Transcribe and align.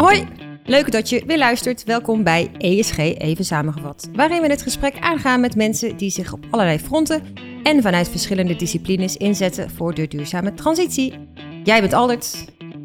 Hoi, 0.00 0.28
leuk 0.64 0.92
dat 0.92 1.08
je 1.08 1.22
weer 1.26 1.38
luistert. 1.38 1.84
Welkom 1.84 2.22
bij 2.22 2.50
ESG 2.58 2.98
Even 2.98 3.44
Samengevat, 3.44 4.08
waarin 4.12 4.42
we 4.42 4.48
het 4.48 4.62
gesprek 4.62 4.98
aangaan 5.00 5.40
met 5.40 5.56
mensen 5.56 5.96
die 5.96 6.10
zich 6.10 6.32
op 6.32 6.44
allerlei 6.50 6.78
fronten 6.78 7.22
en 7.62 7.82
vanuit 7.82 8.08
verschillende 8.08 8.56
disciplines 8.56 9.16
inzetten 9.16 9.70
voor 9.70 9.94
de 9.94 10.08
duurzame 10.08 10.54
transitie. 10.54 11.28
Jij 11.64 11.80
bent 11.80 11.92
Aldert. 11.92 12.44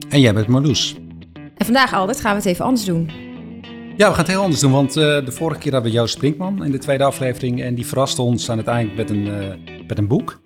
En 0.09 0.19
jij 0.19 0.33
bent 0.33 0.47
Marloes. 0.47 0.95
En 1.57 1.65
vandaag, 1.65 1.93
Aldert, 1.93 2.19
gaan 2.19 2.31
we 2.31 2.37
het 2.37 2.45
even 2.45 2.65
anders 2.65 2.85
doen. 2.85 3.09
Ja, 3.97 4.07
we 4.07 4.13
gaan 4.13 4.23
het 4.23 4.27
heel 4.27 4.41
anders 4.41 4.61
doen, 4.61 4.71
want 4.71 4.97
uh, 4.97 5.25
de 5.25 5.31
vorige 5.31 5.59
keer 5.59 5.71
hadden 5.71 5.91
we 5.91 5.97
Joost 5.97 6.17
Brinkman 6.17 6.65
in 6.65 6.71
de 6.71 6.77
tweede 6.77 7.03
aflevering 7.03 7.61
en 7.61 7.75
die 7.75 7.85
verraste 7.85 8.21
ons 8.21 8.49
aan 8.49 8.57
het 8.57 8.67
eind 8.67 8.95
met 8.95 9.09
een, 9.09 9.25
uh, 9.25 9.83
met 9.87 9.97
een 9.97 10.07
boek. 10.07 10.41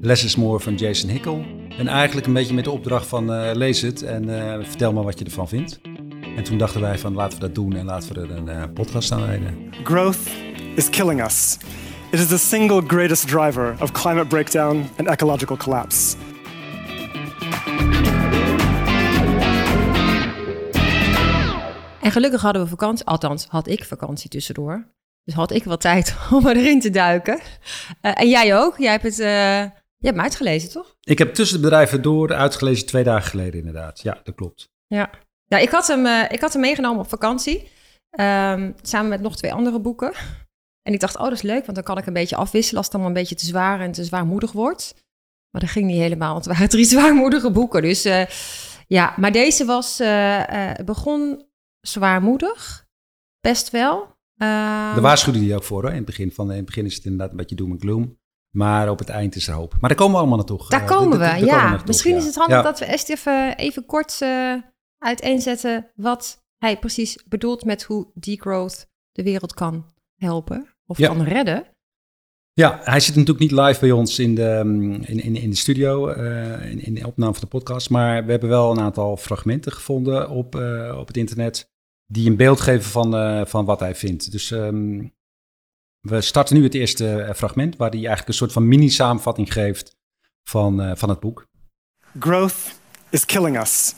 Less 0.00 0.24
is 0.24 0.36
More 0.36 0.60
van 0.60 0.74
Jason 0.74 1.10
Hickel. 1.10 1.44
En 1.78 1.88
eigenlijk 1.88 2.26
een 2.26 2.32
beetje 2.32 2.54
met 2.54 2.64
de 2.64 2.70
opdracht 2.70 3.06
van 3.06 3.32
uh, 3.32 3.50
lees 3.52 3.80
het 3.80 4.02
en 4.02 4.24
vertel 4.66 4.92
me 4.92 5.02
wat 5.02 5.18
je 5.18 5.24
ervan 5.24 5.48
vindt. 5.48 5.80
En 6.36 6.44
toen 6.44 6.58
dachten 6.58 6.80
wij 6.80 6.98
van 6.98 7.14
laten 7.14 7.38
we 7.38 7.44
dat 7.46 7.54
doen 7.54 7.76
en 7.76 7.84
laten 7.84 8.14
we 8.14 8.20
er 8.20 8.30
een 8.30 8.48
uh, 8.48 8.62
podcast 8.74 9.12
aan 9.12 9.20
wijden. 9.20 9.72
Growth 9.84 10.18
is 10.74 10.90
killing 10.90 11.24
us. 11.24 11.58
It 12.10 12.18
is 12.18 12.26
the 12.26 12.38
single 12.38 12.82
greatest 12.86 13.28
driver 13.28 13.76
of 13.80 13.92
climate 13.92 14.26
breakdown 14.26 14.88
and 14.96 15.08
ecological 15.08 15.56
collapse. 15.56 16.16
En 22.00 22.10
gelukkig 22.10 22.40
hadden 22.40 22.62
we 22.62 22.68
vakantie, 22.68 23.06
althans 23.06 23.46
had 23.48 23.68
ik 23.68 23.84
vakantie 23.84 24.30
tussendoor. 24.30 24.86
Dus 25.24 25.34
had 25.34 25.52
ik 25.52 25.64
wat 25.64 25.80
tijd 25.80 26.16
om 26.36 26.46
erin 26.46 26.80
te 26.80 26.90
duiken. 26.90 27.40
Uh, 28.02 28.20
en 28.20 28.28
jij 28.28 28.56
ook? 28.56 28.78
Jij 28.78 28.90
hebt 28.90 29.02
het, 29.02 29.18
uh, 29.18 29.26
je 29.96 30.06
hebt 30.06 30.16
me 30.16 30.22
uitgelezen, 30.22 30.70
toch? 30.70 30.96
Ik 31.02 31.18
heb 31.18 31.34
tussen 31.34 31.56
de 31.56 31.62
bedrijven 31.62 32.02
door 32.02 32.34
uitgelezen 32.34 32.86
twee 32.86 33.04
dagen 33.04 33.30
geleden 33.30 33.58
inderdaad. 33.58 34.00
Ja, 34.00 34.20
dat 34.24 34.34
klopt. 34.34 34.70
Ja, 34.86 35.10
ja, 35.54 35.58
ik, 35.58 35.70
had 35.70 35.86
hem, 35.86 36.06
uh, 36.06 36.24
ik 36.28 36.40
had 36.40 36.52
hem 36.52 36.62
meegenomen 36.62 37.00
op 37.00 37.08
vakantie. 37.08 37.68
Um, 38.20 38.74
samen 38.82 39.08
met 39.08 39.20
nog 39.20 39.36
twee 39.36 39.52
andere 39.52 39.80
boeken. 39.80 40.12
En 40.82 40.92
ik 40.92 41.00
dacht, 41.00 41.16
oh, 41.16 41.22
dat 41.22 41.32
is 41.32 41.42
leuk, 41.42 41.64
want 41.64 41.74
dan 41.74 41.84
kan 41.84 41.98
ik 41.98 42.06
een 42.06 42.12
beetje 42.12 42.36
afwisselen 42.36 42.76
als 42.76 42.86
het 42.86 42.94
allemaal 42.94 43.14
een 43.14 43.20
beetje 43.20 43.34
te 43.34 43.46
zwaar 43.46 43.80
en 43.80 43.92
te 43.92 44.04
zwaarmoedig 44.04 44.52
wordt. 44.52 44.94
Maar 45.50 45.60
dat 45.60 45.70
ging 45.70 45.86
niet 45.86 46.00
helemaal, 46.00 46.32
want 46.32 46.44
het 46.44 46.54
waren 46.54 46.68
drie 46.76 46.84
zwaarmoedige 46.84 47.50
boeken. 47.50 47.82
Dus 47.82 48.06
uh, 48.06 48.24
ja, 48.86 49.14
maar 49.16 49.32
deze 49.32 49.64
was, 49.64 50.00
uh, 50.00 50.74
begon 50.84 51.44
zwaarmoedig, 51.80 52.86
best 53.40 53.70
wel. 53.70 54.02
Um, 54.02 54.08
Daar 54.36 55.00
waarschuwde 55.00 55.44
hij 55.44 55.54
ook 55.54 55.64
voor, 55.64 55.82
hoor. 55.82 55.90
In 55.90 55.96
het, 55.96 56.06
begin 56.06 56.32
van, 56.32 56.50
in 56.50 56.56
het 56.56 56.66
begin 56.66 56.86
is 56.86 56.94
het 56.94 57.04
inderdaad 57.04 57.30
een 57.30 57.36
beetje 57.36 57.56
doom 57.56 57.70
en 57.70 57.80
gloom. 57.80 58.18
Maar 58.50 58.90
op 58.90 58.98
het 58.98 59.08
eind 59.08 59.36
is 59.36 59.48
er 59.48 59.54
hoop. 59.54 59.76
Maar 59.80 59.88
daar 59.88 59.98
komen 59.98 60.12
we 60.12 60.18
allemaal 60.18 60.36
naartoe. 60.36 60.68
Daar 60.68 60.84
komen 60.84 61.18
we, 61.18 61.44
ja. 61.44 61.80
Misschien 61.86 62.16
is 62.16 62.24
het 62.24 62.34
handig 62.34 62.62
dat 62.62 62.78
we 62.78 62.86
eerst 62.86 63.08
even, 63.08 63.56
even 63.56 63.86
kort 63.86 64.18
uiteenzetten 65.00 65.90
wat 65.94 66.44
hij 66.58 66.78
precies 66.78 67.24
bedoelt 67.28 67.64
met 67.64 67.82
hoe 67.82 68.10
degrowth 68.14 68.86
de 69.12 69.22
wereld 69.22 69.54
kan 69.54 69.86
helpen 70.16 70.68
of 70.86 70.98
ja. 70.98 71.08
kan 71.08 71.22
redden. 71.22 71.64
Ja, 72.52 72.80
hij 72.82 73.00
zit 73.00 73.14
natuurlijk 73.14 73.50
niet 73.50 73.60
live 73.60 73.80
bij 73.80 73.90
ons 73.90 74.18
in 74.18 74.34
de, 74.34 74.60
in, 75.06 75.20
in, 75.20 75.36
in 75.36 75.50
de 75.50 75.56
studio, 75.56 76.10
uh, 76.10 76.70
in, 76.70 76.84
in, 76.84 76.94
de 76.94 77.06
opname 77.06 77.32
van 77.32 77.40
de 77.42 77.48
podcast. 77.48 77.90
Maar 77.90 78.24
we 78.24 78.30
hebben 78.30 78.48
wel 78.48 78.70
een 78.70 78.80
aantal 78.80 79.16
fragmenten 79.16 79.72
gevonden 79.72 80.30
op, 80.30 80.54
uh, 80.54 80.96
op 80.98 81.06
het 81.06 81.16
internet. 81.16 81.70
die 82.06 82.30
een 82.30 82.36
beeld 82.36 82.60
geven 82.60 82.90
van, 82.90 83.14
uh, 83.14 83.44
van 83.44 83.64
wat 83.64 83.80
hij 83.80 83.94
vindt. 83.94 84.32
Dus 84.32 84.50
um, 84.50 85.12
we 86.00 86.20
starten 86.20 86.56
nu 86.56 86.62
het 86.62 86.74
eerste 86.74 87.32
fragment. 87.34 87.76
waar 87.76 87.88
hij 87.88 87.98
eigenlijk 87.98 88.28
een 88.28 88.34
soort 88.34 88.52
van 88.52 88.68
mini-samenvatting 88.68 89.52
geeft 89.52 89.96
van, 90.48 90.96
van 90.96 91.08
het 91.08 91.20
boek. 91.20 91.46
Growth 92.18 92.80
is 93.10 93.24
killing 93.24 93.60
us. 93.60 93.94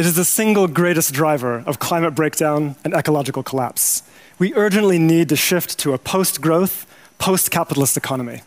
It 0.00 0.06
is 0.06 0.14
the 0.16 0.24
single 0.24 0.66
greatest 0.66 1.12
driver 1.12 1.62
of 1.66 1.78
climate 1.78 2.14
breakdown 2.14 2.74
and 2.84 2.94
ecological 2.94 3.42
collapse. 3.42 4.02
We 4.38 4.54
urgently 4.54 4.98
need 4.98 5.28
to 5.28 5.36
shift 5.36 5.78
to 5.80 5.92
a 5.92 5.98
post 5.98 6.40
growth, 6.40 6.86
post 7.18 7.50
capitalist 7.50 7.98
economy. 7.98 8.40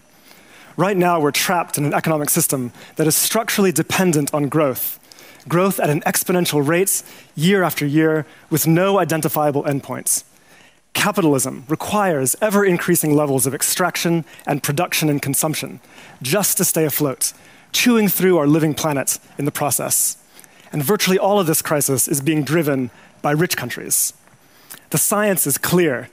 Right 0.78 0.97
now, 0.97 1.19
we're 1.19 1.30
trapped 1.30 1.78
in 1.78 1.86
an 1.86 1.94
economic 1.94 2.31
system 2.31 2.72
that 2.96 3.06
is 3.06 3.16
structurally 3.16 3.72
dependent 3.72 4.34
on 4.34 4.50
growth. 4.50 5.00
Growth 5.47 5.80
at 5.80 5.91
an 5.91 6.02
exponential 6.08 6.68
rate, 6.68 7.03
year 7.36 7.62
after 7.62 7.85
year, 7.85 8.25
with 8.50 8.66
no 8.66 8.97
identifiable 8.97 9.64
endpoints. 9.66 10.24
Capitalism 10.96 11.66
requires 11.70 12.35
ever 12.41 12.66
increasing 12.66 13.16
levels 13.16 13.46
of 13.46 13.53
extraction 13.53 14.25
and 14.47 14.64
production 14.64 15.08
and 15.08 15.22
consumption 15.22 15.81
just 16.20 16.58
to 16.58 16.66
stay 16.66 16.85
afloat, 16.85 17.31
chewing 17.72 18.08
through 18.08 18.40
our 18.40 18.47
living 18.47 18.74
planet 18.74 19.20
in 19.38 19.46
the 19.46 19.52
process. 19.52 20.18
And 20.73 20.84
virtually 20.84 21.19
all 21.19 21.39
of 21.39 21.45
this 21.45 21.61
crisis 21.61 22.07
is 22.07 22.19
being 22.19 22.44
driven 22.44 22.89
by 23.22 23.31
rich 23.31 23.56
countries. 23.56 24.13
The 24.89 24.97
science 24.97 25.45
is 25.47 25.59
clear. 25.59 26.09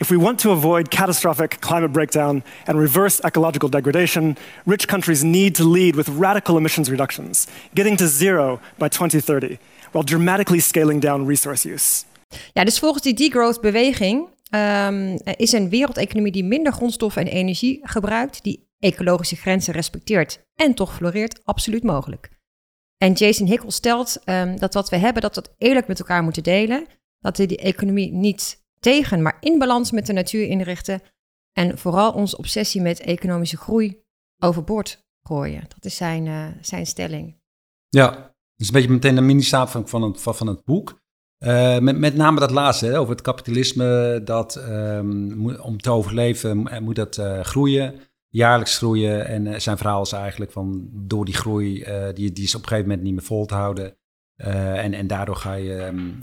If 0.00 0.08
we 0.08 0.16
want 0.16 0.38
to 0.40 0.52
avoid 0.52 0.90
catastrophic 0.90 1.60
climate 1.60 1.92
breakdown 1.92 2.44
and 2.68 2.78
reverse 2.78 3.20
ecological 3.24 3.68
degradation, 3.68 4.36
rich 4.64 4.86
countries 4.86 5.24
need 5.24 5.56
to 5.56 5.64
lead 5.64 5.96
with 5.96 6.08
radical 6.08 6.56
emissions 6.56 6.88
reductions, 6.88 7.48
getting 7.74 7.96
to 7.96 8.06
zero 8.06 8.60
by 8.78 8.88
2030, 8.88 9.58
while 9.90 10.04
dramatically 10.04 10.60
scaling 10.60 11.00
down 11.00 11.26
resource 11.26 11.64
use. 11.64 12.04
Ja, 12.52 12.64
dus 12.64 12.78
volgens 12.78 13.02
die 13.02 13.14
degrowth-beweging 13.14 14.28
um, 14.50 15.18
is 15.36 15.52
een 15.52 15.68
wereldeconomie 15.68 16.32
die 16.32 16.44
minder 16.44 16.72
grondstoffen 16.72 17.22
en 17.22 17.28
energie 17.28 17.80
gebruikt, 17.82 18.42
die 18.42 18.66
ecologische 18.78 19.36
grenzen 19.36 19.72
respecteert 19.72 20.40
en 20.54 20.74
toch 20.74 20.94
floreert, 20.94 21.40
absoluut 21.44 21.82
mogelijk. 21.82 22.37
En 22.98 23.12
Jason 23.12 23.46
Hickel 23.46 23.70
stelt 23.70 24.20
um, 24.24 24.58
dat 24.58 24.74
wat 24.74 24.88
we 24.88 24.96
hebben, 24.96 25.22
dat 25.22 25.34
we 25.34 25.40
dat 25.40 25.54
eerlijk 25.58 25.86
met 25.86 25.98
elkaar 25.98 26.22
moeten 26.22 26.42
delen. 26.42 26.86
Dat 27.18 27.36
we 27.36 27.46
die 27.46 27.58
economie 27.58 28.12
niet 28.12 28.66
tegen, 28.80 29.22
maar 29.22 29.36
in 29.40 29.58
balans 29.58 29.90
met 29.90 30.06
de 30.06 30.12
natuur 30.12 30.46
inrichten. 30.46 31.00
En 31.52 31.78
vooral 31.78 32.12
onze 32.12 32.36
obsessie 32.36 32.80
met 32.80 33.00
economische 33.00 33.56
groei 33.56 34.02
overboord 34.38 35.06
gooien. 35.22 35.64
Dat 35.68 35.84
is 35.84 35.96
zijn, 35.96 36.26
uh, 36.26 36.46
zijn 36.60 36.86
stelling. 36.86 37.36
Ja, 37.88 38.10
dat 38.10 38.32
is 38.56 38.66
een 38.66 38.72
beetje 38.72 38.90
meteen 38.90 39.14
de 39.14 39.20
mini-samenvatting 39.20 39.90
van 39.90 40.02
het, 40.02 40.20
van 40.20 40.46
het 40.46 40.64
boek. 40.64 41.00
Uh, 41.38 41.78
met, 41.78 41.98
met 41.98 42.14
name 42.14 42.40
dat 42.40 42.50
laatste, 42.50 42.86
hè, 42.86 42.98
over 42.98 43.12
het 43.12 43.22
kapitalisme, 43.22 44.20
dat 44.24 44.56
um, 44.56 45.56
om 45.56 45.80
te 45.80 45.90
overleven 45.90 46.82
moet 46.84 46.96
dat 46.96 47.20
groeien 47.42 48.00
jaarlijks 48.28 48.76
groeien. 48.76 49.26
En 49.26 49.46
uh, 49.46 49.58
zijn 49.58 49.76
verhaal 49.76 50.02
is 50.02 50.12
eigenlijk 50.12 50.52
van 50.52 50.88
door 50.92 51.24
die 51.24 51.34
groei, 51.34 51.84
uh, 51.84 52.08
die, 52.14 52.32
die 52.32 52.44
is 52.44 52.54
op 52.54 52.62
een 52.62 52.68
gegeven 52.68 52.88
moment 52.88 53.06
niet 53.06 53.14
meer 53.14 53.24
vol 53.24 53.46
te 53.46 53.54
houden. 53.54 53.96
Uh, 54.36 54.84
en, 54.84 54.94
en 54.94 55.06
daardoor 55.06 55.36
ga 55.36 55.54
je 55.54 55.84
um, 55.84 56.18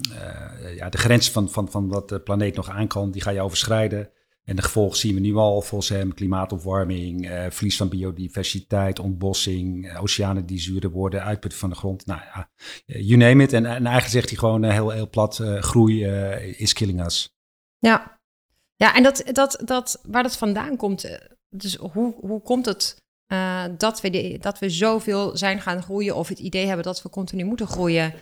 ja, 0.76 0.90
de 0.90 0.98
grens 0.98 1.32
van, 1.32 1.50
van, 1.50 1.72
van 1.72 1.88
wat 1.88 2.10
de 2.10 2.20
planeet 2.20 2.56
nog 2.56 2.70
aan 2.70 2.88
kan, 2.88 3.12
die 3.12 3.22
ga 3.22 3.30
je 3.30 3.42
overschrijden. 3.42 4.10
En 4.44 4.56
de 4.56 4.62
gevolgen 4.62 4.98
zien 4.98 5.14
we 5.14 5.20
nu 5.20 5.36
al 5.36 5.62
volgens 5.62 5.90
hem. 5.90 6.14
Klimaatopwarming, 6.14 7.30
verlies 7.50 7.78
van 7.78 7.90
biodiversiteit, 7.90 9.00
ontbossing, 9.00 9.98
oceanen 9.98 10.46
die 10.46 10.60
zuurder 10.60 10.90
worden, 10.90 11.24
uitput 11.24 11.56
van 11.56 11.70
de 11.70 11.76
grond. 11.76 12.06
Nou 12.06 12.22
ja, 12.34 12.50
you 12.86 13.18
name 13.18 13.44
it. 13.44 13.54
En, 13.54 13.66
en 13.66 13.72
eigenlijk 13.72 14.08
zegt 14.08 14.30
hij 14.30 14.38
gewoon 14.38 14.64
heel, 14.64 14.90
heel 14.90 15.10
plat, 15.10 15.36
groei 15.60 16.06
is 16.58 16.74
killing 16.74 17.06
us. 17.06 17.38
Ja, 17.78 18.22
ja 18.76 18.96
en 18.96 19.04
dat, 19.04 19.24
dat, 19.32 19.62
dat, 19.66 20.02
waar 20.08 20.24
dat 20.24 20.38
vandaan 20.38 20.78
komt 20.78 21.20
dus 21.58 21.76
hoe, 21.76 22.14
hoe 22.20 22.42
komt 22.42 22.66
het 22.66 23.04
uh, 23.32 23.64
dat, 23.78 24.02
we 24.02 24.10
die, 24.10 24.40
dat 24.40 24.60
we 24.60 24.70
zoveel 24.70 25.38
zijn 25.38 25.62
gaan 25.62 25.84
groeien 25.84 26.16
of 26.16 26.28
het 26.28 26.40
idee 26.40 26.66
hebben 26.66 26.86
dat 26.86 27.02
we 27.02 27.10
continu 27.10 27.44
moeten 27.44 27.68
groeien? 27.68 28.14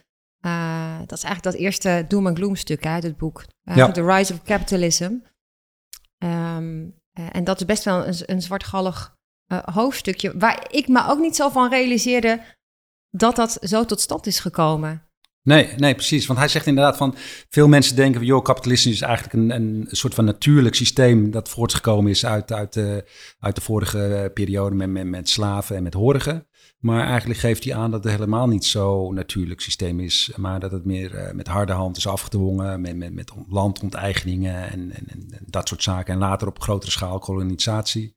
Uh, 0.46 1.00
dat 1.00 1.18
is 1.18 1.24
eigenlijk 1.24 1.56
dat 1.56 1.66
eerste 1.66 2.06
doom 2.08 2.28
and 2.28 2.38
gloom 2.38 2.56
stuk 2.56 2.86
uit 2.86 3.04
het 3.04 3.18
boek. 3.18 3.46
Uh, 3.64 3.76
ja. 3.76 3.92
The 3.92 4.06
Rise 4.06 4.34
of 4.34 4.44
Capitalism. 4.44 5.12
Um, 6.18 7.02
en 7.14 7.44
dat 7.44 7.60
is 7.60 7.66
best 7.66 7.84
wel 7.84 8.08
een, 8.08 8.16
een 8.26 8.42
zwartgallig 8.42 9.16
hoofdstukje, 9.66 10.38
waar 10.38 10.68
ik 10.72 10.88
me 10.88 11.08
ook 11.08 11.20
niet 11.20 11.36
zo 11.36 11.50
van 11.50 11.70
realiseerde 11.70 12.42
dat 13.10 13.36
dat 13.36 13.58
zo 13.62 13.86
tot 13.86 14.02
stand 14.02 14.28
is 14.28 14.40
gekomen. 14.40 15.08
Nee, 15.44 15.74
nee, 15.78 15.96
precies. 15.96 16.26
Want 16.26 16.40
hij 16.40 16.48
zegt 16.48 16.66
inderdaad 16.66 16.98
van 16.98 17.16
veel 17.50 17.68
mensen 17.68 17.96
denken, 17.96 18.26
joh, 18.26 18.44
kapitalisme 18.44 18.92
is 18.92 19.02
eigenlijk 19.02 19.34
een, 19.34 19.50
een 19.50 19.88
soort 19.92 20.14
van 20.14 20.26
natuurlijk 20.26 20.76
systeem 20.76 21.32
dat 21.32 21.50
voortgekomen 21.50 22.12
is 22.12 22.26
uit, 22.26 22.52
uit, 22.52 22.74
de, 22.74 23.06
uit 23.40 23.56
de 23.56 23.62
vorige 23.62 24.32
periode 24.34 24.76
met, 24.76 24.90
met, 24.90 25.06
met 25.06 25.30
slaven 25.30 25.76
en 25.76 25.84
met 25.84 25.94
horigen. 25.94 26.48
Maar 26.80 27.08
eigenlijk 27.08 27.40
geeft 27.40 27.64
hij 27.64 27.76
aan 27.76 27.92
dat 27.92 28.04
het 28.04 28.14
helemaal 28.14 28.48
niet 28.48 28.66
zo 28.66 29.12
natuurlijk 29.12 29.62
systeem 29.62 30.00
is, 30.00 30.32
maar 30.36 30.60
dat 30.60 30.72
het 30.72 30.86
meer 30.86 31.16
uh, 31.16 31.32
met 31.32 31.48
harde 31.48 31.74
hand 31.74 31.98
is 31.98 32.08
afgedwongen, 32.08 32.82
met, 32.82 32.96
met, 32.96 33.14
met 33.14 33.32
landonteigeningen 33.48 34.70
en, 34.70 34.92
en, 34.92 35.08
en, 35.08 35.40
dat 35.46 35.68
soort 35.68 35.84
zaken. 35.84 36.14
En 36.14 36.20
later 36.20 36.48
op 36.48 36.62
grotere 36.62 36.92
schaal 36.92 37.20
kolonisatie. 37.20 38.16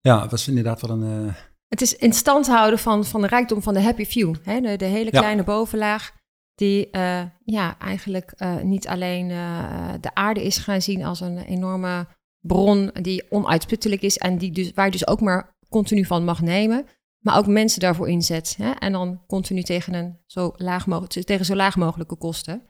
Ja, 0.00 0.22
het 0.22 0.30
was 0.30 0.48
inderdaad 0.48 0.80
wel 0.80 0.90
een... 0.90 1.24
Uh... 1.26 1.34
Het 1.68 1.80
is 1.80 1.96
in 1.96 2.12
stand 2.12 2.46
houden 2.46 2.78
van, 2.78 3.04
van 3.04 3.20
de 3.20 3.26
rijkdom 3.26 3.62
van 3.62 3.74
de 3.74 3.82
happy 3.82 4.04
few, 4.04 4.34
hè? 4.42 4.60
De, 4.60 4.76
de 4.76 4.84
hele 4.84 5.10
kleine 5.10 5.40
ja. 5.40 5.44
bovenlaag 5.46 6.12
die 6.54 6.88
uh, 6.92 7.22
ja, 7.44 7.78
eigenlijk 7.78 8.34
uh, 8.38 8.60
niet 8.60 8.88
alleen 8.88 9.30
uh, 9.30 9.92
de 10.00 10.14
aarde 10.14 10.44
is 10.44 10.56
gaan 10.58 10.82
zien 10.82 11.04
als 11.04 11.20
een 11.20 11.38
enorme 11.38 12.06
bron 12.40 12.90
die 12.92 13.30
onuitputtelijk 13.30 14.02
is 14.02 14.18
en 14.18 14.38
die 14.38 14.50
dus, 14.50 14.72
waar 14.72 14.84
je 14.84 14.90
dus 14.90 15.06
ook 15.06 15.20
maar 15.20 15.56
continu 15.68 16.04
van 16.04 16.24
mag 16.24 16.40
nemen, 16.40 16.86
maar 17.18 17.38
ook 17.38 17.46
mensen 17.46 17.80
daarvoor 17.80 18.08
inzet. 18.08 18.54
Hè? 18.58 18.70
En 18.70 18.92
dan 18.92 19.26
continu 19.26 19.62
tegen, 19.62 19.94
een 19.94 20.18
zo 20.26 20.52
laag 20.56 21.08
tegen 21.08 21.44
zo 21.44 21.54
laag 21.54 21.76
mogelijke 21.76 22.16
kosten. 22.16 22.68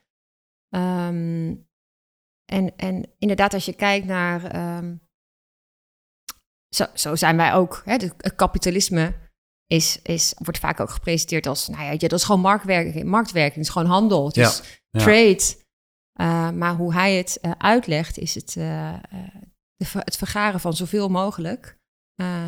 Ehm, 0.69 1.55
en, 2.45 2.77
en 2.77 3.13
inderdaad, 3.19 3.55
als 3.55 3.65
je 3.65 3.75
kijkt 3.75 4.07
naar. 4.07 4.45
ehm, 4.45 4.97
zo, 6.69 6.85
zo 6.95 7.17
zijn 7.17 7.37
wij 7.37 7.55
ook. 7.55 7.83
Hè, 7.85 7.93
het 7.93 8.35
kapitalisme 8.35 9.15
is, 9.75 9.99
is, 10.03 10.35
wordt 10.39 10.59
vaak 10.59 10.81
ook 10.81 10.91
gepresenteerd 10.91 11.47
als. 11.47 11.69
Nou 11.69 11.85
ja, 11.85 11.97
dat 11.97 12.13
is 12.13 12.25
gewoon 12.25 12.41
marktwerking, 12.41 13.05
marktwerking, 13.05 13.55
het 13.55 13.65
is 13.65 13.73
gewoon 13.73 13.89
handel, 13.89 14.27
het 14.27 14.35
Ja, 14.35 14.49
is 14.49 14.63
ja. 14.91 15.01
trade. 15.01 15.63
Uh, 16.21 16.51
maar 16.51 16.75
hoe 16.75 16.93
hij 16.93 17.17
het 17.17 17.39
uh, 17.43 17.51
uitlegt, 17.59 18.19
is 18.19 18.35
het, 18.35 18.55
uh, 18.59 18.95
de, 19.77 19.87
het 19.95 20.17
vergaren 20.17 20.61
van 20.61 20.73
zoveel 20.73 21.09
mogelijk. 21.09 21.83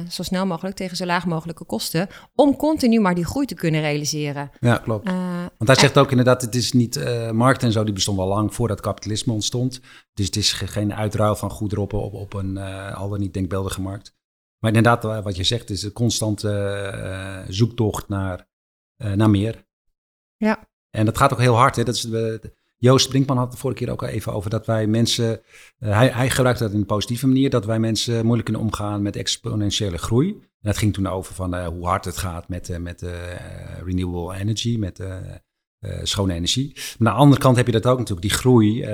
Zo 0.09 0.23
snel 0.23 0.47
mogelijk 0.47 0.77
tegen 0.77 0.97
zo 0.97 1.05
laag 1.05 1.27
mogelijke 1.27 1.65
kosten. 1.65 2.09
Om 2.35 2.57
continu 2.57 3.01
maar 3.01 3.15
die 3.15 3.25
groei 3.25 3.47
te 3.47 3.55
kunnen 3.55 3.81
realiseren. 3.81 4.51
Ja, 4.61 4.79
klopt. 4.79 5.11
Want 5.59 5.67
hij 5.67 5.75
zegt 5.75 5.99
ook 5.99 6.11
inderdaad, 6.11 6.43
het 6.43 6.55
is 6.55 6.73
niet 6.73 7.05
markt 7.33 7.63
en 7.63 7.73
zo, 7.73 7.85
die 7.85 7.95
bestond 7.95 8.19
al 8.19 8.29
lang 8.29 8.55
voordat 8.55 8.81
kapitalisme 8.81 9.33
ontstond. 9.33 9.81
Dus 10.15 10.27
het 10.27 10.37
is 10.37 10.53
geen 10.53 10.95
uitruil 10.95 11.37
van 11.37 11.51
goederen 11.51 11.85
op, 11.85 11.93
op, 11.93 12.15
op 12.15 12.35
een 12.35 12.59
al 12.95 13.09
dan 13.09 13.21
niet 13.21 13.35
denkbeeldige 13.35 13.81
markt. 13.81 14.16
Maar 14.59 14.75
inderdaad, 14.75 15.23
wat 15.23 15.37
je 15.37 15.45
zegt, 15.45 15.71
is 15.71 15.83
een 15.83 15.93
constante 15.93 17.45
zoektocht 17.49 18.09
naar, 18.09 18.49
naar 18.97 19.31
meer. 19.31 19.67
Ja. 20.37 20.69
En 20.91 21.05
dat 21.05 21.19
gaat 21.19 21.33
ook 21.33 21.41
heel 21.41 21.57
hard. 21.57 21.77
Hè? 21.77 21.85
Dat 21.85 21.95
is, 21.95 22.09
Joost 22.79 23.09
Brinkman 23.09 23.37
had 23.37 23.47
het 23.47 23.55
de 23.55 23.61
vorige 23.61 23.85
keer 23.85 23.93
ook 23.93 24.03
al 24.03 24.09
even 24.09 24.33
over 24.33 24.51
dat 24.51 24.67
wij 24.67 24.87
mensen, 24.87 25.41
hij, 25.79 26.09
hij 26.09 26.31
gebruikt 26.31 26.59
dat 26.59 26.73
in 26.73 26.79
een 26.79 26.87
positieve 26.87 27.27
manier, 27.27 27.51
dat 27.51 27.65
wij 27.65 27.79
mensen 27.79 28.25
moeilijk 28.25 28.45
kunnen 28.45 28.63
omgaan 28.63 29.03
met 29.03 29.17
exponentiële 29.17 29.99
groei. 29.99 30.31
En 30.31 30.73
dat 30.73 30.77
ging 30.77 30.95
toen 30.95 31.07
over 31.07 31.35
van 31.35 31.55
uh, 31.55 31.67
hoe 31.67 31.87
hard 31.87 32.05
het 32.05 32.17
gaat 32.17 32.49
met, 32.49 32.69
uh, 32.69 32.77
met 32.77 33.05
renewable 33.85 34.37
energy, 34.37 34.77
met 34.79 34.99
schone 36.03 36.35
energie. 36.35 36.73
Maar 36.99 37.09
aan 37.09 37.17
de 37.17 37.23
andere 37.23 37.41
kant 37.41 37.57
heb 37.57 37.67
je 37.67 37.73
dat 37.73 37.87
ook 37.87 37.99
natuurlijk, 37.99 38.29
die 38.29 38.37
groei, 38.37 38.85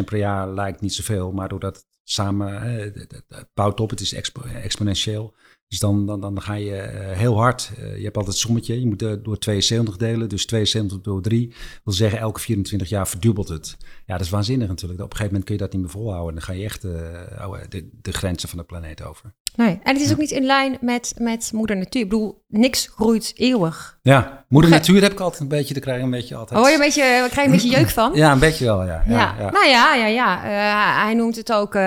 3% 0.00 0.04
per 0.04 0.18
jaar 0.18 0.54
lijkt 0.54 0.80
niet 0.80 0.94
zoveel, 0.94 1.32
maar 1.32 1.48
doordat 1.48 1.76
het 1.76 1.86
samen 2.04 2.62
het 2.62 3.48
bouwt 3.54 3.80
op, 3.80 3.90
het 3.90 4.00
is 4.00 4.14
expo 4.14 4.42
exponentieel. 4.42 5.34
Dus 5.68 5.80
dan, 5.80 6.06
dan, 6.06 6.20
dan 6.20 6.42
ga 6.42 6.54
je 6.54 6.72
heel 7.14 7.36
hard. 7.36 7.72
Je 7.76 8.02
hebt 8.02 8.16
altijd 8.16 8.26
het 8.26 8.36
sommetje. 8.36 8.80
Je 8.80 8.86
moet 8.86 8.98
door 8.98 9.38
72 9.38 9.96
delen. 9.96 10.28
Dus 10.28 10.46
72 10.46 11.00
door 11.00 11.22
3 11.22 11.54
wil 11.84 11.94
zeggen 11.94 12.18
elke 12.18 12.40
24 12.40 12.88
jaar 12.88 13.08
verdubbelt 13.08 13.48
het. 13.48 13.76
Ja, 14.12 14.18
dat 14.18 14.26
is 14.26 14.32
waanzinnig 14.32 14.68
natuurlijk. 14.68 15.00
Op 15.00 15.10
een 15.10 15.16
gegeven 15.16 15.32
moment 15.32 15.44
kun 15.44 15.54
je 15.54 15.60
dat 15.60 15.72
niet 15.72 15.82
meer 15.82 15.90
volhouden. 15.90 16.34
Dan 16.34 16.42
ga 16.44 16.52
je 16.52 16.64
echt 16.64 16.82
de, 16.82 17.88
de 18.02 18.12
grenzen 18.12 18.48
van 18.48 18.58
de 18.58 18.64
planeet 18.64 19.02
over. 19.02 19.34
Nee, 19.56 19.80
en 19.82 19.94
het 19.94 20.04
is 20.04 20.12
ook 20.12 20.18
niet 20.18 20.30
in 20.30 20.44
lijn 20.44 20.78
met, 20.80 21.14
met 21.18 21.50
moeder 21.52 21.76
natuur. 21.76 22.02
Ik 22.02 22.08
bedoel, 22.08 22.44
niks 22.48 22.86
groeit 22.94 23.32
eeuwig. 23.36 23.98
Ja, 24.02 24.44
moeder 24.48 24.70
natuur 24.70 25.02
heb 25.02 25.12
ik 25.12 25.20
altijd 25.20 25.40
een 25.40 25.48
beetje, 25.48 25.74
daar 25.74 25.82
krijg 25.82 25.98
je 25.98 26.04
een 26.04 26.10
beetje 26.10 26.34
altijd... 26.34 26.60
Oh, 26.60 26.68
je 26.68 26.74
een 26.74 26.80
beetje, 26.80 27.02
krijg 27.02 27.34
je 27.34 27.44
een 27.44 27.50
beetje 27.50 27.70
jeuk 27.70 27.88
van? 27.88 28.12
Ja, 28.22 28.32
een 28.32 28.38
beetje 28.38 28.64
wel, 28.64 28.84
ja. 28.84 29.02
Ja, 29.06 29.14
ja. 29.18 29.34
ja. 29.38 29.50
nou 29.50 29.68
ja, 29.68 29.94
ja, 29.94 30.06
ja. 30.06 30.36
Uh, 30.36 31.04
hij 31.04 31.14
noemt 31.14 31.36
het 31.36 31.52
ook 31.52 31.74
uh, 31.74 31.82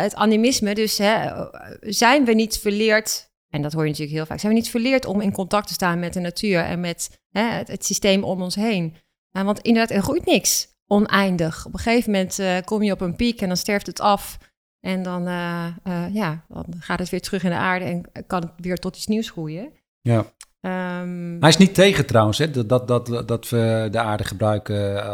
het 0.00 0.14
animisme. 0.14 0.74
Dus 0.74 0.98
hè, 0.98 1.30
zijn 1.80 2.24
we 2.24 2.32
niet 2.32 2.58
verleerd, 2.58 3.30
en 3.50 3.62
dat 3.62 3.72
hoor 3.72 3.82
je 3.82 3.88
natuurlijk 3.88 4.16
heel 4.16 4.26
vaak, 4.26 4.40
zijn 4.40 4.52
we 4.52 4.58
niet 4.58 4.70
verleerd 4.70 5.06
om 5.06 5.20
in 5.20 5.32
contact 5.32 5.66
te 5.66 5.72
staan 5.72 5.98
met 5.98 6.12
de 6.12 6.20
natuur 6.20 6.60
en 6.60 6.80
met 6.80 7.20
hè, 7.30 7.42
het, 7.42 7.68
het, 7.68 7.84
systeem 7.84 8.24
om 8.24 8.42
ons 8.42 8.54
heen? 8.54 8.96
Uh, 9.32 9.42
want 9.42 9.60
inderdaad, 9.60 9.96
er 9.96 10.02
groeit 10.02 10.26
niks 10.26 10.69
oneindig. 10.90 11.66
Op 11.66 11.72
een 11.72 11.78
gegeven 11.78 12.10
moment 12.10 12.38
uh, 12.38 12.56
kom 12.64 12.82
je 12.82 12.92
op 12.92 13.00
een 13.00 13.16
piek 13.16 13.40
en 13.40 13.48
dan 13.48 13.56
sterft 13.56 13.86
het 13.86 14.00
af. 14.00 14.38
En 14.80 15.02
dan, 15.02 15.28
uh, 15.28 15.66
ja, 16.12 16.44
dan 16.48 16.74
gaat 16.78 16.98
het 16.98 17.08
weer 17.08 17.20
terug 17.20 17.42
in 17.42 17.50
de 17.50 17.56
aarde 17.56 17.84
en 17.84 18.26
kan 18.26 18.40
het 18.40 18.52
weer 18.56 18.78
tot 18.78 18.96
iets 18.96 19.06
nieuws 19.06 19.30
groeien. 19.30 19.72
Ja. 20.00 20.18
Um, 21.00 21.36
Hij 21.40 21.48
is 21.48 21.56
niet 21.56 21.74
tegen 21.74 22.06
trouwens, 22.06 22.38
hè, 22.38 22.50
dat, 22.50 22.68
dat, 22.68 22.88
dat, 22.88 23.28
dat 23.28 23.48
we 23.48 23.88
de 23.90 23.98
aarde 23.98 24.24
gebruiken 24.24 25.04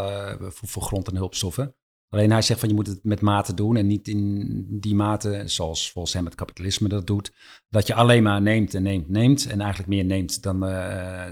voor, 0.52 0.68
voor 0.68 0.82
grond- 0.82 1.08
en 1.08 1.16
hulpstoffen. 1.16 1.74
Alleen 2.08 2.30
hij 2.30 2.42
zegt 2.42 2.60
van 2.60 2.68
je 2.68 2.74
moet 2.74 2.86
het 2.86 3.04
met 3.04 3.20
mate 3.20 3.54
doen 3.54 3.76
en 3.76 3.86
niet 3.86 4.08
in 4.08 4.66
die 4.80 4.94
mate, 4.94 5.42
zoals 5.44 5.92
volgens 5.92 6.14
hem 6.14 6.24
het 6.24 6.34
kapitalisme 6.34 6.88
dat 6.88 7.06
doet, 7.06 7.32
dat 7.68 7.86
je 7.86 7.94
alleen 7.94 8.22
maar 8.22 8.42
neemt 8.42 8.74
en 8.74 8.82
neemt, 8.82 9.08
neemt 9.08 9.46
en 9.46 9.60
eigenlijk 9.60 9.88
meer 9.90 10.04
neemt 10.04 10.42
dan, 10.42 10.68
uh, 10.68 11.24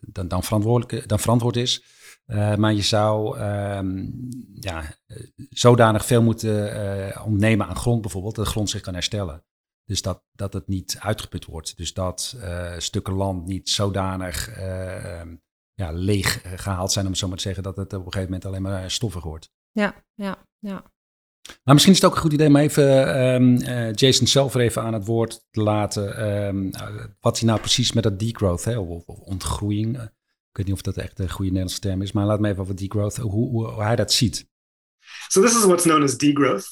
dan, 0.00 0.28
dan, 0.28 0.42
verantwoordelijk, 0.42 1.08
dan 1.08 1.18
verantwoord 1.18 1.56
is. 1.56 1.84
Uh, 2.26 2.54
maar 2.54 2.72
je 2.72 2.82
zou 2.82 3.38
um, 3.38 4.28
ja, 4.54 4.94
zodanig 5.50 6.06
veel 6.06 6.22
moeten 6.22 6.76
uh, 6.76 7.26
ontnemen 7.26 7.66
aan 7.66 7.76
grond 7.76 8.00
bijvoorbeeld, 8.00 8.34
dat 8.34 8.44
de 8.44 8.50
grond 8.50 8.70
zich 8.70 8.80
kan 8.80 8.94
herstellen. 8.94 9.44
Dus 9.84 10.02
dat, 10.02 10.24
dat 10.32 10.52
het 10.52 10.68
niet 10.68 10.96
uitgeput 11.00 11.44
wordt. 11.44 11.76
Dus 11.76 11.92
dat 11.92 12.34
uh, 12.36 12.72
stukken 12.78 13.14
land 13.14 13.46
niet 13.46 13.68
zodanig 13.68 14.58
um, 15.20 15.42
ja, 15.74 15.92
leeg 15.92 16.42
gehaald 16.60 16.92
zijn, 16.92 17.04
om 17.04 17.10
het 17.10 17.20
zo 17.20 17.28
maar 17.28 17.36
te 17.36 17.42
zeggen, 17.42 17.62
dat 17.62 17.76
het 17.76 17.92
op 17.92 18.06
een 18.06 18.12
gegeven 18.12 18.24
moment 18.24 18.44
alleen 18.44 18.62
maar 18.62 18.90
stoffig 18.90 19.22
wordt. 19.22 19.50
Ja, 19.72 20.04
ja, 20.14 20.36
ja. 20.58 20.92
Maar 21.64 21.74
misschien 21.74 21.94
is 21.94 22.00
het 22.00 22.10
ook 22.10 22.16
een 22.16 22.22
goed 22.22 22.32
idee 22.32 22.48
om 22.48 22.56
even 22.56 23.18
um, 23.24 23.56
uh, 23.56 23.92
Jason 23.92 24.26
zelf 24.26 24.54
er 24.54 24.60
even 24.60 24.82
aan 24.82 24.92
het 24.92 25.06
woord 25.06 25.46
te 25.50 25.62
laten. 25.62 26.32
Um, 26.46 26.70
wat 27.20 27.38
hij 27.38 27.48
nou 27.48 27.60
precies 27.60 27.92
met 27.92 28.02
dat 28.02 28.18
degrowth, 28.18 28.64
hè, 28.64 28.78
of, 28.78 29.04
of 29.06 29.18
ontgroeiing. 29.18 30.10
Ik 30.54 30.60
weet 30.60 30.68
niet 30.68 30.78
of 30.78 30.94
dat 30.94 31.04
echt 31.04 31.18
een 31.18 31.30
goede 31.30 31.50
Nederlandse 31.50 31.80
term 31.80 32.02
is, 32.02 32.12
maar 32.12 32.26
laat 32.26 32.40
me 32.40 32.48
even 32.48 32.62
over 32.62 32.76
degrowth, 32.76 33.16
hoe, 33.16 33.30
hoe, 33.30 33.70
hoe 33.70 33.82
hij 33.82 33.96
dat 33.96 34.12
ziet. 34.12 34.46
So 35.28 35.42
this 35.42 35.56
is 35.56 35.64
what's 35.64 35.82
known 35.82 36.02
as 36.02 36.16
degrowth, 36.16 36.66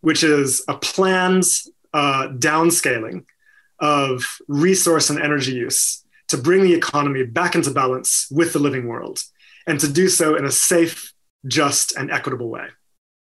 which 0.00 0.22
is 0.22 0.68
a 0.68 0.78
planned 0.94 1.72
uh, 1.90 2.26
downscaling 2.38 3.32
of 3.76 4.40
resource 4.46 5.10
and 5.10 5.20
energy 5.20 5.64
use 5.64 6.02
to 6.26 6.40
bring 6.40 6.62
the 6.62 6.74
economy 6.74 7.30
back 7.30 7.54
into 7.54 7.72
balance 7.72 8.34
with 8.34 8.52
the 8.52 8.60
living 8.60 8.86
world, 8.86 9.20
and 9.64 9.80
to 9.80 9.92
do 9.92 10.08
so 10.08 10.34
in 10.34 10.44
a 10.44 10.50
safe, 10.50 11.12
just 11.40 11.96
and 11.96 12.10
equitable 12.10 12.48
way. 12.48 12.74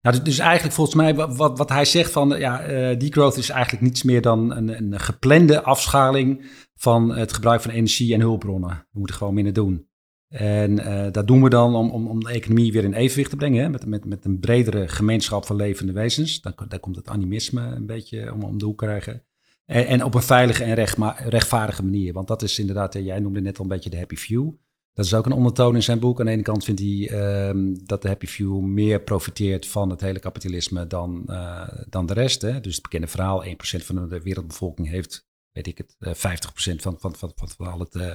Nou, 0.02 0.22
dus 0.22 0.38
eigenlijk 0.38 0.76
volgens 0.76 0.96
mij 0.96 1.16
wat, 1.16 1.58
wat 1.58 1.70
hij 1.70 1.86
zegt 1.86 2.12
van 2.12 2.30
ja, 2.30 2.70
uh, 2.70 3.00
degrowth 3.00 3.38
is 3.38 3.50
eigenlijk 3.50 3.84
niets 3.84 4.04
meer 4.04 4.22
dan 4.22 4.52
een, 4.52 4.78
een 4.78 5.00
geplande 5.00 5.62
afschaling 5.62 6.52
van 6.76 7.16
het 7.16 7.34
gebruik 7.34 7.62
van 7.62 7.72
energie 7.72 8.14
en 8.14 8.20
hulpbronnen. 8.20 8.88
We 8.92 9.00
moeten 9.00 9.16
gewoon 9.16 9.34
minder 9.34 9.54
doen. 9.54 9.88
En 10.36 10.80
uh, 10.80 11.08
dat 11.12 11.28
doen 11.28 11.44
we 11.44 11.50
dan 11.50 11.76
om, 11.76 11.90
om, 11.90 12.08
om 12.08 12.24
de 12.24 12.30
economie 12.30 12.72
weer 12.72 12.84
in 12.84 12.94
evenwicht 12.94 13.30
te 13.30 13.36
brengen, 13.36 13.64
hè? 13.64 13.70
Met, 13.70 13.86
met, 13.86 14.06
met 14.06 14.26
een 14.26 14.40
bredere 14.40 14.88
gemeenschap 14.88 15.46
van 15.46 15.56
levende 15.56 15.92
wezens. 15.92 16.42
Dan, 16.42 16.80
komt 16.80 16.96
het 16.96 17.08
animisme 17.08 17.62
een 17.62 17.86
beetje 17.86 18.34
om, 18.34 18.44
om 18.44 18.58
de 18.58 18.66
hoek 18.66 18.78
krijgen. 18.78 19.24
En, 19.66 19.88
en 19.88 20.04
op 20.04 20.14
een 20.14 20.22
veilige 20.22 20.64
en 20.64 20.74
recht, 20.74 20.98
rechtvaardige 21.18 21.84
manier. 21.84 22.14
Want 22.14 22.28
dat 22.28 22.42
is 22.42 22.60
inderdaad, 22.60 22.94
jij 22.94 23.20
noemde 23.20 23.42
net 23.42 23.58
al 23.58 23.64
een 23.64 23.70
beetje 23.70 23.90
de 23.90 23.98
happy 23.98 24.16
few. 24.16 24.52
Dat 24.94 25.06
is 25.06 25.14
ook 25.14 25.26
een 25.26 25.32
ondertoon 25.32 25.76
in 25.76 25.84
zijn 25.84 26.00
boek. 26.00 26.20
Aan 26.20 26.26
de 26.26 26.32
ene 26.32 26.42
kant 26.42 26.64
vindt 26.64 26.82
hij 26.82 27.12
um, 27.50 27.86
dat 27.86 28.02
de 28.02 28.08
happy 28.08 28.26
few 28.26 28.60
meer 28.60 29.02
profiteert 29.02 29.68
van 29.68 29.90
het 29.90 30.02
hele 30.02 30.20
kapitalisme 30.20 30.88
dan, 30.88 31.24
uh, 31.28 31.68
dan 31.90 32.06
de 32.06 32.14
rest. 32.14 32.42
Hè? 32.42 32.60
Dus 32.60 32.74
het 32.74 32.84
bekende 32.84 33.08
verhaal, 33.08 33.46
1% 33.46 33.50
van 33.60 34.10
de 34.10 34.22
wereldbevolking 34.22 34.90
heeft 34.90 35.25
weet 35.56 35.68
ik 35.68 35.78
het, 35.78 35.96
uh, 36.00 36.14
50% 36.14 36.82
van, 36.82 36.96
van, 37.00 37.16
van, 37.16 37.32
van, 37.36 37.50
van 37.58 37.68
al 37.68 37.80
het 37.80 37.96
uh, 37.96 38.12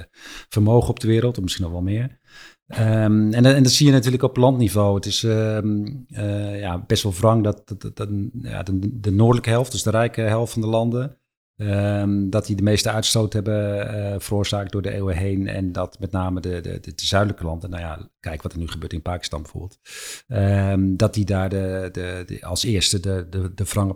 vermogen 0.49 0.89
op 0.89 0.99
de 0.99 1.07
wereld, 1.07 1.37
of 1.37 1.43
misschien 1.43 1.63
nog 1.63 1.73
wel 1.73 1.81
meer. 1.81 2.19
Um, 2.67 3.33
en, 3.33 3.45
en 3.45 3.63
dat 3.63 3.71
zie 3.71 3.85
je 3.85 3.91
natuurlijk 3.91 4.23
op 4.23 4.37
landniveau. 4.37 4.95
Het 4.95 5.05
is 5.05 5.23
um, 5.23 6.05
uh, 6.07 6.59
ja, 6.59 6.83
best 6.87 7.03
wel 7.03 7.13
wrang 7.13 7.43
dat, 7.43 7.61
dat, 7.65 7.95
dat, 7.95 8.09
ja, 8.41 8.63
de, 8.63 8.99
de, 8.99 9.11
noordelijke 9.11 9.49
helft, 9.49 9.71
dus 9.71 9.83
de 9.83 9.89
rijke 9.89 10.21
helft 10.21 10.53
van 10.53 10.61
de 10.61 10.67
landen, 10.67 11.17
um, 11.57 12.29
dat 12.29 12.45
die 12.45 12.55
de 12.55 12.63
meeste 12.63 12.91
uitstoot 12.91 13.33
hebben 13.33 13.95
uh, 13.95 14.15
veroorzaakt 14.17 14.71
door 14.71 14.81
de 14.81 14.93
eeuwen 14.93 15.17
heen. 15.17 15.47
En 15.47 15.71
dat 15.71 15.99
met 15.99 16.11
name 16.11 16.41
de, 16.41 16.61
de, 16.61 16.79
de, 16.79 16.95
de 16.95 17.05
zuidelijke 17.05 17.45
landen, 17.45 17.69
nou 17.69 17.81
ja, 17.81 18.09
kijk 18.19 18.41
wat 18.41 18.53
er 18.53 18.59
nu 18.59 18.67
gebeurt 18.67 18.93
in 18.93 19.01
Pakistan 19.01 19.41
bijvoorbeeld, 19.41 19.79
dat 20.97 21.13
die 21.13 21.25
daar 21.25 21.49
de, 21.49 21.89
de, 21.91 22.23
de, 22.25 22.45
als 22.45 22.63
eerste 22.63 22.99
de, 22.99 23.27
de, 23.29 23.53
de 23.53 23.63
wrange 23.63 23.95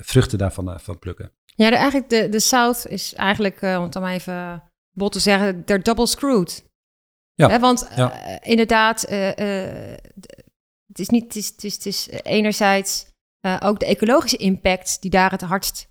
vruchten, 0.00 0.38
daarvan 0.38 0.80
van 0.80 0.98
plukken. 0.98 1.32
Ja, 1.56 1.70
de, 1.70 1.76
eigenlijk 1.76 2.08
de, 2.08 2.28
de 2.28 2.40
South 2.40 2.86
is 2.86 3.14
eigenlijk, 3.14 3.62
uh, 3.62 3.76
om 3.76 3.82
het 3.82 3.92
dan 3.92 4.02
maar 4.02 4.12
even 4.12 4.62
bot 4.90 5.12
te 5.12 5.18
zeggen, 5.18 5.64
they're 5.64 5.82
double 5.82 6.06
screwed. 6.06 6.64
Ja. 7.34 7.48
Hè, 7.48 7.58
want 7.58 7.88
ja. 7.96 8.28
uh, 8.28 8.36
inderdaad, 8.40 9.10
uh, 9.10 9.28
het 10.86 10.98
is 10.98 11.08
niet, 11.08 11.24
het 11.24 11.36
is, 11.36 11.46
het 11.46 11.64
is, 11.64 11.74
het 11.74 11.86
is 11.86 12.08
enerzijds 12.22 13.12
ook 13.60 13.80
de 13.80 13.86
ecologische 13.86 14.36
impact 14.36 15.00
die 15.02 15.10
daar 15.10 15.30
het 15.30 15.40
hardst 15.40 15.86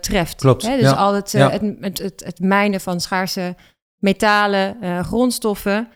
treft. 0.00 0.34
Klopt. 0.34 0.62
Hè? 0.62 0.76
Dus 0.76 0.90
ja. 0.90 0.96
al 0.96 1.14
het, 1.14 1.30
ja. 1.30 1.50
het, 1.50 1.62
het, 1.80 1.98
het, 1.98 2.24
het, 2.24 2.38
mijnen 2.38 2.80
van 2.80 3.00
schaarse 3.00 3.56
metalen, 3.98 5.04
grondstoffen, 5.04 5.88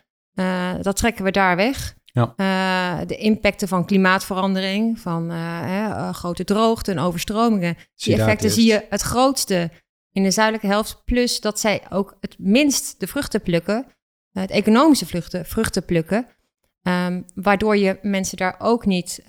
dat 0.81 0.95
trekken 0.95 1.23
we 1.23 1.31
daar 1.31 1.55
weg. 1.55 1.95
Ja. 2.15 2.33
Uh, 2.37 3.07
de 3.07 3.17
impacten 3.17 3.67
van 3.67 3.85
klimaatverandering, 3.85 4.99
van 4.99 5.31
uh, 5.31 5.37
hè, 5.61 6.13
grote 6.13 6.43
droogte 6.43 6.91
en 6.91 6.99
overstromingen. 6.99 7.75
Zie 7.93 8.13
die 8.13 8.21
effecten 8.21 8.49
zie 8.49 8.65
je 8.65 8.85
het 8.89 9.01
grootste 9.01 9.71
in 10.11 10.23
de 10.23 10.31
zuidelijke 10.31 10.67
helft. 10.67 11.01
Plus 11.05 11.39
dat 11.39 11.59
zij 11.59 11.81
ook 11.89 12.17
het 12.19 12.35
minst 12.39 12.99
de 12.99 13.07
vruchten 13.07 13.41
plukken, 13.41 13.85
het 14.31 14.49
economische 14.49 15.05
vruchten, 15.05 15.45
vruchten 15.45 15.85
plukken. 15.85 16.27
Um, 16.81 17.25
waardoor 17.33 17.77
je 17.77 17.99
mensen 18.01 18.37
daar 18.37 18.55
ook 18.57 18.85
niet 18.85 19.23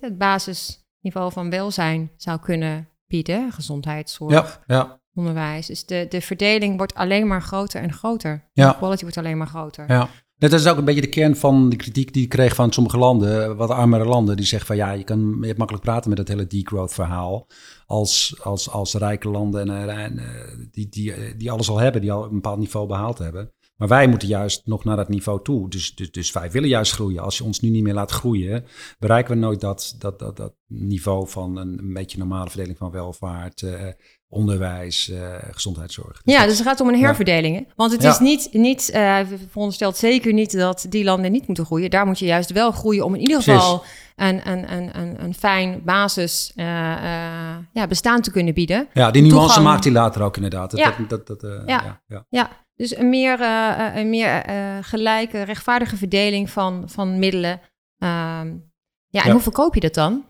het 0.00 0.18
basisniveau 0.18 1.32
van 1.32 1.50
welzijn 1.50 2.10
zou 2.16 2.40
kunnen 2.40 2.88
bieden. 3.06 3.52
Gezondheidszorg, 3.52 4.60
ja, 4.66 4.76
ja. 4.76 5.00
onderwijs. 5.14 5.66
Dus 5.66 5.86
de, 5.86 6.06
de 6.08 6.20
verdeling 6.20 6.76
wordt 6.76 6.94
alleen 6.94 7.26
maar 7.26 7.42
groter 7.42 7.82
en 7.82 7.92
groter. 7.92 8.48
Ja. 8.52 8.70
De 8.70 8.76
quality 8.76 9.02
wordt 9.02 9.16
alleen 9.16 9.38
maar 9.38 9.46
groter. 9.46 9.92
Ja. 9.92 10.08
Dat 10.38 10.52
is 10.52 10.66
ook 10.66 10.76
een 10.76 10.84
beetje 10.84 11.00
de 11.00 11.08
kern 11.08 11.36
van 11.36 11.68
de 11.68 11.76
kritiek 11.76 12.12
die 12.12 12.22
ik 12.22 12.28
kreeg 12.28 12.54
van 12.54 12.72
sommige 12.72 12.98
landen, 12.98 13.56
wat 13.56 13.70
armere 13.70 14.04
landen, 14.04 14.36
die 14.36 14.46
zeggen 14.46 14.66
van 14.66 14.76
ja, 14.76 14.92
je 14.92 15.04
kan 15.04 15.36
je 15.40 15.46
hebt 15.46 15.58
makkelijk 15.58 15.84
praten 15.84 16.08
met 16.08 16.18
het 16.18 16.28
hele 16.28 16.46
degrowth 16.46 16.92
verhaal. 16.92 17.46
Als, 17.86 18.36
als, 18.42 18.70
als 18.70 18.94
rijke 18.94 19.28
landen 19.28 19.70
en, 19.70 19.88
en 19.88 20.20
die, 20.70 20.88
die, 20.88 21.36
die 21.36 21.50
alles 21.50 21.68
al 21.68 21.78
hebben, 21.78 22.00
die 22.00 22.12
al 22.12 22.24
een 22.24 22.30
bepaald 22.30 22.58
niveau 22.58 22.86
behaald 22.86 23.18
hebben. 23.18 23.54
Maar 23.76 23.88
wij 23.88 24.08
moeten 24.08 24.28
juist 24.28 24.66
nog 24.66 24.84
naar 24.84 24.96
dat 24.96 25.08
niveau 25.08 25.42
toe. 25.42 25.70
Dus, 25.70 25.94
dus, 25.94 26.10
dus 26.10 26.32
wij 26.32 26.50
willen 26.50 26.68
juist 26.68 26.92
groeien. 26.92 27.22
Als 27.22 27.38
je 27.38 27.44
ons 27.44 27.60
nu 27.60 27.68
niet 27.68 27.82
meer 27.82 27.94
laat 27.94 28.10
groeien, 28.10 28.64
bereiken 28.98 29.34
we 29.34 29.40
nooit 29.40 29.60
dat, 29.60 29.94
dat, 29.98 30.18
dat, 30.18 30.36
dat 30.36 30.54
niveau 30.66 31.28
van 31.28 31.56
een, 31.56 31.92
beetje 31.92 32.18
normale 32.18 32.50
verdeling 32.50 32.78
van 32.78 32.90
welvaart, 32.90 33.62
onderwijs, 34.28 35.08
uh, 35.08 35.34
gezondheidszorg. 35.50 36.22
Dus 36.22 36.34
ja, 36.34 36.38
dat, 36.38 36.48
dus 36.48 36.58
het 36.58 36.66
gaat 36.66 36.80
om 36.80 36.88
een 36.88 37.00
herverdeling. 37.00 37.56
Hè? 37.56 37.62
Want 37.76 37.92
het 37.92 38.02
ja. 38.02 38.10
is 38.10 38.18
niet, 38.18 38.48
niet 38.52 38.90
uh, 38.94 39.18
veronderstelt 39.48 39.96
zeker 39.96 40.32
niet 40.32 40.56
dat 40.56 40.86
die 40.88 41.04
landen 41.04 41.32
niet 41.32 41.46
moeten 41.46 41.64
groeien. 41.64 41.90
Daar 41.90 42.06
moet 42.06 42.18
je 42.18 42.24
juist 42.24 42.52
wel 42.52 42.72
groeien 42.72 43.04
om 43.04 43.14
in 43.14 43.20
ieder 43.20 43.42
geval 43.42 43.84
een, 44.16 44.48
een, 44.50 44.72
een, 44.72 44.98
een, 44.98 45.22
een 45.22 45.34
fijn 45.34 45.82
basis 45.84 46.52
ja, 47.72 47.86
bestaan 47.88 48.20
te 48.20 48.30
kunnen 48.30 48.54
bieden. 48.54 48.88
Ja, 48.92 49.10
die 49.10 49.22
nuance 49.22 49.40
Toegang... 49.40 49.64
maakt 49.64 49.84
hij 49.84 49.92
later 49.92 50.22
ook 50.22 50.36
inderdaad. 50.36 50.70
Dat, 50.70 50.80
ja. 50.80 50.94
Dat, 51.08 51.26
dat, 51.26 51.40
ja. 51.42 51.62
Ja, 51.66 52.02
ja. 52.06 52.26
ja. 52.28 52.50
Dus 52.74 52.96
een 52.96 53.08
meer, 53.08 53.40
een 53.94 54.10
meer 54.10 54.44
gelijke, 54.80 55.42
rechtvaardige 55.42 55.96
verdeling 55.96 56.50
van, 56.50 56.82
van 56.86 57.18
middelen. 57.18 57.60
Um, 57.98 58.72
ja, 59.08 59.24
en 59.24 59.30
hoe 59.30 59.40
verkoop 59.40 59.74
je 59.74 59.80
dat 59.80 59.94
dan? 59.94 60.24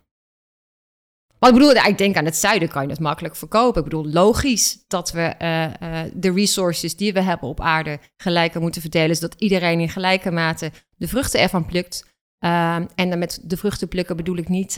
Ik 1.47 1.53
bedoel, 1.53 1.71
ik 1.73 1.99
denk 1.99 2.17
aan 2.17 2.25
het 2.25 2.37
zuiden 2.37 2.69
kan 2.69 2.83
je 2.83 2.89
het 2.89 3.01
makkelijk 3.01 3.37
verkopen. 3.37 3.83
Ik 3.83 3.89
bedoel, 3.89 4.07
logisch 4.07 4.85
dat 4.89 5.13
we 5.13 5.35
uh, 5.43 6.03
de 6.15 6.33
resources 6.33 6.97
die 6.97 7.13
we 7.13 7.21
hebben 7.21 7.49
op 7.49 7.61
aarde 7.61 7.99
gelijker 8.17 8.61
moeten 8.61 8.81
verdelen. 8.81 9.17
Zodat 9.17 9.41
iedereen 9.41 9.81
in 9.81 9.89
gelijke 9.89 10.31
mate 10.31 10.73
de 10.97 11.09
vruchten 11.09 11.41
ervan 11.41 11.67
plukt. 11.67 12.15
Ehm, 12.39 12.87
en 12.95 13.11
dan 13.11 13.19
met 13.19 13.41
de 13.43 13.57
vruchten 13.57 13.89
plukken 13.89 14.17
bedoel 14.17 14.37
ik 14.37 14.49
niet 14.49 14.73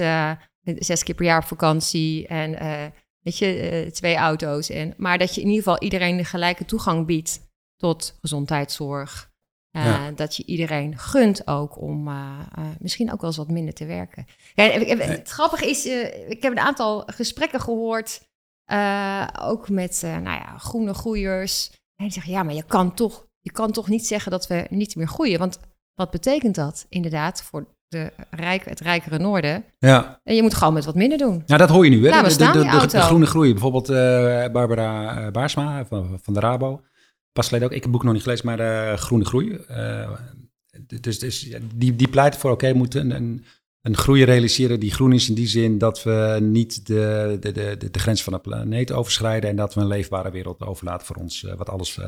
zes 0.63 1.03
keer 1.03 1.15
per 1.15 1.25
jaar 1.25 1.41
op 1.41 1.49
vakantie 1.49 2.27
en 2.27 2.51
weet 3.23 3.39
je, 3.39 3.89
twee 3.93 4.17
auto's. 4.17 4.71
En, 4.71 4.95
maar 4.97 5.19
dat 5.19 5.35
je 5.35 5.41
in 5.41 5.47
ieder 5.47 5.63
geval 5.63 5.83
iedereen 5.83 6.17
de 6.17 6.25
gelijke 6.25 6.65
toegang 6.65 7.07
biedt 7.07 7.41
tot 7.77 8.19
gezondheidszorg. 8.21 9.27
Uh, 9.78 9.85
ja. 9.85 10.11
Dat 10.11 10.37
je 10.37 10.44
iedereen 10.44 10.99
gunt 10.99 11.47
ook 11.47 11.80
om 11.80 12.08
uh, 12.08 12.14
uh, 12.58 12.64
misschien 12.78 13.12
ook 13.12 13.20
wel 13.20 13.30
eens 13.30 13.38
wat 13.38 13.50
minder 13.50 13.75
te 13.75 13.87
werken. 13.87 14.26
Ja, 14.54 14.64
het 14.64 15.28
grappige 15.28 15.68
is, 15.68 15.87
ik 16.28 16.42
heb 16.42 16.52
een 16.52 16.58
aantal 16.58 17.02
gesprekken 17.06 17.61
gehoord, 17.61 18.20
ook 19.40 19.68
met 19.68 20.00
nou 20.02 20.23
ja, 20.23 20.58
groene 20.58 20.94
groeiers. 20.94 21.70
En 21.70 22.04
die 22.04 22.12
zeggen, 22.12 22.32
ja, 22.32 22.42
maar 22.42 22.54
je 22.54 22.64
kan, 22.66 22.94
toch, 22.94 23.26
je 23.40 23.52
kan 23.52 23.70
toch 23.70 23.88
niet 23.88 24.06
zeggen 24.06 24.30
dat 24.30 24.47
we 24.47 24.66
niet 24.70 24.97
meer 24.97 25.08
groeien. 25.08 25.38
Want 25.38 25.58
wat 25.94 26.11
betekent 26.11 26.54
dat 26.54 26.87
inderdaad 26.88 27.42
voor 27.42 27.66
de 27.88 28.12
rijk, 28.30 28.64
het 28.64 28.80
rijkere 28.80 29.18
noorden? 29.18 29.64
Ja. 29.78 30.20
En 30.25 30.35
je 30.35 30.42
moet 30.42 30.54
gewoon 30.54 30.75
met 30.75 30.85
wat 30.85 30.94
minder 30.94 31.18
doen. 31.18 31.42
Ja, 31.47 31.56
dat 31.56 31.68
hoor 31.68 31.85
je 31.85 31.90
nu. 31.90 32.08
Hè? 32.08 32.23
De, 32.23 32.37
de, 32.37 32.87
de 32.87 33.00
groene 33.00 33.26
groei. 33.26 33.52
Bijvoorbeeld 33.52 33.87
Barbara 34.52 35.30
Baarsma 35.30 35.85
van, 35.85 36.18
van 36.23 36.35
de 36.35 36.40
Rabo 36.40 36.80
pas 37.32 37.47
geleden 37.47 37.68
ook, 37.68 37.75
ik 37.75 37.82
heb 37.82 37.92
het 37.92 37.92
boek 37.92 38.04
nog 38.04 38.12
niet 38.12 38.23
gelezen, 38.23 38.47
maar 38.47 38.61
uh, 38.61 38.99
Groene 38.99 39.25
Groei. 39.25 39.58
Uh, 39.70 40.11
dus, 41.00 41.18
dus 41.18 41.56
die, 41.75 41.97
die 41.97 42.08
pleit 42.08 42.37
voor, 42.37 42.50
oké, 42.50 42.58
okay, 42.58 42.73
we 42.73 42.78
moeten 42.78 43.11
een, 43.11 43.44
een 43.82 43.97
groei 43.97 44.25
realiseren 44.25 44.80
die 44.80 44.92
groen 44.92 45.12
is 45.12 45.28
in 45.28 45.35
die 45.35 45.47
zin 45.49 45.78
dat 45.78 46.02
we 46.02 46.38
niet 46.40 46.87
de, 46.87 47.37
de, 47.40 47.52
de, 47.52 47.90
de 47.90 47.99
grens 47.99 48.23
van 48.23 48.32
de 48.32 48.38
planeet 48.38 48.92
overschrijden 48.92 49.50
en 49.50 49.56
dat 49.56 49.75
we 49.75 49.80
een 49.80 49.87
leefbare 49.87 50.30
wereld 50.30 50.61
overlaten 50.61 51.06
voor 51.06 51.16
ons, 51.16 51.42
uh, 51.42 51.54
wat 51.54 51.68
alles 51.68 51.99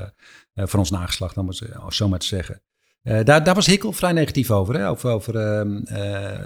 voor 0.54 0.78
ons 0.78 0.90
nageslacht, 0.90 1.36
om 1.36 1.48
het 1.48 1.62
zo 1.88 2.08
maar 2.08 2.18
te 2.18 2.26
zeggen. 2.26 2.62
daar, 3.02 3.44
daar 3.44 3.54
was 3.54 3.66
Hikkel 3.66 3.92
vrij 3.92 4.12
negatief 4.12 4.50
over, 4.50 4.74
hè? 4.74 4.88
over, 4.88 5.10
over, 5.10 5.34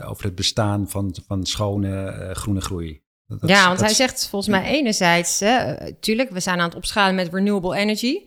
over 0.06 0.24
het 0.24 0.34
bestaan 0.34 0.88
van, 0.88 1.16
van 1.26 1.46
schone 1.46 2.30
groene 2.32 2.60
groei. 2.60 3.02
Dat, 3.26 3.48
ja, 3.48 3.66
want 3.66 3.80
hij 3.80 3.94
zegt 3.94 4.28
volgens 4.28 4.50
mij 4.50 4.64
enerzijds, 4.64 5.40
hè, 5.40 5.92
tuurlijk, 5.92 6.30
we 6.30 6.40
zijn 6.40 6.58
aan 6.58 6.68
het 6.68 6.74
opschalen 6.74 7.14
met 7.14 7.32
renewable 7.32 7.76
energy. 7.76 8.18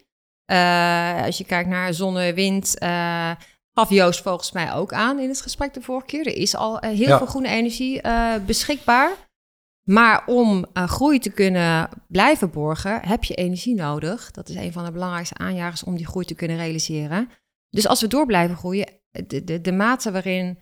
Uh, 0.52 1.24
als 1.26 1.38
je 1.38 1.44
kijkt 1.44 1.70
naar 1.70 1.94
zonne, 1.94 2.34
wind, 2.34 2.76
uh, 2.84 3.32
gaf 3.74 3.90
Joost 3.90 4.22
volgens 4.22 4.52
mij 4.52 4.74
ook 4.74 4.94
aan 4.94 5.20
in 5.20 5.30
het 5.30 5.42
gesprek 5.42 5.74
de 5.74 5.82
vorige 5.82 6.06
keer. 6.06 6.28
Er 6.28 6.36
is 6.36 6.56
al 6.56 6.84
uh, 6.84 6.90
heel 6.90 7.08
ja. 7.08 7.18
veel 7.18 7.28
groene 7.28 7.48
energie 7.48 8.02
beschikbaar. 8.46 9.12
Maar 9.84 10.24
om 10.26 10.66
groei 10.74 11.20
te 11.20 11.30
kunnen 11.30 11.90
blijven 12.08 12.52
borgen, 12.52 13.06
heb 13.06 13.24
je 13.24 13.34
energie 13.34 13.76
nodig. 13.76 14.32
Dat 14.32 14.50
is 14.50 14.56
een 14.56 14.72
van 14.72 14.86
de 14.86 14.92
belangrijkste 14.92 15.38
aanjagers 15.38 15.84
om 15.84 15.96
die 15.96 16.08
groei 16.08 16.26
te 16.26 16.36
kunnen 16.36 16.58
realiseren. 16.58 17.30
Dus 17.70 17.88
als 17.88 18.02
we 18.02 18.08
door 18.08 18.26
blijven 18.26 18.58
groeien, 18.58 18.88
de, 19.28 19.44
de, 19.44 19.62
de 19.62 19.72
mate 19.72 20.12
waarin 20.12 20.60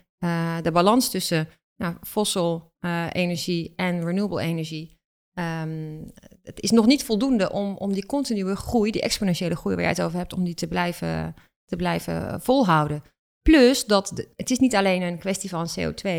de 0.62 0.70
balans 0.74 1.10
tussen 1.10 1.50
nou, 1.76 1.96
fossiel 2.02 2.74
energie 3.12 3.74
en 3.76 4.06
renewable 4.06 4.42
energie 4.42 4.95
Um, 5.40 6.12
het 6.44 6.62
is 6.62 6.72
nog 6.72 6.86
niet 6.86 7.04
voldoende 7.04 7.52
om, 7.52 7.78
om 7.78 7.94
die 7.94 8.06
continue 8.06 8.56
groei, 8.56 8.92
die 8.92 9.02
exponentiële 9.02 9.56
groei 9.56 9.76
waar 9.76 9.84
jij 9.84 9.94
het 9.94 10.02
over 10.02 10.18
hebt, 10.18 10.34
om 10.34 10.44
die 10.44 10.54
te 10.54 10.68
blijven, 10.68 11.36
te 11.66 11.76
blijven 11.76 12.42
volhouden. 12.42 13.04
Plus 13.42 13.86
dat 13.86 14.28
het 14.36 14.52
is 14.52 14.60
niet 14.60 14.76
alleen 14.76 15.02
een 15.02 15.20
kwestie 15.20 15.50
van 15.50 15.70
CO2, 15.80 16.10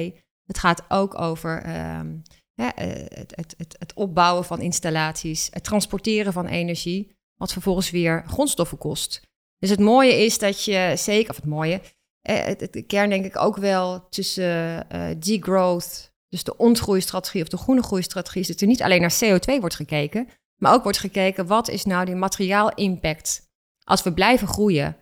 het 0.47 0.59
gaat 0.59 0.83
ook 0.89 1.21
over 1.21 1.67
um, 1.99 2.23
ja, 2.55 2.73
het, 2.75 3.33
het, 3.37 3.55
het, 3.79 3.95
opbouwen 3.95 4.45
van 4.45 4.61
installaties, 4.61 5.49
het 5.51 5.65
transporteren 5.65 6.33
van 6.33 6.47
energie, 6.47 7.17
wat 7.35 7.53
vervolgens 7.53 7.91
weer 7.91 8.25
grondstoffen 8.27 8.79
kost. 8.79 9.23
Dus 9.59 9.71
het 9.71 9.81
mooie 9.81 10.25
is 10.25 10.39
dat 10.39 10.65
je 10.65 10.93
zeker, 10.97 11.31
of 11.31 11.37
het 11.37 11.45
mooie, 11.45 11.81
eh, 12.21 12.45
het, 12.45 12.61
het, 12.61 12.73
de 12.73 12.83
kern 12.83 13.11
denk 13.11 13.25
ik 13.25 13.37
ook 13.37 13.57
wel 13.57 14.09
tussen 14.09 14.87
uh, 14.93 15.09
degrowth 15.19 16.15
dus 16.29 16.45
de 16.45 16.57
ontgroeistrategie 16.57 17.43
of 17.43 17.49
de 17.49 17.57
groene 17.57 17.83
groeistrategie 17.83 18.41
is 18.41 18.47
dat 18.47 18.61
er 18.61 18.67
niet 18.67 18.83
alleen 18.83 19.01
naar 19.01 19.19
CO2 19.25 19.61
wordt 19.61 19.75
gekeken, 19.75 20.29
maar 20.57 20.75
ook 20.75 20.83
wordt 20.83 20.99
gekeken 20.99 21.47
wat 21.47 21.69
is 21.69 21.85
nou 21.85 22.05
die 22.05 22.15
materiaalimpact 22.15 23.51
als 23.85 24.03
we 24.03 24.13
blijven 24.13 24.49
groeien. 24.49 24.97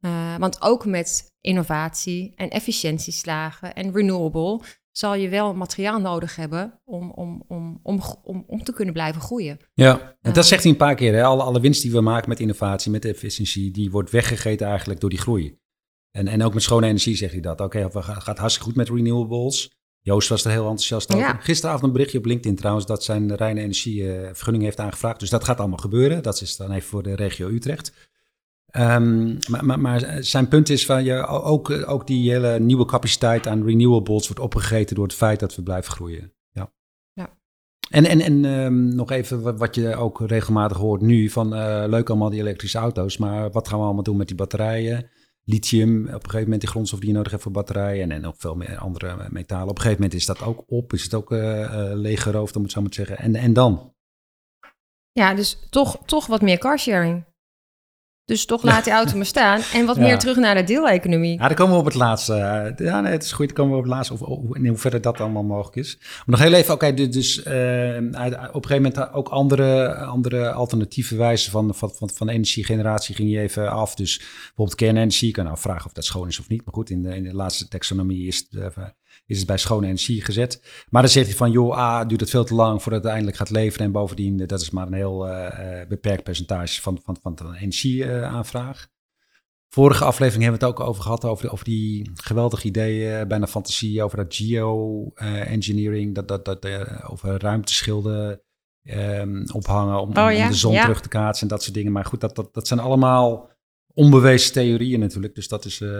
Uh, 0.00 0.36
want 0.36 0.62
ook 0.62 0.84
met 0.86 1.26
innovatie 1.40 2.32
en 2.36 2.50
efficiëntieslagen 2.50 3.74
en 3.74 3.92
renewable 3.92 4.60
zal 4.90 5.14
je 5.14 5.28
wel 5.28 5.54
materiaal 5.54 6.00
nodig 6.00 6.36
hebben 6.36 6.80
om, 6.84 7.10
om, 7.10 7.44
om, 7.48 7.80
om, 7.82 8.00
om, 8.22 8.44
om 8.46 8.62
te 8.64 8.72
kunnen 8.72 8.94
blijven 8.94 9.20
groeien. 9.20 9.58
Ja, 9.74 10.16
en 10.20 10.32
dat 10.32 10.46
zegt 10.46 10.62
hij 10.62 10.72
een 10.72 10.78
paar 10.78 10.94
keer. 10.94 11.14
Hè? 11.14 11.24
Alle, 11.24 11.42
alle 11.42 11.60
winst 11.60 11.82
die 11.82 11.92
we 11.92 12.00
maken 12.00 12.28
met 12.28 12.40
innovatie, 12.40 12.90
met 12.90 13.04
efficiëntie, 13.04 13.70
die 13.70 13.90
wordt 13.90 14.10
weggegeten 14.10 14.66
eigenlijk 14.66 15.00
door 15.00 15.10
die 15.10 15.18
groei. 15.18 15.58
En, 16.10 16.28
en 16.28 16.42
ook 16.42 16.54
met 16.54 16.62
schone 16.62 16.86
energie 16.86 17.16
zegt 17.16 17.32
hij 17.32 17.40
dat. 17.40 17.60
Oké, 17.60 17.84
okay, 17.84 18.02
gaat 18.02 18.38
hartstikke 18.38 18.68
goed 18.68 18.76
met 18.76 18.88
renewables. 18.88 19.70
Joost 20.02 20.28
was 20.28 20.44
er 20.44 20.50
heel 20.50 20.62
enthousiast 20.62 21.12
over. 21.12 21.26
Ja. 21.26 21.38
Gisteravond 21.40 21.84
een 21.84 21.92
berichtje 21.92 22.18
op 22.18 22.24
LinkedIn 22.24 22.56
trouwens 22.56 22.86
dat 22.86 23.04
zijn 23.04 23.36
reine 23.36 23.60
energie 23.60 24.02
uh, 24.02 24.28
vergunning 24.32 24.64
heeft 24.64 24.80
aangevraagd. 24.80 25.20
Dus 25.20 25.30
dat 25.30 25.44
gaat 25.44 25.58
allemaal 25.58 25.78
gebeuren. 25.78 26.22
Dat 26.22 26.40
is 26.40 26.56
dan 26.56 26.72
even 26.72 26.88
voor 26.88 27.02
de 27.02 27.14
regio 27.14 27.48
Utrecht. 27.48 27.92
Um, 28.76 29.38
maar, 29.48 29.64
maar, 29.64 29.80
maar, 29.80 30.16
zijn 30.24 30.48
punt 30.48 30.68
is 30.68 30.86
van 30.86 31.04
je, 31.04 31.26
ook, 31.26 31.70
ook 31.70 32.06
die 32.06 32.30
hele 32.30 32.58
nieuwe 32.58 32.84
capaciteit 32.84 33.46
aan 33.46 33.64
renewables 33.64 34.26
wordt 34.26 34.42
opgegeten 34.42 34.94
door 34.94 35.04
het 35.04 35.14
feit 35.14 35.40
dat 35.40 35.54
we 35.54 35.62
blijven 35.62 35.92
groeien. 35.92 36.32
Ja. 36.50 36.72
ja. 37.12 37.36
En, 37.90 38.04
en, 38.04 38.20
en 38.20 38.44
um, 38.44 38.94
nog 38.94 39.10
even 39.10 39.56
wat 39.56 39.74
je 39.74 39.96
ook 39.96 40.20
regelmatig 40.20 40.76
hoort 40.76 41.00
nu 41.00 41.30
van 41.30 41.54
uh, 41.54 41.84
leuk 41.86 42.08
allemaal 42.08 42.30
die 42.30 42.40
elektrische 42.40 42.78
auto's, 42.78 43.16
maar 43.16 43.50
wat 43.50 43.68
gaan 43.68 43.78
we 43.78 43.84
allemaal 43.84 44.02
doen 44.02 44.16
met 44.16 44.26
die 44.26 44.36
batterijen? 44.36 45.10
Lithium, 45.50 46.00
op 46.00 46.12
een 46.12 46.20
gegeven 46.20 46.42
moment 46.42 46.60
de 46.60 46.66
grondstof 46.66 46.98
die 46.98 47.08
je 47.08 47.14
nodig 47.14 47.30
hebt 47.30 47.42
voor 47.42 47.52
batterijen 47.52 48.02
en, 48.02 48.10
en 48.10 48.26
ook 48.26 48.34
veel 48.38 48.54
meer 48.54 48.78
andere 48.78 49.28
metalen. 49.30 49.68
Op 49.68 49.76
een 49.76 49.82
gegeven 49.82 50.02
moment 50.02 50.20
is 50.20 50.26
dat 50.26 50.42
ook 50.42 50.64
op, 50.66 50.92
is 50.92 51.02
het 51.02 51.14
ook 51.14 51.32
uh, 51.32 51.60
uh, 51.60 51.90
leeggeroofd, 51.94 52.56
om 52.56 52.62
het 52.62 52.72
zo 52.72 52.80
maar 52.80 52.90
te 52.90 52.96
zeggen. 52.96 53.18
En, 53.18 53.34
en 53.34 53.52
dan? 53.52 53.92
Ja, 55.12 55.34
dus 55.34 55.58
toch, 55.70 55.98
toch 56.04 56.26
wat 56.26 56.42
meer 56.42 56.58
carsharing. 56.58 57.24
Dus 58.30 58.44
toch 58.44 58.62
laat 58.62 58.84
die 58.84 58.92
auto 59.00 59.16
maar 59.16 59.26
staan 59.26 59.60
en 59.72 59.86
wat 59.86 59.96
ja. 59.96 60.02
meer 60.02 60.18
terug 60.18 60.36
naar 60.36 60.54
de 60.54 60.64
deeleconomie. 60.64 61.38
Ja, 61.38 61.46
dan 61.46 61.56
komen 61.56 61.74
we 61.74 61.80
op 61.80 61.84
het 61.84 61.94
laatste. 61.94 62.34
Ja, 62.76 63.00
nee, 63.00 63.12
het 63.12 63.22
is 63.22 63.32
goed. 63.32 63.46
Dan 63.46 63.56
komen 63.56 63.72
we 63.72 63.78
op 63.78 63.84
het 63.84 63.92
laatste. 63.92 64.12
Of, 64.12 64.22
of 64.22 64.56
in 64.56 64.66
hoeverre 64.66 65.00
dat 65.00 65.20
allemaal 65.20 65.42
mogelijk 65.42 65.76
is. 65.76 65.96
Maar 65.98 66.24
nog 66.26 66.38
heel 66.38 66.52
even, 66.52 66.74
oké, 66.74 66.86
okay, 66.86 67.08
dus 67.08 67.38
uh, 67.38 67.44
op 67.44 67.52
een 67.52 68.14
gegeven 68.52 68.82
moment 68.82 69.12
ook 69.12 69.28
andere, 69.28 69.94
andere 69.94 70.52
alternatieve 70.52 71.16
wijzen 71.16 71.50
van, 71.50 71.74
van, 71.74 71.90
van, 71.94 72.10
van 72.14 72.28
energiegeneratie 72.28 73.14
ging 73.14 73.30
je 73.30 73.40
even 73.40 73.70
af. 73.70 73.94
Dus 73.94 74.18
bijvoorbeeld 74.18 74.74
kernenergie. 74.74 75.28
Je 75.28 75.34
kan 75.34 75.44
nou 75.44 75.58
vragen 75.58 75.86
of 75.86 75.92
dat 75.92 76.04
schoon 76.04 76.28
is 76.28 76.40
of 76.40 76.48
niet. 76.48 76.64
Maar 76.64 76.74
goed, 76.74 76.90
in 76.90 77.02
de, 77.02 77.16
in 77.16 77.22
de 77.22 77.34
laatste 77.34 77.68
taxonomie 77.68 78.26
is 78.26 78.36
het, 78.36 78.60
uh, 78.76 78.84
is 79.30 79.38
het 79.38 79.46
bij 79.46 79.56
schone 79.56 79.86
energie 79.86 80.24
gezet. 80.24 80.62
Maar 80.88 81.02
dan 81.02 81.10
zegt 81.10 81.26
hij 81.26 81.36
van, 81.36 81.50
joh, 81.50 81.78
A, 81.78 82.04
duurt 82.04 82.20
het 82.20 82.30
veel 82.30 82.44
te 82.44 82.54
lang 82.54 82.82
voordat 82.82 83.02
het 83.02 83.12
uiteindelijk 83.12 83.36
gaat 83.36 83.50
leveren. 83.50 83.86
En 83.86 83.92
bovendien, 83.92 84.46
dat 84.46 84.60
is 84.60 84.70
maar 84.70 84.86
een 84.86 84.92
heel 84.92 85.28
uh, 85.28 85.86
beperkt 85.88 86.22
percentage 86.22 86.82
van, 86.82 87.00
van, 87.04 87.16
van 87.22 87.34
de 87.34 87.44
energieaanvraag. 87.60 88.88
Vorige 89.68 90.04
aflevering 90.04 90.42
hebben 90.42 90.60
we 90.60 90.66
het 90.66 90.78
ook 90.78 90.86
over 90.88 91.02
gehad, 91.02 91.24
over, 91.24 91.52
over 91.52 91.64
die 91.64 92.10
geweldige 92.14 92.66
ideeën, 92.66 93.28
bijna 93.28 93.46
fantasie, 93.46 94.02
over 94.02 94.16
dat 94.16 94.34
geo-engineering, 94.34 96.14
dat, 96.14 96.28
dat, 96.28 96.44
dat, 96.44 96.66
over 97.08 97.40
ruimteschilden 97.40 98.42
um, 98.82 99.44
ophangen 99.52 100.00
om, 100.00 100.08
oh, 100.08 100.32
ja? 100.32 100.44
om, 100.44 100.50
de 100.50 100.56
zon 100.56 100.72
ja. 100.72 100.82
terug 100.82 101.00
te 101.00 101.08
kaatsen 101.08 101.42
en 101.42 101.54
dat 101.54 101.62
soort 101.62 101.74
dingen. 101.74 101.92
Maar 101.92 102.04
goed, 102.04 102.20
dat, 102.20 102.36
dat, 102.36 102.54
dat 102.54 102.66
zijn 102.66 102.80
allemaal 102.80 103.50
onbewezen 104.00 104.52
theorieën 104.52 105.00
natuurlijk. 105.00 105.34
Dus 105.34 105.48
dat 105.48 105.64
is. 105.64 105.80
Uh, 105.80 105.90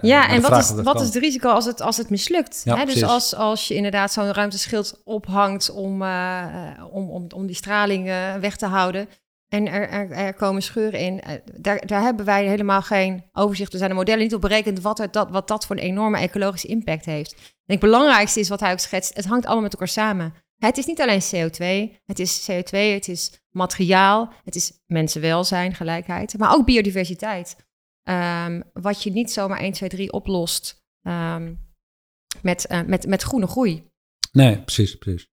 ja, 0.00 0.28
en 0.28 0.40
wat, 0.40 0.58
is, 0.58 0.70
wat 0.70 1.00
is 1.00 1.06
het 1.06 1.16
risico 1.16 1.48
als 1.48 1.64
het, 1.64 1.80
als 1.80 1.96
het 1.96 2.10
mislukt? 2.10 2.60
Ja, 2.64 2.76
Hè? 2.76 2.84
Dus 2.84 3.02
als, 3.02 3.34
als 3.34 3.68
je 3.68 3.74
inderdaad 3.74 4.12
zo'n 4.12 4.32
ruimteschild 4.32 5.00
ophangt 5.04 5.70
om, 5.70 6.02
uh, 6.02 6.44
om, 6.90 7.10
om, 7.10 7.26
om 7.34 7.46
die 7.46 7.56
straling 7.56 8.06
uh, 8.06 8.34
weg 8.34 8.56
te 8.56 8.66
houden. 8.66 9.08
En 9.48 9.66
er, 9.66 9.88
er, 9.88 10.10
er, 10.10 10.34
komen 10.34 10.62
scheuren 10.62 11.00
in. 11.00 11.20
Daar, 11.54 11.86
daar 11.86 12.02
hebben 12.02 12.24
wij 12.24 12.46
helemaal 12.46 12.82
geen 12.82 13.24
overzicht. 13.32 13.72
Er 13.72 13.78
zijn 13.78 13.90
de 13.90 13.96
modellen 13.96 14.22
niet 14.22 14.34
op 14.34 14.40
berekend 14.40 14.80
wat, 14.80 14.98
er, 14.98 15.10
dat, 15.10 15.30
wat 15.30 15.48
dat 15.48 15.66
voor 15.66 15.76
een 15.76 15.82
enorme 15.82 16.18
ecologische 16.18 16.68
impact 16.68 17.04
heeft. 17.04 17.32
En 17.32 17.74
het 17.74 17.80
belangrijkste 17.80 18.40
is 18.40 18.48
wat 18.48 18.60
hij 18.60 18.72
ook 18.72 18.78
schetst: 18.78 19.16
het 19.16 19.24
hangt 19.24 19.44
allemaal 19.44 19.62
met 19.62 19.72
elkaar 19.72 19.88
samen. 19.88 20.34
Het 20.58 20.76
is 20.76 20.86
niet 20.86 21.00
alleen 21.00 21.22
CO2, 21.22 21.96
het 22.06 22.18
is 22.18 22.50
CO2, 22.50 22.70
het 22.70 23.08
is 23.08 23.40
materiaal, 23.50 24.32
het 24.44 24.54
is 24.54 24.72
mensenwelzijn, 24.86 25.74
gelijkheid, 25.74 26.38
maar 26.38 26.54
ook 26.54 26.66
biodiversiteit. 26.66 27.56
Um, 28.08 28.62
wat 28.72 29.02
je 29.02 29.10
niet 29.10 29.32
zomaar 29.32 29.58
1, 29.58 29.72
2, 29.72 29.88
3 29.88 30.12
oplost 30.12 30.84
um, 31.02 31.66
met, 32.42 32.66
uh, 32.70 32.82
met, 32.82 33.06
met 33.06 33.22
groene 33.22 33.46
groei. 33.46 33.90
Nee, 34.32 34.62
precies, 34.62 34.94
precies. 34.94 35.28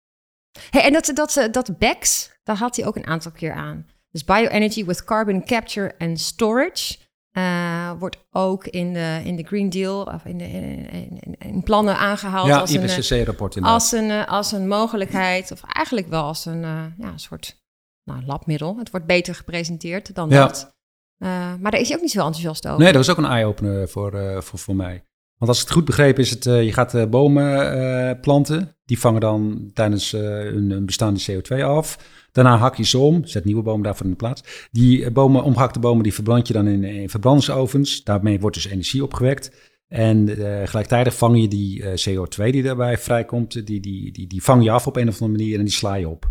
Hey, 0.70 0.84
en 0.84 0.94
dat, 0.94 1.12
dat, 1.13 1.48
dat 1.51 1.77
BEX, 1.77 2.32
daar 2.44 2.58
had 2.58 2.75
hij 2.75 2.86
ook 2.86 2.96
een 2.96 3.08
aantal 3.08 3.32
keer 3.32 3.53
aan. 3.53 3.88
Dus 4.12 4.24
bioenergy 4.24 4.86
with 4.86 5.03
carbon 5.03 5.46
capture 5.46 5.96
and 5.98 6.20
storage. 6.20 6.98
Uh, 7.38 7.92
wordt 8.00 8.18
ook 8.32 8.65
in 8.65 8.94
de, 8.94 9.22
in 9.24 9.36
de 9.36 9.44
Green 9.44 9.70
Deal 9.70 10.04
of 10.04 10.25
in, 10.25 10.38
de, 10.38 10.44
in, 10.44 10.89
in, 10.92 11.36
in 11.39 11.63
plannen 11.63 11.98
aangehaald 11.98 12.48
ja, 12.48 12.60
als, 12.60 12.72
IPCC-rapport 12.72 13.56
een, 13.56 13.63
als, 13.63 13.92
een, 13.92 14.25
als 14.25 14.51
een 14.51 14.68
mogelijkheid, 14.68 15.51
of 15.51 15.62
eigenlijk 15.68 16.08
wel 16.08 16.24
als 16.24 16.46
een, 16.46 16.62
uh, 16.62 16.84
ja, 16.98 17.18
soort 17.18 17.63
nou, 18.04 18.25
labmiddel. 18.25 18.77
Het 18.77 18.92
wordt 18.92 19.06
beter 19.06 19.36
gepresenteerd 19.36 20.15
dan 20.15 20.30
ja. 20.30 20.46
dat. 20.46 20.75
Uh, 21.20 21.30
maar 21.60 21.72
daar 21.72 21.80
is 21.80 21.88
hij 21.88 21.96
ook 21.96 22.04
niet 22.04 22.12
zo 22.12 22.25
enthousiast 22.25 22.68
over. 22.68 22.80
Nee, 22.80 22.94
dat 22.94 23.06
was 23.06 23.15
ook 23.15 23.24
een 23.24 23.32
eye-opener 23.32 23.89
voor, 23.89 24.44
voor, 24.44 24.60
voor 24.60 24.75
mij. 24.75 25.04
Want 25.38 25.51
als 25.51 25.60
ik 25.60 25.65
het 25.68 25.75
goed 25.75 25.86
begreep 25.86 26.20
is 26.20 26.30
het, 26.30 26.44
je 26.44 26.74
gaat 26.74 27.10
bomen 27.10 28.20
planten. 28.20 28.77
Die 28.86 29.00
vangen 29.00 29.22
dan 29.22 29.72
tijdens 29.74 30.12
hun, 30.12 30.72
hun 30.72 30.86
bestaande 30.86 31.22
CO2 31.32 31.63
af. 31.63 31.98
Daarna 32.36 32.58
hak 32.58 32.75
je 32.75 32.84
ze 32.84 32.98
om, 32.98 33.25
zet 33.25 33.46
nieuwe 33.46 33.62
bomen 33.62 33.84
daarvoor 33.84 34.06
in 34.06 34.12
de 34.12 34.18
plaats. 34.18 34.68
Die 34.72 35.12
bomen, 35.12 35.44
omgehakte 35.44 35.80
bomen, 35.80 36.04
die 36.04 36.13
verbrand 36.13 36.48
je 36.48 36.54
dan 36.54 36.68
in, 36.68 36.84
in 36.84 37.10
verbrandingsovens. 37.10 38.04
Daarmee 38.04 38.39
wordt 38.39 38.56
dus 38.56 38.68
energie 38.68 39.04
opgewekt. 39.04 39.51
En 39.88 40.30
uh, 40.30 40.68
gelijktijdig 40.68 41.15
vang 41.15 41.42
je 41.42 41.48
die 41.48 41.82
uh, 41.82 41.88
CO2 41.88 42.51
die 42.51 42.63
daarbij 42.63 42.98
vrijkomt, 42.98 43.54
die, 43.54 43.80
die, 43.80 44.12
die, 44.12 44.27
die 44.27 44.44
vang 44.44 44.63
je 44.63 44.72
af 44.72 44.88
op 44.88 44.96
een 44.96 45.08
of 45.08 45.22
andere 45.22 45.38
manier 45.38 45.58
en 45.60 45.65
die 45.65 45.74
sla 45.74 45.94
je 45.94 46.10
op. 46.10 46.30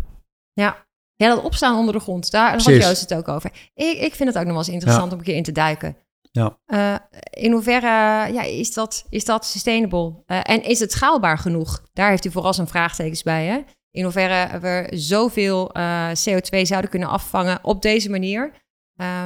Ja, 0.53 0.85
ja 1.15 1.35
dat 1.35 1.43
opstaan 1.43 1.77
onder 1.77 1.93
de 1.93 1.99
grond, 1.99 2.31
daar 2.31 2.51
had 2.51 2.63
Joost 2.63 3.01
het 3.01 3.13
ook 3.13 3.27
over. 3.27 3.51
Ik, 3.73 3.97
ik 3.97 4.15
vind 4.15 4.29
het 4.29 4.37
ook 4.37 4.45
nog 4.45 4.53
wel 4.53 4.63
eens 4.63 4.73
interessant 4.73 5.05
ja. 5.05 5.11
om 5.11 5.19
een 5.19 5.25
keer 5.25 5.35
in 5.35 5.43
te 5.43 5.51
duiken. 5.51 5.97
Ja. 6.31 6.57
Uh, 6.67 6.95
in 7.29 7.51
hoeverre 7.51 7.87
ja, 8.33 8.41
is, 8.41 8.73
dat, 8.73 9.05
is 9.09 9.25
dat 9.25 9.45
sustainable? 9.45 10.23
en 10.25 10.63
is 10.63 10.79
het 10.79 10.91
schaalbaar 10.91 11.37
genoeg? 11.37 11.83
Daar 11.93 12.09
heeft 12.09 12.25
u 12.25 12.31
vooral 12.31 12.53
zijn 12.53 12.67
vraagtekens 12.67 13.23
bij, 13.23 13.45
hè? 13.45 13.59
In 13.95 14.03
hoeverre 14.03 14.59
we 14.59 14.87
zoveel 14.89 15.77
uh, 15.77 16.09
CO2 16.09 16.61
zouden 16.61 16.89
kunnen 16.89 17.09
afvangen 17.09 17.59
op 17.61 17.81
deze 17.81 18.09
manier. 18.09 18.51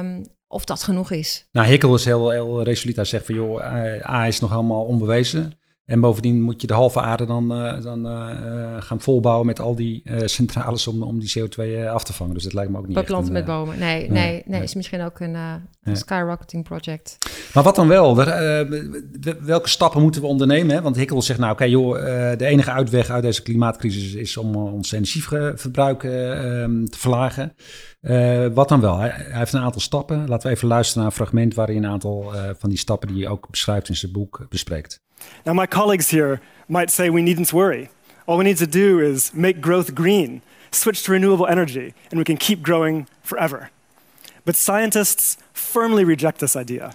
Um, 0.00 0.22
of 0.48 0.64
dat 0.64 0.82
genoeg 0.82 1.10
is. 1.10 1.48
Nou, 1.52 1.66
Hikkel 1.66 1.94
is 1.94 2.04
heel, 2.04 2.30
heel 2.30 2.62
resoluut. 2.62 2.96
Hij 2.96 3.04
zegt 3.04 3.26
van, 3.26 3.34
joh, 3.34 3.64
A 4.08 4.26
is 4.26 4.40
nog 4.40 4.50
helemaal 4.50 4.84
onbewezen. 4.84 5.59
En 5.90 6.00
bovendien 6.00 6.42
moet 6.42 6.60
je 6.60 6.66
de 6.66 6.74
halve 6.74 7.00
aarde 7.00 7.26
dan, 7.26 7.52
uh, 7.52 7.82
dan 7.82 8.06
uh, 8.06 8.76
gaan 8.78 9.00
volbouwen 9.00 9.46
met 9.46 9.60
al 9.60 9.74
die 9.74 10.02
uh, 10.04 10.18
centrales 10.24 10.86
om, 10.86 11.02
om 11.02 11.18
die 11.18 11.32
CO2 11.38 11.88
af 11.88 12.04
te 12.04 12.12
vangen. 12.12 12.34
Dus 12.34 12.42
dat 12.42 12.52
lijkt 12.52 12.70
me 12.70 12.78
ook 12.78 12.86
niet 12.86 12.96
Beplanten 12.96 13.32
met 13.32 13.44
bomen. 13.44 13.78
Nee, 13.78 14.10
nee, 14.10 14.22
nee, 14.22 14.42
nee, 14.46 14.62
is 14.62 14.74
misschien 14.74 15.02
ook 15.02 15.20
een, 15.20 15.34
een 15.82 15.96
skyrocketing 15.96 16.64
project. 16.64 17.18
Maar 17.54 17.62
wat 17.62 17.74
dan 17.74 17.88
wel? 17.88 18.14
welke 19.40 19.68
stappen 19.68 20.02
moeten 20.02 20.20
we 20.20 20.26
ondernemen? 20.26 20.74
Hè? 20.74 20.82
Want 20.82 20.96
Hikkel 20.96 21.22
zegt 21.22 21.38
nou, 21.38 21.52
oké 21.52 21.62
okay, 21.62 21.74
joh, 21.74 22.38
de 22.38 22.46
enige 22.46 22.70
uitweg 22.70 23.10
uit 23.10 23.22
deze 23.22 23.42
klimaatcrisis 23.42 24.14
is 24.14 24.36
om 24.36 24.56
ons 24.56 24.92
energieverbruik 24.92 26.00
te 26.00 26.96
verlagen. 26.96 27.54
wat 28.54 28.68
dan 28.68 28.80
wel? 28.80 28.98
Hij, 28.98 29.08
hij, 29.08 29.38
heeft 29.38 29.52
een 29.52 29.60
aantal 29.60 29.80
stappen. 29.80 30.28
Laten 30.28 30.48
we 30.48 30.54
even 30.54 30.68
luisteren 30.68 31.02
naar 31.02 31.10
een 31.10 31.16
fragment 31.16 31.54
waarin 31.54 31.84
een 31.84 31.90
aantal 31.90 32.32
van 32.58 32.68
die 32.68 32.78
stappen 32.78 33.08
die 33.08 33.22
hij 33.22 33.32
ook 33.32 33.50
beschrijft 33.50 33.88
in 33.88 33.96
zijn 33.96 34.12
boek 34.12 34.46
bespreekt. 34.48 35.00
Now, 35.44 35.52
my 35.52 35.66
colleagues 35.66 36.10
here 36.10 36.40
might 36.68 36.90
say 36.90 37.10
we 37.10 37.22
needn't 37.22 37.52
worry. 37.52 37.90
All 38.26 38.38
we 38.38 38.44
need 38.44 38.58
to 38.58 38.66
do 38.66 39.00
is 39.00 39.34
make 39.34 39.60
growth 39.60 39.94
green, 39.94 40.42
switch 40.70 41.02
to 41.04 41.12
renewable 41.12 41.46
energy, 41.46 41.94
and 42.10 42.18
we 42.18 42.24
can 42.24 42.36
keep 42.36 42.62
growing 42.62 43.06
forever. 43.22 43.70
But 44.44 44.56
scientists 44.56 45.36
firmly 45.52 46.04
reject 46.04 46.38
this 46.38 46.56
idea. 46.56 46.94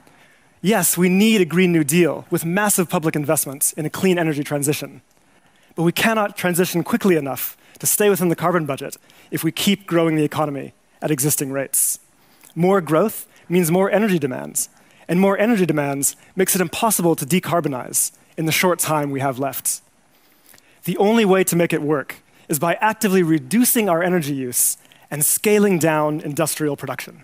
Yes, 0.62 0.98
we 0.98 1.10
need 1.10 1.42
a 1.42 1.46
Green 1.46 1.72
New 1.72 1.84
Deal 1.84 2.26
with 2.32 2.46
massive 2.46 2.90
public 2.90 3.16
investments 3.16 3.74
in 3.74 3.86
a 3.86 3.90
clean 3.90 4.18
energy 4.18 4.44
transition. 4.44 5.02
But 5.76 5.84
we 5.84 5.92
cannot 5.92 6.38
transition 6.38 6.84
quickly 6.84 7.18
enough 7.18 7.58
to 7.80 7.86
stay 7.86 8.10
within 8.10 8.30
the 8.30 8.36
carbon 8.36 8.66
budget 8.66 8.98
if 9.30 9.44
we 9.44 9.52
keep 9.52 9.86
growing 9.86 10.16
the 10.16 10.24
economy 10.24 10.74
at 11.02 11.12
existing 11.12 11.52
rates. 11.52 12.00
More 12.56 12.82
growth 12.82 13.28
means 13.50 13.70
more 13.70 13.92
energy 13.92 14.18
demands, 14.18 14.70
and 15.08 15.20
more 15.20 15.42
energy 15.42 15.66
demands 15.66 16.16
makes 16.34 16.56
it 16.56 16.62
impossible 16.62 17.16
to 17.16 17.26
decarbonize 17.26 18.12
in 18.36 18.46
the 18.46 18.52
short 18.52 18.80
time 18.80 19.12
we 19.12 19.22
have 19.22 19.40
left. 19.40 19.82
The 20.82 20.98
only 20.98 21.26
way 21.26 21.44
to 21.44 21.56
make 21.56 21.76
it 21.76 21.82
work 21.82 22.22
is 22.48 22.58
by 22.58 22.78
actively 22.80 23.24
reducing 23.24 23.90
our 23.90 24.04
energy 24.04 24.48
use 24.48 24.78
and 25.10 25.24
scaling 25.24 25.80
down 25.80 26.22
industrial 26.22 26.76
production. 26.76 27.24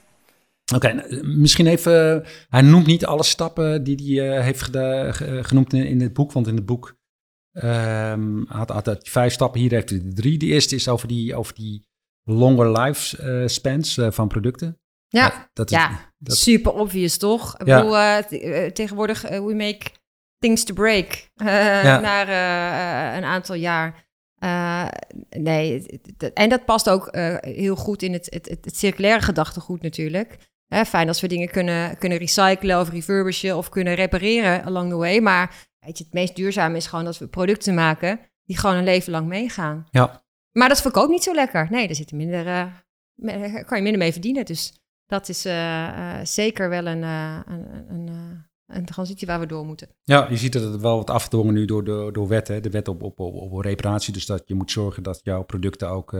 Oké, 0.75 0.87
okay, 0.87 1.21
misschien 1.21 1.67
even. 1.67 2.25
Hij 2.49 2.61
noemt 2.61 2.85
niet 2.85 3.05
alle 3.05 3.23
stappen 3.23 3.83
die 3.83 3.95
hij 3.95 4.37
uh, 4.37 4.43
heeft 4.43 4.61
geda- 4.61 5.11
genoemd 5.41 5.73
in, 5.73 6.01
het 6.01 6.13
boek, 6.13 6.31
want 6.31 6.47
in 6.47 6.55
het 6.55 6.65
boek 6.65 6.95
um, 7.51 8.45
had, 8.47 8.85
hij 8.85 8.97
vijf 8.99 9.33
stappen. 9.33 9.61
Hier 9.61 9.71
heeft 9.71 9.89
hij 9.89 10.01
drie. 10.13 10.37
De 10.37 10.45
eerste 10.45 10.75
is 10.75 10.87
over 10.87 11.07
die, 11.07 11.35
over 11.35 11.53
die 11.53 11.87
longer 12.23 12.79
life 12.79 13.23
uh, 13.23 13.47
spans 13.47 13.97
uh, 13.97 14.11
van 14.11 14.27
producten. 14.27 14.79
Ja, 15.11 15.25
ja, 15.25 15.49
dat 15.53 15.71
is, 15.71 15.77
ja. 15.77 16.13
Dat... 16.17 16.37
super 16.37 16.73
obvious 16.73 17.17
toch? 17.17 17.57
Ik 17.57 17.65
bedoel, 17.65 17.97
uh, 17.97 18.17
tegenwoordig, 18.65 19.31
uh, 19.31 19.45
we 19.45 19.53
make 19.53 19.79
things 20.37 20.63
to 20.63 20.73
break 20.73 21.29
uh, 21.35 21.83
ja. 21.83 21.99
na 21.99 22.21
een 23.17 23.23
aantal 23.23 23.55
jaar. 23.55 24.07
nee, 25.29 25.85
en 26.33 26.49
dat 26.49 26.65
past 26.65 26.89
ook 26.89 27.15
heel 27.41 27.75
goed 27.75 28.01
in 28.01 28.13
het, 28.13 28.27
het, 28.29 28.49
het, 28.61 28.77
circulaire 28.77 29.21
gedachtegoed 29.21 29.81
natuurlijk. 29.81 30.37
Hè, 30.67 30.85
fijn 30.85 31.07
als 31.07 31.21
we 31.21 31.27
dingen 31.27 31.49
kunnen, 31.49 31.97
kunnen 31.97 32.17
recyclen 32.17 32.79
of 32.79 32.89
refurbishen 32.89 33.57
of 33.57 33.69
kunnen 33.69 33.93
repareren 33.93 34.63
along 34.63 34.89
the 34.89 34.95
way. 34.95 35.19
Maar 35.19 35.69
weet 35.79 35.97
je, 35.97 36.03
het 36.03 36.13
meest 36.13 36.35
duurzame 36.35 36.77
is 36.77 36.87
gewoon 36.87 37.05
dat 37.05 37.17
we 37.17 37.27
producten 37.27 37.73
maken 37.73 38.19
die 38.43 38.57
gewoon 38.57 38.75
een 38.75 38.83
leven 38.83 39.11
lang 39.11 39.27
meegaan. 39.27 39.87
Ja. 39.91 40.23
Maar 40.51 40.69
dat 40.69 40.81
verkoopt 40.81 41.09
niet 41.09 41.23
zo 41.23 41.33
lekker. 41.33 41.67
Nee, 41.69 41.87
daar 41.87 41.95
zit 41.95 42.11
minder, 42.11 42.43
kan 43.65 43.77
je 43.77 43.83
minder 43.83 43.97
mee 43.97 44.11
verdienen. 44.11 44.45
Dus 44.45 44.80
dat 45.11 45.29
is 45.29 45.45
uh, 45.45 45.53
uh, 45.53 46.19
zeker 46.23 46.69
wel 46.69 46.85
een, 46.85 47.01
uh, 47.01 47.39
een, 47.45 47.89
een, 47.89 48.09
een, 48.65 48.85
transitie 48.85 49.27
waar 49.27 49.39
we 49.39 49.45
door 49.45 49.65
moeten. 49.65 49.87
Ja, 50.03 50.27
je 50.29 50.37
ziet 50.37 50.53
dat 50.53 50.63
het 50.63 50.81
wel 50.81 50.97
wat 50.97 51.09
afgedwongen 51.09 51.53
nu 51.53 51.65
door, 51.65 51.83
door, 51.83 52.13
door 52.13 52.27
wetten. 52.27 52.63
De 52.63 52.69
wet 52.69 52.87
op, 52.87 53.03
op, 53.03 53.19
op, 53.19 53.33
op 53.35 53.59
reparatie. 53.59 54.13
Dus 54.13 54.25
dat 54.25 54.43
je 54.45 54.55
moet 54.55 54.71
zorgen 54.71 55.03
dat 55.03 55.19
jouw 55.23 55.43
producten 55.43 55.89
ook, 55.89 56.15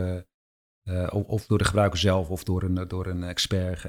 of 1.10 1.46
door 1.46 1.58
de 1.58 1.64
gebruiker 1.64 1.98
zelf 1.98 2.28
of 2.28 2.44
door 2.44 2.62
een, 2.62 2.88
door 2.88 3.06
een 3.06 3.22
expert, 3.22 3.82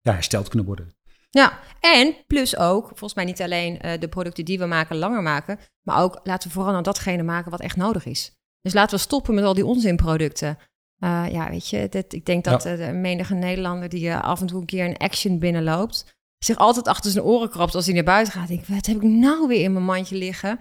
ja, 0.00 0.12
hersteld 0.12 0.48
kunnen 0.48 0.66
worden. 0.66 0.92
Ja, 1.30 1.58
en 1.80 2.14
plus 2.26 2.56
ook, 2.56 2.86
volgens 2.86 3.14
mij 3.14 3.24
niet 3.24 3.42
alleen 3.42 3.78
de 3.98 4.08
producten 4.08 4.44
die 4.44 4.58
we 4.58 4.66
maken 4.66 4.96
langer 4.96 5.22
maken, 5.22 5.58
maar 5.82 6.02
ook 6.02 6.20
laten 6.22 6.48
we 6.48 6.54
vooral 6.54 6.72
nou 6.72 6.84
datgene 6.84 7.22
maken 7.22 7.50
wat 7.50 7.60
echt 7.60 7.76
nodig 7.76 8.04
is. 8.04 8.32
Dus 8.60 8.74
laten 8.74 8.96
we 8.96 9.02
stoppen 9.02 9.34
met 9.34 9.44
al 9.44 9.54
die 9.54 9.66
onzinproducten. 9.66 10.58
Uh, 11.04 11.24
ja, 11.30 11.50
weet 11.50 11.68
je, 11.68 11.86
dit, 11.88 12.12
ik 12.12 12.26
denk 12.26 12.44
dat 12.44 12.62
ja. 12.62 12.76
de 12.76 12.92
menige 12.92 13.34
Nederlander 13.34 13.88
die 13.88 14.06
uh, 14.06 14.22
af 14.22 14.40
en 14.40 14.46
toe 14.46 14.60
een 14.60 14.66
keer 14.66 14.84
een 14.84 14.96
action 14.96 15.38
binnenloopt, 15.38 16.16
zich 16.38 16.56
altijd 16.56 16.88
achter 16.88 17.10
zijn 17.10 17.24
oren 17.24 17.50
krabt 17.50 17.74
als 17.74 17.84
hij 17.84 17.94
naar 17.94 18.04
buiten 18.04 18.32
gaat. 18.32 18.48
Denk, 18.48 18.66
wat 18.66 18.86
heb 18.86 18.96
ik 18.96 19.02
nou 19.02 19.48
weer 19.48 19.62
in 19.62 19.72
mijn 19.72 19.84
mandje 19.84 20.16
liggen? 20.16 20.58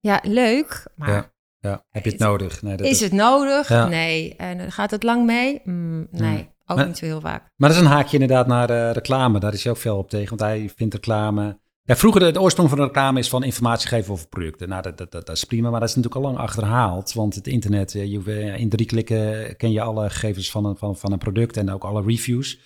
Ja, 0.00 0.20
leuk, 0.22 0.86
maar... 0.94 1.10
Ja, 1.10 1.32
ja. 1.58 1.84
heb 1.90 2.04
je 2.04 2.10
het, 2.10 2.18
het 2.18 2.28
nodig? 2.28 2.62
Nee, 2.62 2.76
dat 2.76 2.86
is, 2.86 2.92
is, 2.92 3.00
het 3.00 3.12
nodig? 3.12 3.68
Ja. 3.68 3.86
Nee. 3.88 4.34
En 4.36 4.72
gaat 4.72 4.90
het 4.90 5.02
lang 5.02 5.26
mee? 5.26 5.60
Mm, 5.64 6.06
nee, 6.10 6.48
ook 6.66 6.76
maar, 6.76 6.86
niet 6.86 6.98
zo 6.98 7.04
heel 7.04 7.20
vaak. 7.20 7.42
Maar 7.56 7.68
dat 7.68 7.78
is 7.78 7.84
een 7.84 7.90
haakje 7.90 8.18
inderdaad 8.18 8.46
naar 8.46 8.90
reclame. 8.92 9.40
Daar 9.40 9.52
is 9.52 9.62
hij 9.62 9.72
ook 9.72 9.78
veel 9.78 9.98
op 9.98 10.10
tegen, 10.10 10.28
want 10.28 10.40
hij 10.40 10.70
vindt 10.76 10.94
reclame... 10.94 11.58
Ja, 11.86 11.96
vroeger 11.96 12.32
de, 12.32 12.40
oorsprong 12.40 12.68
van 12.68 12.78
de 12.78 12.84
reclame 12.84 13.18
is 13.18 13.28
van 13.28 13.42
informatie 13.42 13.88
geven 13.88 14.12
over 14.12 14.28
producten. 14.28 14.68
Nou, 14.68 14.82
dat, 14.82 14.98
dat, 14.98 15.12
dat, 15.12 15.26
dat, 15.26 15.36
is 15.36 15.44
prima, 15.44 15.70
maar 15.70 15.80
dat 15.80 15.88
is 15.88 15.94
natuurlijk 15.94 16.24
al 16.24 16.30
lang 16.30 16.42
achterhaald. 16.42 17.12
Want 17.12 17.34
het 17.34 17.46
internet, 17.46 17.92
je, 17.92 18.54
in 18.56 18.68
drie 18.68 18.86
klikken 18.86 19.56
ken 19.56 19.72
je 19.72 19.80
alle 19.80 20.10
gegevens 20.10 20.50
van 20.50 20.64
een, 20.64 20.76
van, 20.76 20.96
van 20.96 21.12
een 21.12 21.18
product 21.18 21.56
en 21.56 21.70
ook 21.70 21.84
alle 21.84 22.02
reviews. 22.02 22.58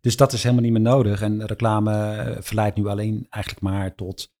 Dus 0.00 0.16
dat 0.16 0.32
is 0.32 0.42
helemaal 0.42 0.64
niet 0.64 0.72
meer 0.72 0.80
nodig. 0.80 1.22
En 1.22 1.46
reclame 1.46 2.36
verleidt 2.40 2.76
nu 2.76 2.86
alleen 2.86 3.26
eigenlijk 3.30 3.64
maar 3.64 3.94
tot 3.94 4.20
eh, 4.20 4.37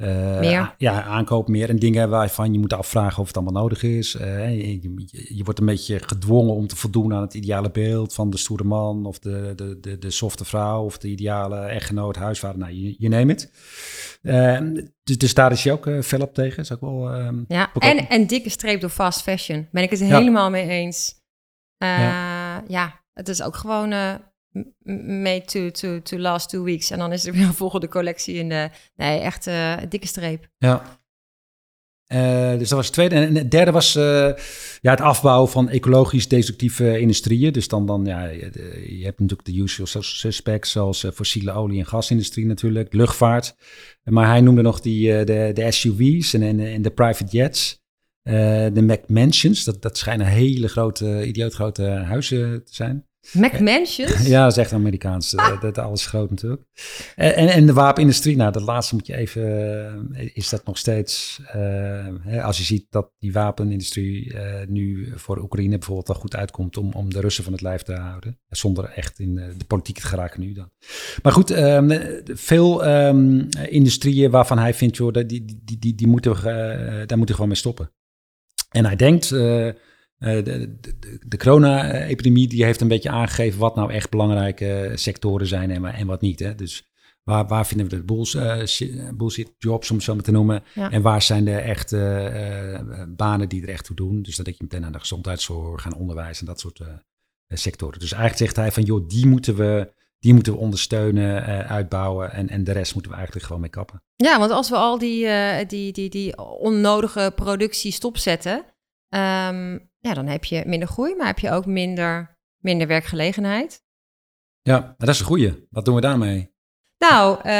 Meer. 0.00 0.58
a- 0.60 0.74
ja, 0.78 1.02
aankoop 1.02 1.48
meer 1.48 1.68
en 1.68 1.78
dingen 1.78 2.08
waarvan 2.10 2.52
je 2.52 2.58
moet 2.58 2.72
afvragen 2.72 3.20
of 3.20 3.26
het 3.26 3.36
allemaal 3.36 3.62
nodig 3.62 3.82
is. 3.82 4.14
Eh, 4.14 4.50
je, 4.60 4.80
je, 4.82 5.36
je 5.36 5.44
wordt 5.44 5.60
een 5.60 5.66
beetje 5.66 5.98
gedwongen 5.98 6.54
om 6.54 6.66
te 6.66 6.76
voldoen 6.76 7.14
aan 7.14 7.20
het 7.22 7.34
ideale 7.34 7.70
beeld 7.70 8.14
van 8.14 8.30
de 8.30 8.36
stoere 8.36 8.64
man 8.64 9.06
of 9.06 9.18
de, 9.18 9.52
de, 9.56 9.80
de, 9.80 9.98
de 9.98 10.10
softe 10.10 10.44
vrouw 10.44 10.84
of 10.84 10.98
de 10.98 11.08
ideale 11.08 11.56
echtgenoot, 11.60 12.16
huisvader, 12.16 12.58
nou, 12.58 12.72
je, 12.72 12.94
je 12.98 13.08
neemt 13.08 13.30
het. 13.30 13.50
Eh, 14.22 14.58
dus, 15.04 15.18
dus 15.18 15.34
daar 15.34 15.52
is 15.52 15.62
je 15.62 15.72
ook 15.72 15.86
eh, 15.86 16.00
fel 16.00 16.20
op 16.20 16.34
tegen. 16.34 16.62
Is 16.62 16.72
ook 16.72 16.80
wel, 16.80 17.10
ehm, 17.12 17.38
Ja, 17.48 17.70
en, 17.78 18.08
en 18.08 18.26
dikke 18.26 18.50
streep 18.50 18.80
door 18.80 18.90
fast 18.90 19.22
fashion. 19.22 19.68
Ben 19.72 19.82
ik 19.82 19.90
het 19.90 19.98
Ja. 19.98 20.06
helemaal 20.18 20.50
mee 20.50 20.68
eens. 20.68 21.14
Eh, 21.76 21.88
Ja. 21.88 22.64
ja. 22.68 23.00
het 23.12 23.28
is 23.28 23.42
ook 23.42 23.56
gewoon 23.56 23.92
eh, 23.92 24.14
made 24.82 25.44
to, 25.44 25.70
to, 25.70 26.02
to 26.02 26.18
last 26.18 26.48
two 26.48 26.62
weeks. 26.62 26.90
En 26.90 26.98
dan 26.98 27.12
is 27.12 27.26
er 27.26 27.32
weer 27.36 27.42
een 27.42 27.54
volgende 27.54 27.88
collectie 27.88 28.34
in 28.34 28.48
de... 28.48 28.70
Nee, 28.96 29.20
echt 29.20 29.46
eh, 29.46 29.76
dikke 29.88 30.06
streep. 30.06 30.48
Ja. 30.58 30.98
Eh, 32.06 32.50
dus 32.50 32.68
dat 32.68 32.70
was 32.78 32.84
het 32.84 32.94
tweede. 32.94 33.14
En 33.14 33.34
het 33.34 33.50
derde 33.50 33.70
was 33.70 33.96
eh, 33.96 34.32
ja, 34.80 34.90
het 34.90 35.00
afbouwen 35.00 35.50
van 35.50 35.68
ecologisch 35.68 36.28
destructieve 36.28 37.00
industrieën. 37.00 37.52
Dus 37.52 37.68
dan, 37.68 37.86
dan 37.86 38.04
ja, 38.04 38.24
je, 38.24 39.00
hebt 39.02 39.20
natuurlijk 39.20 39.48
de 39.48 39.56
usual 39.56 39.86
sus- 39.86 40.18
suspects, 40.18 40.70
zoals 40.70 41.06
fossiele 41.14 41.52
olie- 41.52 41.78
en 41.78 41.86
gasindustrie 41.86 42.46
natuurlijk, 42.46 42.92
luchtvaart. 42.92 43.54
Maar 44.04 44.26
hij 44.26 44.40
noemde 44.40 44.62
nog 44.62 44.80
die, 44.80 45.24
de, 45.24 45.50
de 45.54 45.70
SUV's 45.70 46.34
en, 46.34 46.60
en, 46.60 46.82
de 46.82 46.90
private 46.90 47.36
jets. 47.36 47.80
Eh, 48.22 48.66
de 48.72 48.82
McMansions, 48.82 49.64
dat, 49.64 49.82
dat 49.82 49.98
schijnen 49.98 50.26
hele 50.26 50.68
grote, 50.68 51.26
idioot 51.26 51.54
grote 51.54 51.82
huizen 51.82 52.64
te 52.64 52.74
zijn. 52.74 53.06
McMansions? 53.32 54.26
Ja, 54.28 54.42
dat 54.42 54.52
is 54.52 54.56
echt 54.58 54.72
Amerikaans. 54.72 55.34
eh, 55.34 55.60
Dat, 55.60 55.78
alles 55.78 56.06
groot 56.06 56.30
natuurlijk. 56.30 56.62
En, 57.16 57.48
en, 57.48 57.66
de 57.66 57.72
wapenindustrie, 57.72 58.36
nou, 58.36 58.52
dat 58.52 58.62
laatste 58.62 58.94
moet 58.94 59.06
je 59.06 59.16
even. 59.16 59.42
eh, 60.14 60.30
Is 60.34 60.48
dat 60.48 60.64
nog 60.66 60.78
steeds. 60.78 61.40
eh, 61.46 62.06
hè, 62.20 62.42
als 62.42 62.58
je 62.58 62.64
ziet 62.64 62.86
dat 62.90 63.10
die 63.18 63.32
wapenindustrie 63.32 64.34
eh, 64.34 64.66
nu 64.66 65.12
voor 65.14 65.38
Oekraïne 65.42 65.78
bijvoorbeeld 65.78 66.08
wel 66.08 66.16
goed 66.16 66.36
uitkomt 66.36 66.76
om, 66.76 66.92
om 66.92 67.10
de 67.12 67.20
Russen 67.20 67.44
van 67.44 67.52
het 67.52 67.62
lijf 67.62 67.82
te 67.82 67.94
houden. 67.94 68.38
Zonder 68.48 68.84
echt 68.84 69.18
in 69.18 69.38
eh, 69.38 69.44
de 69.58 69.64
politiek 69.64 69.98
te 69.98 70.06
geraken 70.06 70.40
nu 70.40 70.52
dan. 70.52 70.70
Maar 71.22 71.32
goed, 71.32 71.50
ehm, 71.50 72.00
veel 72.24 72.84
ehm, 72.84 73.38
industrieën 73.68 74.30
waarvan 74.30 74.58
hij 74.58 74.74
vindt, 74.74 74.96
joh, 74.96 75.12
die, 75.12 75.26
die, 75.26 75.78
die, 75.78 75.94
die 75.94 76.06
moeten 76.06 76.36
eh, 76.36 76.42
daar 76.42 76.98
moeten 76.98 77.26
we 77.26 77.32
gewoon 77.32 77.48
mee 77.48 77.56
stoppen. 77.56 77.90
En 78.70 78.84
hij 78.84 78.96
denkt. 78.96 79.30
Eh, 80.20 80.34
de, 80.34 80.42
de, 80.42 80.98
de, 80.98 81.18
de 81.26 81.36
corona-epidemie 81.36 82.48
die 82.48 82.64
heeft 82.64 82.80
een 82.80 82.88
beetje 82.88 83.10
aangegeven 83.10 83.60
wat 83.60 83.74
nou 83.74 83.92
echt 83.92 84.10
belangrijke 84.10 84.92
sectoren 84.94 85.46
zijn 85.46 85.70
en, 85.70 85.84
en 85.84 86.06
wat 86.06 86.20
niet. 86.20 86.38
Hè? 86.38 86.54
Dus 86.54 86.88
waar, 87.22 87.46
waar 87.46 87.66
vinden 87.66 87.88
we 87.88 87.96
de 87.96 88.02
bulls, 88.04 88.34
eh, 88.34 88.64
shi- 88.66 89.10
bullshit 89.14 89.52
jobs, 89.58 89.90
om 89.90 89.96
het 89.96 90.04
zo 90.04 90.14
maar 90.14 90.22
te 90.22 90.30
noemen. 90.30 90.62
Ja. 90.74 90.90
En 90.90 91.02
waar 91.02 91.22
zijn 91.22 91.44
de 91.44 91.56
echte 91.56 91.98
eh, 91.98 93.02
banen 93.08 93.48
die 93.48 93.62
er 93.62 93.68
echt 93.68 93.84
toe 93.84 93.96
doen. 93.96 94.22
Dus 94.22 94.36
dan 94.36 94.44
denk 94.44 94.56
je 94.56 94.62
meteen 94.62 94.84
aan 94.84 94.92
de 94.92 94.98
gezondheidszorg, 94.98 95.86
aan 95.86 95.94
onderwijs 95.96 96.40
en 96.40 96.46
dat 96.46 96.60
soort 96.60 96.80
sectoren. 97.48 97.98
Dus 98.00 98.12
eigenlijk 98.12 98.42
zegt 98.42 98.56
hij 98.56 98.72
van, 98.72 98.82
joh, 98.82 99.08
die 99.08 99.26
moeten 99.26 99.56
we, 99.56 99.92
die 100.18 100.34
moeten 100.34 100.52
we 100.52 100.58
ondersteunen, 100.58 101.44
uitbouwen. 101.68 102.32
En, 102.32 102.48
en 102.48 102.64
de 102.64 102.72
rest 102.72 102.92
moeten 102.92 103.10
we 103.10 103.16
eigenlijk 103.16 103.46
gewoon 103.46 103.60
mee 103.62 103.70
kappen. 103.70 104.02
Ja, 104.16 104.38
want 104.38 104.50
als 104.50 104.68
we 104.70 104.76
al 104.76 104.98
die, 104.98 105.26
die, 105.66 105.92
die, 105.92 106.10
die 106.10 106.38
onnodige 106.58 107.32
productie 107.34 107.92
stopzetten, 107.92 108.64
ehm, 109.08 109.78
ja, 110.00 110.14
dan 110.14 110.26
heb 110.26 110.44
je 110.44 110.62
minder 110.66 110.88
groei, 110.88 111.14
maar 111.16 111.26
heb 111.26 111.38
je 111.38 111.50
ook 111.50 111.66
minder, 111.66 112.36
minder 112.58 112.86
werkgelegenheid. 112.86 113.82
Ja, 114.62 114.78
maar 114.80 114.94
dat 114.96 115.08
is 115.08 115.20
een 115.20 115.26
goeie. 115.26 115.66
Wat 115.70 115.84
doen 115.84 115.94
we 115.94 116.00
daarmee? 116.00 116.50
Nou, 116.98 117.40
eh, 117.42 117.52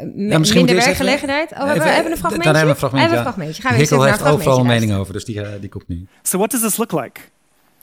je 0.00 0.04
minder 0.14 0.74
werkgelegenheid. 0.74 1.52
Oh, 1.52 1.56
hebben 1.56 1.74
we 1.74 1.80
Even- 1.80 1.94
hebben 1.94 2.12
een 2.12 2.18
fragmentje? 2.18 2.52
Daar 2.52 2.62
hebben 2.62 2.76
we 2.76 2.82
een 2.82 2.90
fragmentje, 2.90 3.08
Hebben 3.08 3.18
een 3.18 3.32
fragmentje. 3.32 3.62
Gaan 3.62 3.76
we 3.76 3.82
even 3.82 3.98
naar 3.98 4.08
heeft 4.08 4.20
een 4.20 4.26
overal 4.26 4.58
een 4.58 4.66
mening 4.66 4.94
over, 4.94 5.12
dus 5.12 5.24
die, 5.24 5.42
eh, 5.42 5.60
die 5.60 5.68
komt 5.68 5.88
nu. 5.88 6.06
So, 6.22 6.38
what 6.38 6.50
does 6.50 6.60
this 6.60 6.76
look 6.76 6.92
like? 6.92 7.20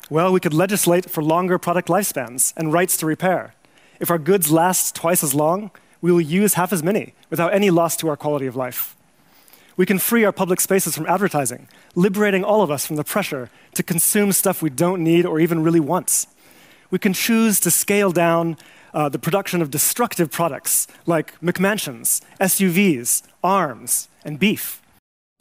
Well, 0.10 0.32
we 0.32 0.40
could 0.40 0.54
legislate 0.54 1.10
for 1.10 1.24
longer 1.24 1.60
product 1.60 1.90
lifespans 1.90 2.52
and 2.56 2.74
rights 2.74 2.96
to 2.96 3.08
repair. 3.08 3.54
If 3.98 4.10
our 4.10 4.22
goods 4.24 4.48
last 4.50 4.94
twice 4.94 5.26
as 5.26 5.34
long, 5.34 5.72
we 6.00 6.14
will 6.14 6.42
use 6.42 6.56
half 6.56 6.72
as 6.72 6.82
many 6.82 7.14
without 7.30 7.52
any 7.52 7.70
loss 7.70 7.96
to 7.96 8.08
our 8.08 8.18
quality 8.18 8.48
of 8.48 8.56
life. 8.56 8.96
We 9.82 9.88
can 9.88 10.00
free 10.00 10.24
our 10.26 10.32
public 10.34 10.60
spaces 10.62 10.94
from 10.94 11.06
advertising, 11.08 11.68
liberating 11.96 12.44
all 12.44 12.62
of 12.62 12.70
us 12.70 12.86
from 12.86 12.98
the 12.98 13.04
pressure 13.04 13.50
to 13.74 13.84
consume 13.84 14.32
stuff 14.32 14.62
we 14.62 14.70
don't 14.70 15.02
need 15.02 15.26
or 15.26 15.40
even 15.40 15.64
really 15.64 15.80
want. 15.80 16.28
We 16.92 17.00
can 17.00 17.14
choose 17.14 17.60
to 17.62 17.70
scale 17.72 18.12
down 18.12 18.58
uh, 18.94 19.10
the 19.10 19.18
production 19.18 19.62
of 19.62 19.70
destructive 19.70 20.28
products 20.30 20.86
like 21.06 21.34
McMansions, 21.42 22.22
SUVs, 22.40 23.24
arms, 23.40 24.08
and 24.24 24.38
beef. 24.38 24.80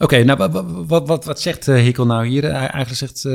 Oké, 0.03 0.23
nou 0.23 0.37
wa- 0.37 0.49
wa- 0.51 0.85
wat, 0.87 1.07
wat, 1.07 1.25
wat 1.25 1.41
zegt 1.41 1.67
eh, 1.67 1.75
Hikkel 1.75 2.05
nou 2.05 2.25
hier? 2.25 2.41
Hij 2.43 2.67
eigenlijk 2.67 2.95
zegt, 2.95 3.25
eh, 3.25 3.31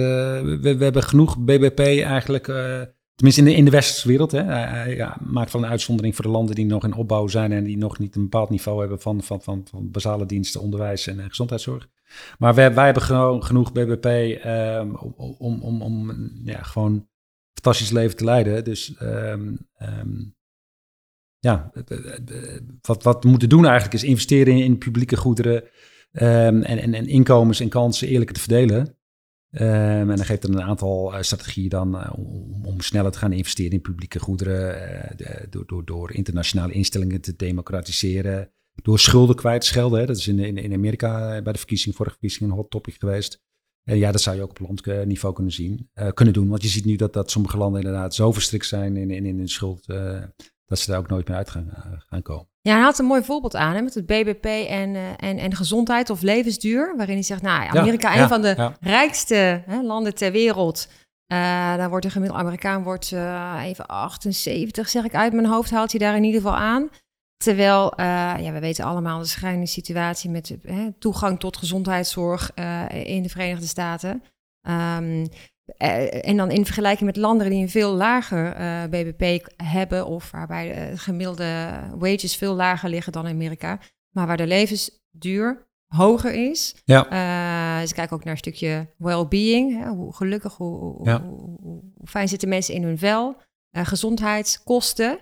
we, 0.60 0.74
we 0.78 0.84
hebben 0.84 1.02
genoeg 1.02 1.38
BBP 1.38 1.78
eigenlijk, 2.02 2.48
eh, 2.48 2.80
tenminste 3.16 3.42
in 3.42 3.46
de, 3.46 3.54
in 3.54 3.64
de 3.64 3.70
westerse 3.70 4.08
wereld. 4.08 4.32
Hè? 4.32 4.42
Hij, 4.42 5.14
maakt 5.20 5.50
van 5.50 5.62
een 5.62 5.70
uitzondering 5.70 6.14
voor 6.14 6.24
de 6.24 6.30
landen 6.30 6.54
die 6.54 6.66
nog 6.66 6.84
in 6.84 6.94
opbouw 6.94 7.26
zijn 7.26 7.52
en 7.52 7.64
die 7.64 7.76
nog 7.76 7.98
niet 7.98 8.16
een 8.16 8.22
bepaald 8.22 8.50
niveau 8.50 8.80
hebben 8.80 9.00
van, 9.00 9.22
van, 9.22 9.42
van, 9.42 9.66
van 9.70 9.90
basale 9.90 10.26
diensten, 10.26 10.60
onderwijs 10.60 11.06
en 11.06 11.20
eh, 11.20 11.28
gezondheidszorg. 11.28 11.88
Maar 12.38 12.54
wij, 12.54 12.74
wij 12.74 12.84
hebben 12.84 13.02
gewoon 13.02 13.44
genoeg 13.44 13.72
BBP 13.72 14.04
ehm, 14.04 14.94
om, 15.38 15.62
om, 15.62 15.82
om, 15.82 16.12
ja, 16.44 16.62
gewoon 16.62 16.92
een 16.92 17.08
fantastisch 17.52 17.90
leven 17.90 18.16
te 18.16 18.24
leiden. 18.24 18.64
Dus 18.64 18.94
ehm, 18.96 19.56
ehm, 19.76 20.24
ja, 21.38 21.70
eh, 21.72 22.16
eh, 22.16 22.60
wat, 22.80 23.02
wat 23.02 23.22
we 23.22 23.28
moeten 23.28 23.48
doen 23.48 23.64
eigenlijk 23.64 23.94
is 23.94 24.04
investeren 24.04 24.54
in, 24.54 24.64
in 24.64 24.78
publieke 24.78 25.16
goederen. 25.16 25.64
En, 26.12 26.64
en, 26.64 26.94
en 26.94 27.06
inkomens 27.06 27.60
en 27.60 27.68
kansen 27.68 28.08
eerlijker 28.08 28.34
te 28.34 28.40
verdelen. 28.40 28.96
Ehm, 29.50 30.10
en 30.10 30.16
dan 30.16 30.24
geeft 30.24 30.44
er 30.44 30.50
een 30.50 30.62
aantal 30.62 31.14
eh, 31.14 31.22
strategieën 31.22 31.68
dan 31.68 31.98
eh, 31.98 32.12
om, 32.18 32.64
om 32.66 32.80
sneller 32.80 33.10
te 33.12 33.18
gaan 33.18 33.32
investeren 33.32 33.72
in 33.72 33.80
publieke 33.80 34.18
goederen. 34.18 34.88
eh, 35.08 35.16
de- 35.16 35.46
door, 35.50 35.66
door, 35.66 35.84
door 35.84 36.12
internationale 36.12 36.72
instellingen 36.72 37.20
te 37.20 37.36
democratiseren. 37.36 38.50
Door 38.82 38.98
schulden 38.98 39.36
kwijt 39.36 39.60
te 39.60 39.66
schelden. 39.66 40.00
Hè. 40.00 40.06
Dat 40.06 40.16
is 40.16 40.28
in, 40.28 40.38
in, 40.38 40.56
in 40.56 40.72
Amerika 40.72 41.42
bij 41.42 41.52
de 41.52 41.58
verkiezing, 41.58 41.94
vorige 41.94 42.16
verkiezing 42.18 42.50
een 42.50 42.56
hot 42.56 42.70
topic 42.70 42.94
geweest. 42.98 43.42
En 43.84 43.96
ja, 43.98 44.12
dat 44.12 44.20
zou 44.20 44.36
je 44.36 44.42
ook 44.42 44.50
op 44.50 44.58
landniveau 44.86 45.34
kunnen 45.34 45.52
zien, 45.52 45.90
kunnen 46.14 46.34
doen. 46.34 46.48
Want 46.48 46.62
je 46.62 46.68
ziet 46.68 46.84
nu 46.84 46.96
dat, 46.96 47.12
dat 47.12 47.30
sommige 47.30 47.56
landen 47.56 47.80
inderdaad 47.80 48.14
zo 48.14 48.32
verstrikt 48.32 48.66
zijn 48.66 48.96
in, 48.96 49.10
in, 49.10 49.26
in 49.26 49.38
hun 49.38 49.48
schuld. 49.48 49.86
dat 50.66 50.78
ze 50.78 50.90
daar 50.90 50.98
ook 50.98 51.08
nooit 51.08 51.28
meer 51.28 51.36
uit 51.36 51.50
gaan, 51.50 51.70
gaan 52.08 52.22
komen. 52.22 52.48
Ja, 52.66 52.74
hij 52.74 52.82
had 52.82 52.98
een 52.98 53.04
mooi 53.04 53.22
voorbeeld 53.22 53.56
aan 53.56 53.74
hè, 53.74 53.82
met 53.82 53.94
het 53.94 54.06
BBP 54.06 54.44
en, 54.44 54.94
eh, 54.94 55.10
en, 55.16 55.38
en 55.38 55.54
gezondheid 55.54 56.10
of 56.10 56.22
levensduur. 56.22 56.94
Waarin 56.96 57.14
hij 57.14 57.24
zegt, 57.24 57.42
nou, 57.42 57.62
ja, 57.62 57.68
Amerika, 57.68 58.14
ja, 58.14 58.22
een 58.22 58.28
van 58.28 58.42
de 58.42 58.54
ja. 58.56 58.76
rijkste 58.80 59.62
hè, 59.66 59.82
landen 59.82 60.14
ter 60.14 60.32
wereld. 60.32 60.88
Eh 61.26 61.38
daar 61.76 61.88
wordt 61.88 62.04
de 62.04 62.10
gemiddelde 62.10 62.42
Amerikaan 62.42 62.82
wordt, 62.82 63.12
eh, 63.12 63.60
even 63.62 63.86
78, 63.86 64.88
zeg 64.88 65.04
ik 65.04 65.14
uit 65.14 65.32
mijn 65.32 65.46
hoofd, 65.46 65.70
haalt 65.70 65.90
hij 65.90 66.00
daar 66.00 66.16
in 66.16 66.24
ieder 66.24 66.40
geval 66.40 66.56
aan. 66.56 66.88
Terwijl, 67.36 67.92
ja, 68.40 68.52
we 68.52 68.60
weten 68.60 68.84
allemaal 68.84 69.18
de 69.18 69.26
schrijnende 69.26 69.66
situatie 69.66 70.30
met 70.30 70.56
toegang 70.98 71.40
tot 71.40 71.56
gezondheidszorg 71.56 72.54
in 72.90 73.22
de 73.22 73.28
Verenigde 73.28 73.66
Staten. 73.66 74.22
Ehm, 74.60 75.26
eh, 75.76 76.28
en 76.28 76.36
dan 76.36 76.50
in 76.50 76.64
vergelijking 76.64 77.06
met 77.06 77.16
landen 77.16 77.50
die 77.50 77.62
een 77.62 77.68
veel 77.68 77.92
lager 77.94 78.52
eh, 78.52 78.82
BBP 78.84 79.46
hebben, 79.62 80.06
of 80.06 80.30
waarbij 80.30 80.90
de 80.90 80.98
gemiddelde 80.98 81.70
wages 81.98 82.36
veel 82.36 82.54
lager 82.54 82.88
liggen 82.88 83.12
dan 83.12 83.26
in 83.26 83.34
Amerika, 83.34 83.78
maar 84.10 84.26
waar 84.26 84.36
de 84.36 84.46
levensduur 84.46 85.64
hoger 85.86 86.50
is. 86.50 86.74
Ja. 86.84 87.04
Eh, 87.80 87.86
ze 87.86 87.94
kijken 87.94 88.16
ook 88.16 88.24
naar 88.24 88.32
een 88.32 88.38
stukje 88.38 88.86
well-being. 88.98 89.78
Hè, 89.82 89.88
hoe 89.88 90.14
gelukkig, 90.14 90.54
hoe, 90.56 90.78
hoe, 90.78 91.04
Ja. 91.08 91.20
hoe, 91.22 91.38
hoe- 91.38 91.80
hoe 91.96 92.06
fijn 92.06 92.28
zitten 92.28 92.48
mensen 92.48 92.74
in 92.74 92.82
hun 92.82 92.98
vel. 92.98 93.36
Eh, 93.70 93.86
gezondheidskosten. 93.86 95.18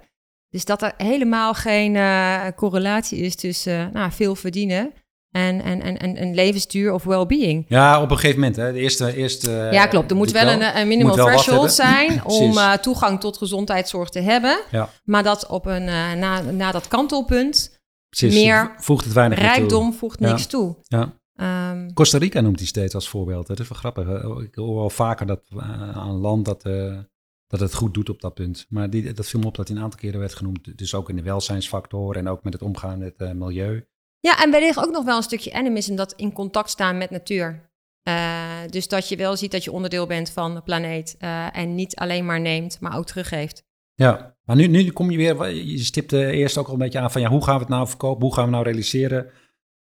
Dus 0.49 0.65
dat 0.65 0.83
er 0.83 0.95
helemaal 0.97 1.55
geen 1.55 1.97
eh, 1.97 2.47
correlatie 2.57 3.19
is 3.19 3.35
tussen 3.37 3.87
eh, 3.87 3.93
nou, 3.93 4.13
veel 4.13 4.35
verdienen 4.35 4.93
en, 5.35 5.63
en, 5.63 5.83
en, 5.83 5.97
en, 5.99 6.17
en 6.17 6.35
levensduur 6.35 6.93
of 6.93 7.05
well-being. 7.05 7.65
Ja, 7.69 8.03
op 8.03 8.11
een 8.11 8.17
gegeven 8.17 8.39
moment. 8.41 8.57
Hè. 8.57 8.73
De 8.73 8.79
eerste, 8.79 9.17
eerste, 9.17 9.69
Ja, 9.73 9.87
klopt. 9.87 10.11
Er 10.11 10.17
moet 10.17 10.33
dit 10.33 10.43
wel 10.43 10.53
een, 10.53 10.77
een 10.79 10.89
minimal 10.89 11.17
Moet 11.17 11.27
threshold 11.27 11.73
zijn 11.85 12.25
om 12.25 12.59
eh, 12.59 12.73
toegang 12.73 13.21
tot 13.21 13.37
gezondheidszorg 13.39 14.09
te 14.09 14.21
hebben. 14.21 14.61
Ja. 14.71 14.89
Maar 15.05 15.23
dat 15.23 15.47
op 15.47 15.67
een, 15.67 15.89
eh, 15.89 16.13
na, 16.13 16.41
na 16.41 16.71
dat 16.73 16.89
kantelpunt, 16.89 17.81
Precies, 18.09 18.43
meer 18.43 18.75
voegt 18.79 19.05
het 19.05 19.15
weinig 19.15 19.39
toe. 19.39 19.47
rijkdom 19.47 19.93
voegt 19.93 20.21
Ja. 20.21 20.29
niks 20.29 20.47
toe. 20.47 20.77
Ja. 20.83 21.13
Ehm, 21.35 21.93
Costa 21.93 22.19
Rica 22.19 22.41
noemt 22.41 22.59
hij 22.59 22.67
steeds 22.69 22.95
als 22.95 23.09
voorbeeld. 23.09 23.47
Dat 23.47 23.61
is 23.61 23.69
wel 23.69 23.79
grappig. 23.79 24.07
hè. 24.07 24.43
Ik 24.43 24.55
hoor 24.55 24.75
wel 24.75 24.91
vaker 24.91 25.27
dat 25.27 25.41
eh, 25.57 25.97
aan 25.97 26.09
een 26.09 26.21
land 26.21 26.45
dat, 26.45 26.65
eh, 26.65 26.99
dat 27.47 27.61
het 27.61 27.75
goed 27.75 27.95
doet 27.95 28.09
op 28.11 28.21
dat 28.21 28.35
punt. 28.35 28.67
Maar 28.69 28.91
die, 28.91 29.13
dat 29.13 29.27
viel 29.27 29.41
me 29.41 29.47
op 29.47 29.57
dat 29.57 29.69
hij 29.69 29.77
een 29.77 29.83
aantal 29.83 29.99
keren 30.01 30.21
werd 30.21 30.35
genoemd. 30.35 30.79
Dus 30.79 30.95
ook 30.95 31.09
in 31.09 31.17
de 31.17 31.23
welzijnsfactor 31.23 32.17
en 32.17 32.29
ook 32.29 32.45
met 32.45 32.53
het 32.53 32.63
omgaan 32.63 32.99
met 32.99 33.15
het 33.17 33.35
milieu. 33.35 33.87
Ja, 34.25 34.43
en 34.43 34.51
wellicht 34.51 34.79
ook 34.79 34.91
nog 34.91 35.05
wel 35.05 35.17
een 35.17 35.23
stukje 35.23 35.53
animisme 35.53 35.97
dat 35.97 36.13
in 36.13 36.33
contact 36.33 36.71
staan 36.71 36.99
met 36.99 37.11
natuur. 37.11 37.71
Eh, 38.03 38.61
dus 38.71 38.89
dat 38.89 39.09
je 39.09 39.17
wel 39.17 39.37
ziet 39.37 39.51
dat 39.51 39.65
je 39.65 39.73
onderdeel 39.73 40.07
bent 40.07 40.31
van 40.31 40.55
de 40.55 40.63
planeet 40.63 41.17
eh, 41.19 41.57
en 41.57 41.75
niet 41.75 41.97
alleen 41.97 42.25
maar 42.25 42.41
neemt, 42.41 42.81
maar 42.81 42.97
ook 42.97 43.07
teruggeeft. 43.07 43.65
Ja, 43.95 44.37
maar 44.45 44.57
nu, 44.57 44.67
nu 44.67 44.91
kom 44.91 45.11
je 45.11 45.17
weer, 45.17 45.51
je 45.51 45.85
stipte 45.85 46.31
eerst 46.31 46.59
ook 46.59 46.67
al 46.67 46.73
een 46.73 46.79
beetje 46.79 46.99
aan 46.99 47.11
van 47.11 47.21
ja, 47.21 47.29
hoe 47.29 47.45
gaan 47.45 47.55
we 47.55 47.61
het 47.61 47.69
nou 47.69 47.89
verkopen? 47.89 48.23
Hoe 48.23 48.35
gaan 48.35 48.45
we 48.45 48.51
nou 48.51 48.65
realiseren 48.65 49.33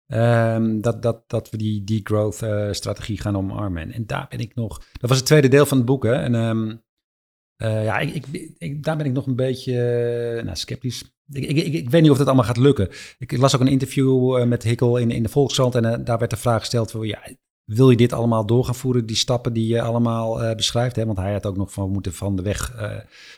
Ehm, 0.07 0.81
dat, 0.81 1.01
dat, 1.01 1.29
dat 1.29 1.49
we 1.49 1.57
die 1.57 1.83
degrowth-strategie 1.83 3.21
gaan 3.21 3.37
omarmen. 3.37 3.91
En, 3.91 4.05
daar 4.05 4.25
ben 4.29 4.39
ik 4.39 4.55
nog. 4.55 4.77
Dat 4.77 5.09
was 5.09 5.17
het 5.17 5.25
tweede 5.25 5.47
deel 5.47 5.65
van 5.65 5.77
het 5.77 5.85
boek. 5.85 6.03
Hè? 6.03 6.13
En 6.13 6.33
um, 6.33 6.83
ja, 7.57 7.99
ik, 7.99 8.25
ik, 8.57 8.83
daar 8.83 8.97
ben 8.97 9.05
ik 9.05 9.11
nog 9.11 9.27
een 9.27 9.35
beetje 9.35 10.41
nou, 10.43 10.57
sceptisch. 10.57 11.03
Ik, 11.31 11.89
weet 11.89 12.01
niet 12.01 12.11
of 12.11 12.17
dat 12.17 12.27
allemaal 12.27 12.45
gaat 12.45 12.57
lukken. 12.57 12.89
Ik 13.17 13.37
las 13.37 13.55
ook 13.55 13.61
een 13.61 13.67
interview 13.67 14.43
met 14.45 14.63
Hikkel 14.63 14.97
in, 14.97 15.11
in 15.11 15.23
de 15.23 15.29
Volkskrant. 15.29 15.75
En 15.75 16.03
daar 16.03 16.17
werd 16.17 16.31
de 16.31 16.37
vraag 16.37 16.59
gesteld: 16.59 16.95
ja, 17.01 17.21
wil 17.63 17.89
je 17.89 17.97
dit 17.97 18.13
allemaal 18.13 18.45
door 18.45 18.65
gaan 18.65 18.75
voeren, 18.75 19.05
die 19.05 19.15
stappen 19.15 19.53
die 19.53 19.67
je 19.67 19.81
allemaal 19.81 20.55
beschrijft? 20.55 20.95
Hè? 20.95 21.05
Want 21.05 21.17
hij 21.17 21.33
had 21.33 21.45
ook 21.45 21.57
nog 21.57 21.73
van 21.73 21.91
moeten 21.91 22.13
van 22.13 22.35
de 22.35 22.41
weg 22.41 22.75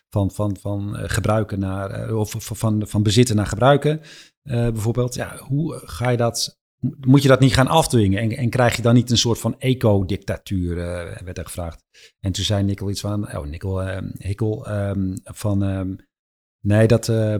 van, 0.10 0.32
van, 0.32 0.58
van 0.62 0.95
gebruiken 0.95 1.60
naar, 1.60 2.15
of 2.15 2.36
van, 2.38 2.88
van 2.88 3.04
bezitten 3.04 3.36
naar 3.36 3.47
gebruiken, 3.47 4.01
bijvoorbeeld. 4.43 5.15
Ja, 5.15 5.38
hoe 5.38 5.82
ga 5.86 6.10
je 6.10 6.17
dat 6.17 6.63
moet 6.99 7.21
je 7.21 7.27
dat 7.27 7.39
niet 7.39 7.53
gaan 7.53 7.67
afdwingen? 7.67 8.21
En, 8.21 8.31
en 8.37 8.49
krijg 8.49 8.75
je 8.75 8.81
dan 8.81 8.93
niet 8.93 9.11
een 9.11 9.17
soort 9.17 9.39
van 9.39 9.59
eco-dictatuur, 9.59 10.77
uh, 10.77 11.17
werd 11.23 11.37
er 11.37 11.45
gevraagd. 11.45 11.83
En 12.19 12.31
toen 12.31 12.43
zei 12.43 12.63
Nikkel 12.63 12.89
iets 12.89 13.01
van, 13.01 13.35
oh, 13.35 13.45
Nikkel, 13.45 13.87
uh, 13.87 13.97
Hikkel, 14.17 14.69
um, 14.71 15.13
van, 15.23 15.61
um, 15.61 15.95
nee, 16.61 16.87
dat, 16.87 17.07
uh, 17.07 17.35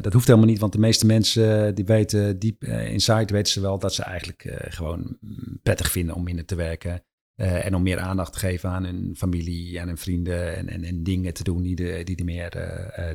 dat 0.00 0.12
hoeft 0.12 0.26
helemaal 0.26 0.48
niet, 0.48 0.58
want 0.58 0.72
de 0.72 0.78
meeste 0.78 1.06
mensen 1.06 1.74
die 1.74 1.84
weten, 1.84 2.38
diep 2.38 2.64
inside 2.64 3.32
weten 3.32 3.52
ze 3.52 3.60
wel 3.60 3.78
dat 3.78 3.94
ze 3.94 4.02
eigenlijk 4.02 4.66
gewoon 4.68 5.18
prettig 5.62 5.90
vinden 5.90 6.14
om 6.14 6.22
minder 6.22 6.44
te 6.44 6.54
werken. 6.54 7.04
en 7.36 7.74
om 7.74 7.82
meer 7.82 7.98
aandacht 7.98 8.32
te 8.32 8.38
geven 8.38 8.70
aan 8.70 8.84
hun 8.84 9.14
familie 9.16 9.78
en 9.78 9.86
hun 9.86 9.98
vrienden 9.98 10.56
en, 10.56 10.68
en, 10.68 10.84
en 10.84 11.02
dingen 11.02 11.34
te 11.34 11.44
doen 11.44 11.62
die, 11.62 11.76
de, 11.76 12.00
die 12.04 12.16
er 12.16 12.24
meer 12.24 12.50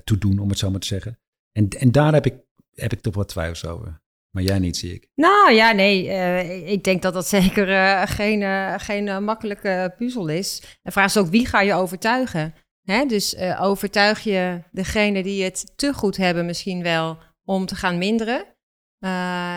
toe 0.04 0.18
doen, 0.18 0.40
om 0.40 0.50
het 0.50 0.58
zo 0.58 0.70
maar 0.72 0.80
te 0.80 0.88
zeggen. 0.88 1.20
En, 1.52 1.70
en 1.70 1.92
daar 1.92 2.14
heb 2.14 2.26
ik, 2.26 2.36
heb 2.74 2.94
ik 2.94 3.02
toch 3.02 3.16
wat 3.16 3.28
twijfels 3.28 3.66
over. 3.66 4.02
Maar 4.32 4.44
jij 4.44 4.60
niet, 4.60 4.78
zie 4.78 4.94
ik. 4.94 5.08
Nou 5.16 5.52
ja, 5.52 5.72
nee. 5.72 6.06
Uh, 6.06 6.72
ik 6.72 6.84
denk 6.84 7.02
dat 7.02 7.14
dat 7.14 7.28
zeker 7.40 7.70
uh, 7.70 8.02
geen, 8.06 8.42
uh, 8.42 8.74
geen 8.78 9.24
makkelijke 9.24 9.94
puzzel 9.98 10.28
is. 10.28 10.62
De 10.82 10.92
vraag 10.92 11.06
is 11.06 11.18
ook, 11.18 11.28
wie 11.28 11.46
ga 11.46 11.62
je 11.62 11.74
overtuigen? 11.74 12.54
Hè? 12.82 13.06
Dus 13.06 13.38
overtuig 13.60 14.20
je 14.20 14.64
degene 14.72 15.24
die 15.24 15.44
het 15.44 15.74
te 15.76 15.94
goed 15.94 16.18
hebben 16.18 16.46
misschien 16.46 16.84
wel 16.84 17.18
om 17.44 17.66
te 17.66 17.76
gaan 17.76 17.98
minderen? 17.98 18.46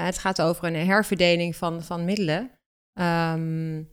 het 0.05 0.19
gaat 0.19 0.43
over 0.43 0.65
een 0.65 0.87
herverdeling 0.87 1.57
van, 1.57 1.83
van 1.83 2.05
middelen. 2.05 2.51
Um, 3.01 3.91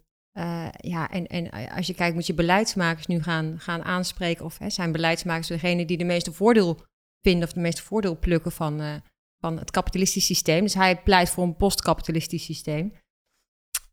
ja, 0.78 1.10
en, 1.10 1.28
en 1.28 1.50
als 1.70 1.88
je 1.88 1.94
kijkt, 1.94 2.16
moet 2.16 2.28
je 2.28 2.34
beleidsmakers 2.34 3.08
nu 3.08 3.22
gaan, 3.22 3.60
gaan 3.60 3.84
aanspreken. 3.84 4.46
Of 4.46 4.58
hè, 4.58 4.70
zijn 4.70 4.92
beleidsmakers 4.92 5.48
degene 5.48 5.86
die 5.86 5.98
de 5.98 6.04
meeste 6.04 6.34
voordeel 6.34 6.86
vinden 7.22 7.48
of 7.48 7.54
de 7.54 7.60
meeste 7.60 7.84
voordeel 7.84 8.20
plukken 8.20 8.52
van 8.52 9.02
van 9.40 9.58
het 9.58 9.72
kapitalistisch 9.72 10.26
systeem. 10.26 10.64
Dus 10.64 10.74
hij 10.74 11.02
pleit 11.02 11.30
voor 11.30 11.44
een 11.44 11.56
postkapitalistisch 11.56 12.44
systeem. 12.44 12.94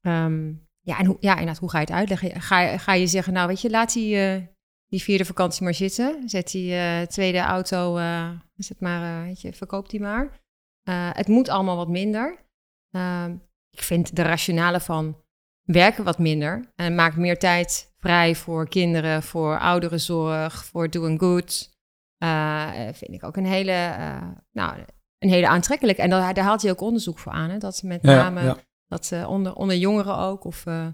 Um, 0.02 0.66
ja, 0.80 0.98
en 0.98 1.06
hoe, 1.06 1.16
ja, 1.20 1.30
inderdaad, 1.30 1.58
hoe 1.58 1.70
ga 1.70 1.78
je 1.78 1.84
het 1.84 1.94
uitleggen? 1.94 2.40
Ga, 2.40 2.78
ga 2.78 2.92
je 2.92 3.06
zeggen, 3.06 3.32
nou 3.32 3.48
weet 3.48 3.60
je, 3.60 3.70
laat 3.70 3.92
die, 3.92 4.16
uh, 4.16 4.46
die 4.86 5.02
vierde 5.02 5.24
vakantie 5.24 5.64
maar 5.64 5.74
zitten. 5.74 6.28
Zet 6.28 6.50
die 6.50 6.72
uh, 6.72 7.00
tweede 7.00 7.38
auto, 7.38 7.98
uh, 7.98 8.30
zet 8.56 8.80
maar, 8.80 9.24
weet 9.24 9.40
je, 9.40 9.52
verkoop 9.52 9.90
die 9.90 10.00
maar. 10.00 10.40
het 11.12 11.28
moet 11.28 11.48
allemaal 11.48 11.76
wat 11.76 11.88
minder. 11.88 12.44
Ehm, 12.90 13.36
ik 13.70 13.82
vind 13.82 14.16
de 14.16 14.22
rationale 14.22 14.80
van 14.80 15.22
werken 15.62 16.04
wat 16.04 16.18
minder. 16.18 16.72
En 16.76 16.94
maak 16.94 17.16
meer 17.16 17.38
tijd 17.38 17.94
vrij 17.98 18.34
voor 18.34 18.68
kinderen, 18.68 19.22
voor 19.22 19.58
ouderenzorg, 19.58 20.64
voor 20.64 20.90
doing 20.90 21.20
good. 21.20 21.78
vind 22.92 23.12
ik 23.12 23.24
ook 23.24 23.36
een 23.36 23.46
hele, 23.46 23.98
nou, 24.52 24.84
een 25.18 25.28
hele 25.28 25.48
aantrekkelijk. 25.48 25.98
En 25.98 26.10
daar, 26.10 26.34
daar 26.34 26.44
haalt 26.44 26.62
hij 26.62 26.70
ook 26.70 26.80
onderzoek 26.80 27.18
voor 27.18 27.32
aan. 27.32 27.50
Hè? 27.50 27.58
Dat 27.58 27.82
met 27.82 28.02
name 28.02 28.56
dat 28.88 29.10
uh, 29.12 29.28
onder, 29.28 29.54
onder 29.54 29.76
jongeren 29.76 30.16
ook, 30.16 30.44
of 30.44 30.66
uh, 30.66 30.86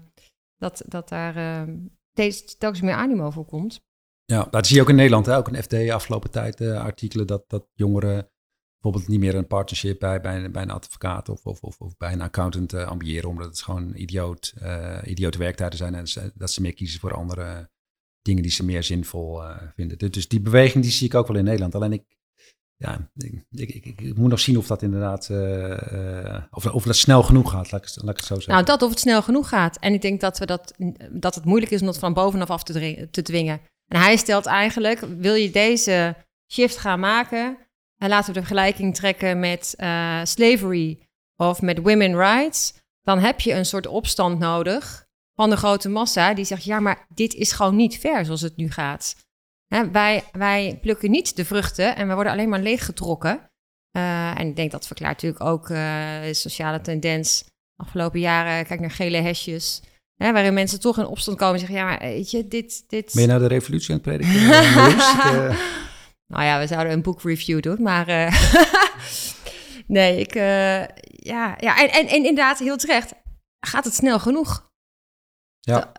dat, 0.57 0.83
dat 0.87 1.09
daar 1.09 1.37
uh, 1.37 1.75
steeds 2.11 2.57
telkens 2.57 2.81
meer 2.81 2.93
animo 2.93 3.29
voor 3.29 3.45
komt. 3.45 3.81
Ja, 4.25 4.47
dat 4.51 4.67
zie 4.67 4.75
je 4.75 4.81
ook 4.81 4.89
in 4.89 4.95
Nederland. 4.95 5.25
Hè? 5.25 5.37
Ook 5.37 5.47
een 5.47 5.63
FD 5.63 5.89
afgelopen 5.89 6.31
tijd 6.31 6.61
artikelen 6.61 7.27
dat, 7.27 7.43
dat 7.47 7.67
jongeren 7.73 8.31
bijvoorbeeld 8.79 9.11
niet 9.11 9.19
meer 9.19 9.35
een 9.35 9.47
partnership 9.47 9.99
bij, 9.99 10.21
bij, 10.21 10.51
bij 10.51 10.61
een 10.61 10.69
advocaat 10.69 11.29
of, 11.29 11.45
of, 11.45 11.61
of, 11.61 11.79
of 11.79 11.97
bij 11.97 12.11
een 12.11 12.21
accountant 12.21 12.73
ambiëren, 12.73 13.29
omdat 13.29 13.45
het 13.45 13.61
gewoon 13.61 13.95
idioot, 13.95 14.53
idiote 15.03 15.37
werktijden 15.37 15.77
zijn 15.77 15.95
en 15.95 16.31
dat 16.35 16.51
ze 16.51 16.61
meer 16.61 16.73
kiezen 16.73 16.99
voor 16.99 17.13
andere 17.13 17.69
dingen 18.21 18.41
die 18.41 18.51
ze 18.51 18.65
meer 18.65 18.83
zinvol 18.83 19.41
vinden. 19.75 19.97
Dus, 19.97 20.11
dus 20.11 20.27
die 20.27 20.41
beweging 20.41 20.83
die 20.83 20.93
zie 20.93 21.07
ik 21.07 21.13
ook 21.13 21.27
wel 21.27 21.37
in 21.37 21.43
Nederland. 21.43 21.75
Alleen 21.75 21.93
ik, 21.93 22.03
ja, 22.83 23.09
ik, 23.51 23.85
ik, 23.85 24.17
moet 24.17 24.29
nog 24.29 24.39
zien 24.39 24.57
of 24.57 24.67
dat 24.67 24.81
inderdaad, 24.81 25.29
uh, 25.31 26.43
of, 26.51 26.65
of 26.65 26.83
dat 26.83 26.95
snel 26.95 27.23
genoeg 27.23 27.51
gaat, 27.51 27.71
laat 27.71 27.83
ik, 27.83 27.95
laat 27.95 28.09
ik 28.09 28.17
het 28.17 28.25
zo 28.25 28.33
zeggen. 28.33 28.53
Nou, 28.53 28.65
dat 28.65 28.81
of 28.81 28.89
het 28.89 28.99
snel 28.99 29.21
genoeg 29.21 29.49
gaat. 29.49 29.77
En 29.79 29.93
ik 29.93 30.01
denk 30.01 30.21
dat, 30.21 30.39
we 30.39 30.45
dat, 30.45 30.73
dat 31.11 31.35
het 31.35 31.45
moeilijk 31.45 31.71
is 31.71 31.79
om 31.79 31.85
dat 31.85 31.99
van 31.99 32.13
bovenaf 32.13 32.49
af 32.49 32.63
te, 32.63 33.07
te 33.11 33.21
dwingen. 33.21 33.61
En 33.87 33.99
hij 33.99 34.17
stelt 34.17 34.45
eigenlijk, 34.45 34.99
wil 35.17 35.33
je 35.33 35.49
deze 35.49 36.15
shift 36.51 36.77
gaan 36.77 36.99
maken, 36.99 37.57
en 37.97 38.09
laten 38.09 38.27
we 38.27 38.39
de 38.39 38.45
vergelijking 38.45 38.95
trekken 38.95 39.39
met 39.39 39.73
slavery 40.23 40.99
of 41.35 41.61
met 41.61 41.81
women 41.81 42.15
rights, 42.15 42.73
dan 43.01 43.19
heb 43.19 43.39
je 43.39 43.53
een 43.53 43.65
soort 43.65 43.87
opstand 43.87 44.39
nodig 44.39 45.05
van 45.35 45.49
de 45.49 45.57
grote 45.57 45.89
massa 45.89 46.33
die 46.33 46.45
zegt, 46.45 46.63
ja, 46.63 46.79
maar 46.79 47.05
dit 47.09 47.33
is 47.33 47.51
gewoon 47.51 47.75
niet 47.75 47.97
fair 47.97 48.25
zoals 48.25 48.41
het 48.41 48.55
nu 48.55 48.71
gaat 48.71 49.15
wij, 49.91 50.23
wij 50.31 50.77
plukken 50.81 51.11
niet 51.11 51.35
de 51.35 51.45
vruchten 51.45 51.95
en 51.95 52.07
we 52.07 52.13
worden 52.13 52.31
alleen 52.31 52.49
maar 52.49 52.59
leeggetrokken. 52.59 53.49
Uh, 53.97 54.39
en 54.39 54.47
ik 54.47 54.55
denk 54.55 54.71
dat 54.71 54.87
verklaart 54.87 55.13
natuurlijk 55.21 55.43
ook 55.43 55.69
uh, 55.69 56.21
de 56.21 56.33
sociale 56.33 56.81
tendens. 56.81 57.45
Afgelopen 57.75 58.19
jaren, 58.19 58.65
kijk 58.65 58.79
naar 58.79 58.91
gele 58.91 59.17
hesjes. 59.17 59.81
Hè, 60.15 60.31
waarin 60.31 60.53
mensen 60.53 60.79
toch 60.79 60.97
in 60.97 61.05
opstand 61.05 61.37
komen 61.37 61.53
en 61.53 61.59
zeggen: 61.59 61.77
Ja, 61.77 61.85
maar 61.85 61.99
weet 61.99 62.31
je, 62.31 62.47
dit. 62.47 62.83
dit... 62.87 63.11
Ben 63.13 63.21
je 63.21 63.27
nou 63.27 63.39
de 63.39 63.47
revolutie 63.47 63.93
aan 63.93 64.01
het 64.03 64.03
prediken? 64.03 64.41
uh... 64.41 65.57
Nou 66.27 66.45
ja, 66.45 66.59
we 66.59 66.67
zouden 66.67 66.93
een 66.93 67.01
boekreview 67.01 67.61
doen, 67.61 67.81
maar. 67.81 68.05
nee, 69.87 70.19
ik. 70.19 70.33
ja, 70.33 71.55
ja. 71.57 71.79
En, 71.79 71.89
en, 71.91 72.07
en 72.07 72.15
inderdaad, 72.15 72.59
heel 72.59 72.77
terecht. 72.77 73.13
Gaat 73.59 73.83
het 73.83 73.93
snel 73.93 74.19
genoeg? 74.19 74.71
Ja. 75.59 75.91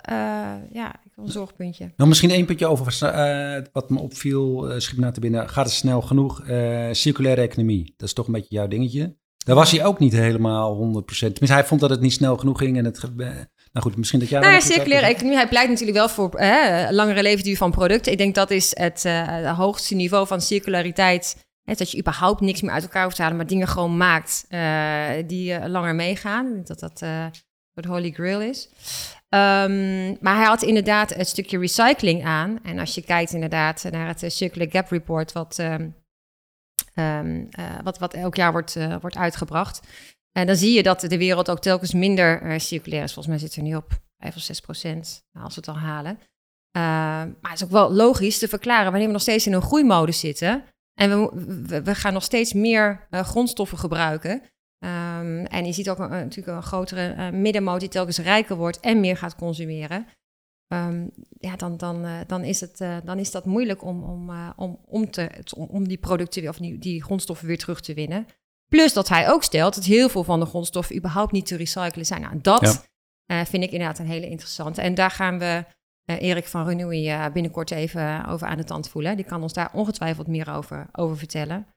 ja, 0.73 1.01
een 1.17 1.29
zorgpuntje. 1.29 1.93
Nou, 1.97 2.09
misschien 2.09 2.31
één 2.31 2.47
puntje 2.47 2.67
over 2.67 2.99
uh, 3.03 3.63
wat 3.73 3.91
me 3.91 3.99
opviel, 3.99 4.71
uh, 4.71 4.91
me 4.95 5.01
naar 5.01 5.13
te 5.13 5.21
binnen. 5.21 5.49
Gaat 5.49 5.65
het 5.65 5.75
snel 5.75 6.01
genoeg? 6.01 6.43
Uh, 6.49 6.89
circulaire 6.93 7.41
economie, 7.41 7.95
dat 7.97 8.09
is 8.09 8.15
toch 8.15 8.27
een 8.27 8.33
beetje 8.33 8.55
jouw 8.55 8.69
dingetje. 8.69 9.17
Daar 9.37 9.55
was 9.57 9.71
hij 9.71 9.85
ook 9.85 9.99
niet 9.99 10.13
helemaal 10.13 10.75
100%. 10.75 11.19
Tenminste, 11.19 11.53
hij 11.53 11.65
vond 11.65 11.81
dat 11.81 11.91
het 11.91 12.01
niet 12.01 12.13
snel 12.13 12.37
genoeg 12.37 12.59
ging. 12.59 12.79
En 12.79 12.85
het, 12.85 13.03
nou 13.17 13.47
goed, 13.73 13.97
misschien 13.97 14.21
dat 14.21 14.29
jij... 14.29 14.41
Nou 14.41 14.53
ja, 14.53 14.61
circulaire 14.61 15.07
economie, 15.07 15.37
hij 15.37 15.49
pleit 15.49 15.69
natuurlijk 15.69 15.97
wel 15.97 16.09
voor 16.09 16.31
langere 16.91 17.23
levensduur 17.23 17.57
van 17.57 17.71
producten. 17.71 18.13
Ik 18.13 18.19
denk 18.19 18.35
dat 18.35 18.51
is 18.51 18.77
het, 18.77 19.03
het 19.03 19.47
hoogste 19.47 19.95
niveau 19.95 20.27
van 20.27 20.41
circulariteit. 20.41 21.37
Hè, 21.63 21.75
dat 21.75 21.91
je 21.91 21.99
überhaupt 21.99 22.41
niks 22.41 22.63
meer 22.63 22.71
uit 22.71 22.83
elkaar 22.83 23.05
hoeft 23.05 23.17
te 23.17 23.23
halen, 23.23 23.37
maar 23.37 23.47
dingen 23.47 23.69
gewoon 23.69 23.97
maakt 23.97 24.47
die 25.27 25.69
langer 25.69 25.95
meegaan. 25.95 26.61
Dat 26.65 26.81
dat 26.81 27.03
de 27.83 27.89
holy 27.89 28.11
grail 28.11 28.41
is. 28.41 28.69
Um, 29.35 30.17
maar 30.21 30.37
hij 30.37 30.45
had 30.45 30.63
inderdaad 30.63 31.15
het 31.15 31.29
stukje 31.29 31.59
recycling 31.59 32.25
aan. 32.25 32.59
En 32.63 32.79
als 32.79 32.95
je 32.95 33.03
kijkt 33.03 33.33
inderdaad 33.33 33.85
naar 33.91 34.07
het 34.07 34.23
eh, 34.23 34.31
Circular 34.31 34.71
Gap 34.71 34.91
Report, 34.91 35.33
wat, 35.33 35.59
um, 35.59 35.95
um, 36.95 37.49
uh, 37.59 37.65
wat, 37.83 37.99
wat 37.99 38.15
elk 38.15 38.35
jaar 38.35 38.53
wordt, 38.53 38.77
uh, 38.77 38.97
wordt 39.01 39.17
uitgebracht. 39.17 39.81
En 40.33 40.47
dan 40.47 40.57
zie 40.57 40.73
je 40.73 40.83
dat 40.83 41.01
de 41.01 41.19
wereld 41.19 41.51
ook 41.51 41.61
telkens 41.61 41.93
minder 41.93 42.61
circulair 42.61 43.03
is. 43.03 43.13
Volgens 43.13 43.35
mij 43.35 43.49
zit 43.49 43.57
er 43.57 43.63
nu 43.63 43.75
op 43.75 43.93
5 44.19 44.37
of 44.37 44.43
6 44.43 44.61
procent, 44.61 45.25
als 45.33 45.55
we 45.55 45.61
het 45.61 45.69
al 45.69 45.79
halen. 45.79 46.19
maar 46.73 47.51
het 47.51 47.55
is 47.55 47.65
ook 47.65 47.71
wel 47.71 47.93
logisch 47.93 48.39
te 48.39 48.49
verklaren 48.49 48.91
wanneer 48.91 49.07
we 49.07 49.13
nog 49.13 49.23
steeds 49.23 49.47
in 49.47 49.53
een 49.53 49.63
groeimodus 49.63 50.19
zitten. 50.19 50.65
En 50.95 51.11
we, 51.11 51.83
we 51.83 51.95
gaan 51.95 52.13
nog 52.13 52.23
steeds 52.23 52.53
meer 52.53 53.07
grondstoffen 53.11 53.79
gebruiken. 53.79 54.43
Um, 54.85 55.45
en 55.47 55.67
je 55.67 55.73
ziet 55.73 55.91
ook 55.91 55.99
een, 55.99 56.11
natuurlijk 56.11 56.57
een 56.57 56.63
grotere 56.63 57.15
uh, 57.15 57.31
middenmoot 57.31 57.81
die 57.81 57.89
telkens 57.89 58.19
rijker 58.19 58.57
wordt 58.57 58.81
en 58.81 59.01
meer 59.01 59.17
gaat 59.17 59.37
consumeren. 59.37 60.07
Um, 60.73 61.11
ja, 61.39 61.57
dan, 61.57 61.77
dan, 61.77 62.05
uh, 62.05 62.19
dan, 62.27 62.43
is 62.43 62.61
het, 62.61 62.81
uh, 62.81 62.97
dan 63.05 63.19
is 63.19 63.31
dat 63.31 63.45
moeilijk 63.45 63.85
om, 63.85 64.03
om, 64.03 64.31
om, 64.57 64.81
om, 64.87 65.11
te, 65.11 65.31
om, 65.57 65.67
om 65.71 65.89
die 65.89 65.99
producten 65.99 66.49
of 66.49 66.57
die, 66.57 66.79
die 66.79 67.03
grondstoffen 67.03 67.47
weer 67.47 67.59
terug 67.59 67.81
te 67.81 67.95
winnen. 67.95 68.27
Plus 68.69 68.93
dat 68.93 69.09
hij 69.09 69.31
ook 69.31 69.43
stelt 69.43 69.75
dat 69.75 69.85
heel 69.85 70.09
veel 70.09 70.25
van 70.25 70.41
de 70.41 70.47
grondstoffen 70.47 70.97
überhaupt 70.97 71.33
niet 71.33 71.47
te 71.47 71.57
recyclen 71.57 72.07
zijn. 72.07 72.21
Nou, 72.21 72.41
dat 72.41 72.89
ja. 73.25 73.47
vind 73.47 73.63
ik 73.63 73.71
inderdaad 73.71 73.99
een 73.99 74.07
hele 74.07 74.29
interessante. 74.29 74.81
En 74.81 74.95
daar 74.95 75.11
gaan 75.11 75.39
we 75.39 75.65
Erik 76.05 76.47
van 76.47 76.67
Renoui 76.67 77.31
binnenkort 77.33 77.71
even 77.71 78.27
over 78.27 78.47
aan 78.47 78.57
de 78.57 78.65
tand 78.65 78.89
voelen. 78.89 79.17
Die 79.17 79.25
kan 79.25 79.43
ons 79.43 79.53
daar 79.53 79.71
ongetwijfeld 79.73 80.27
meer 80.27 80.51
over, 80.55 80.89
over 80.93 81.17
vertellen. 81.19 81.74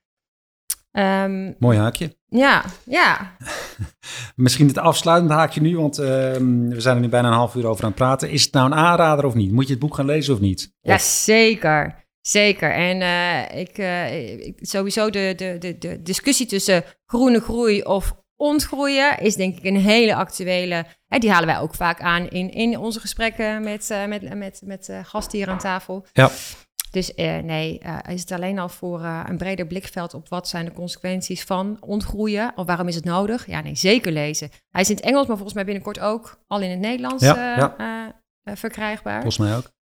Um, 0.97 1.55
Mooi 1.59 1.77
haakje. 1.77 2.17
Ja, 2.29 2.65
ja. 2.85 3.35
Misschien 4.35 4.67
het 4.67 4.77
afsluitend 4.77 5.31
haakje 5.31 5.61
nu, 5.61 5.77
want 5.77 5.97
um, 5.97 6.69
we 6.69 6.81
zijn 6.81 6.95
er 6.95 7.01
nu 7.01 7.09
bijna 7.09 7.27
een 7.27 7.33
half 7.33 7.55
uur 7.55 7.65
over 7.65 7.83
aan 7.83 7.89
het 7.89 7.99
praten. 7.99 8.29
Is 8.29 8.43
het 8.43 8.53
nou 8.53 8.65
een 8.65 8.77
aanrader 8.77 9.25
of 9.25 9.33
niet? 9.33 9.51
Moet 9.51 9.65
je 9.65 9.71
het 9.71 9.81
boek 9.81 9.95
gaan 9.95 10.05
lezen 10.05 10.33
of 10.33 10.39
niet? 10.39 10.73
Of? 10.81 10.91
Ja, 10.91 10.97
zeker. 10.97 12.05
Zeker. 12.21 12.71
En 12.71 13.01
uh, 13.01 13.59
ik, 13.59 13.77
uh, 13.77 14.45
ik, 14.45 14.57
sowieso 14.61 15.09
de, 15.09 15.33
de, 15.35 15.57
de, 15.59 15.77
de 15.77 16.01
discussie 16.01 16.45
tussen 16.45 16.83
groene 17.05 17.39
groei 17.39 17.81
of 17.81 18.13
ontgroeien 18.35 19.17
is 19.19 19.35
denk 19.35 19.57
ik 19.57 19.63
een 19.63 19.79
hele 19.79 20.15
actuele. 20.15 20.85
Hè, 21.07 21.17
die 21.17 21.31
halen 21.31 21.47
wij 21.47 21.59
ook 21.59 21.75
vaak 21.75 22.01
aan 22.01 22.29
in, 22.29 22.51
in 22.51 22.77
onze 22.77 22.99
gesprekken 22.99 23.63
met, 23.63 23.89
uh, 23.91 24.05
met, 24.05 24.35
met, 24.35 24.61
met 24.65 24.91
gasten 25.03 25.37
hier 25.37 25.49
aan 25.49 25.57
tafel. 25.57 26.05
Ja. 26.13 26.29
Dus 26.91 27.11
uh, 27.15 27.37
nee, 27.37 27.81
is 28.09 28.21
het 28.21 28.31
alleen 28.31 28.59
al 28.59 28.69
voor 28.69 29.03
een 29.03 29.37
breder 29.37 29.67
blikveld 29.67 30.13
op 30.13 30.29
wat 30.29 30.47
zijn 30.47 30.65
de 30.65 30.71
consequenties 30.71 31.43
van 31.43 31.77
ontgroeien? 31.79 32.51
Of 32.55 32.65
waarom 32.65 32.87
is 32.87 32.95
het 32.95 33.03
nodig? 33.03 33.47
Ja, 33.47 33.61
nee, 33.61 33.75
zeker 33.75 34.11
lezen. 34.11 34.49
Hij 34.69 34.81
is 34.81 34.89
in 34.89 34.95
het 34.95 35.05
Engels, 35.05 35.27
maar 35.27 35.35
volgens 35.35 35.55
mij 35.55 35.65
binnenkort 35.65 35.99
ook 35.99 36.43
al 36.47 36.61
in 36.61 36.69
het 36.69 36.79
Nederlands 36.79 37.23
ja, 37.23 37.57
ja. 37.57 38.55
verkrijgbaar. 38.55 39.21
Volgens 39.21 39.37
mij 39.37 39.55
ook. 39.55 39.75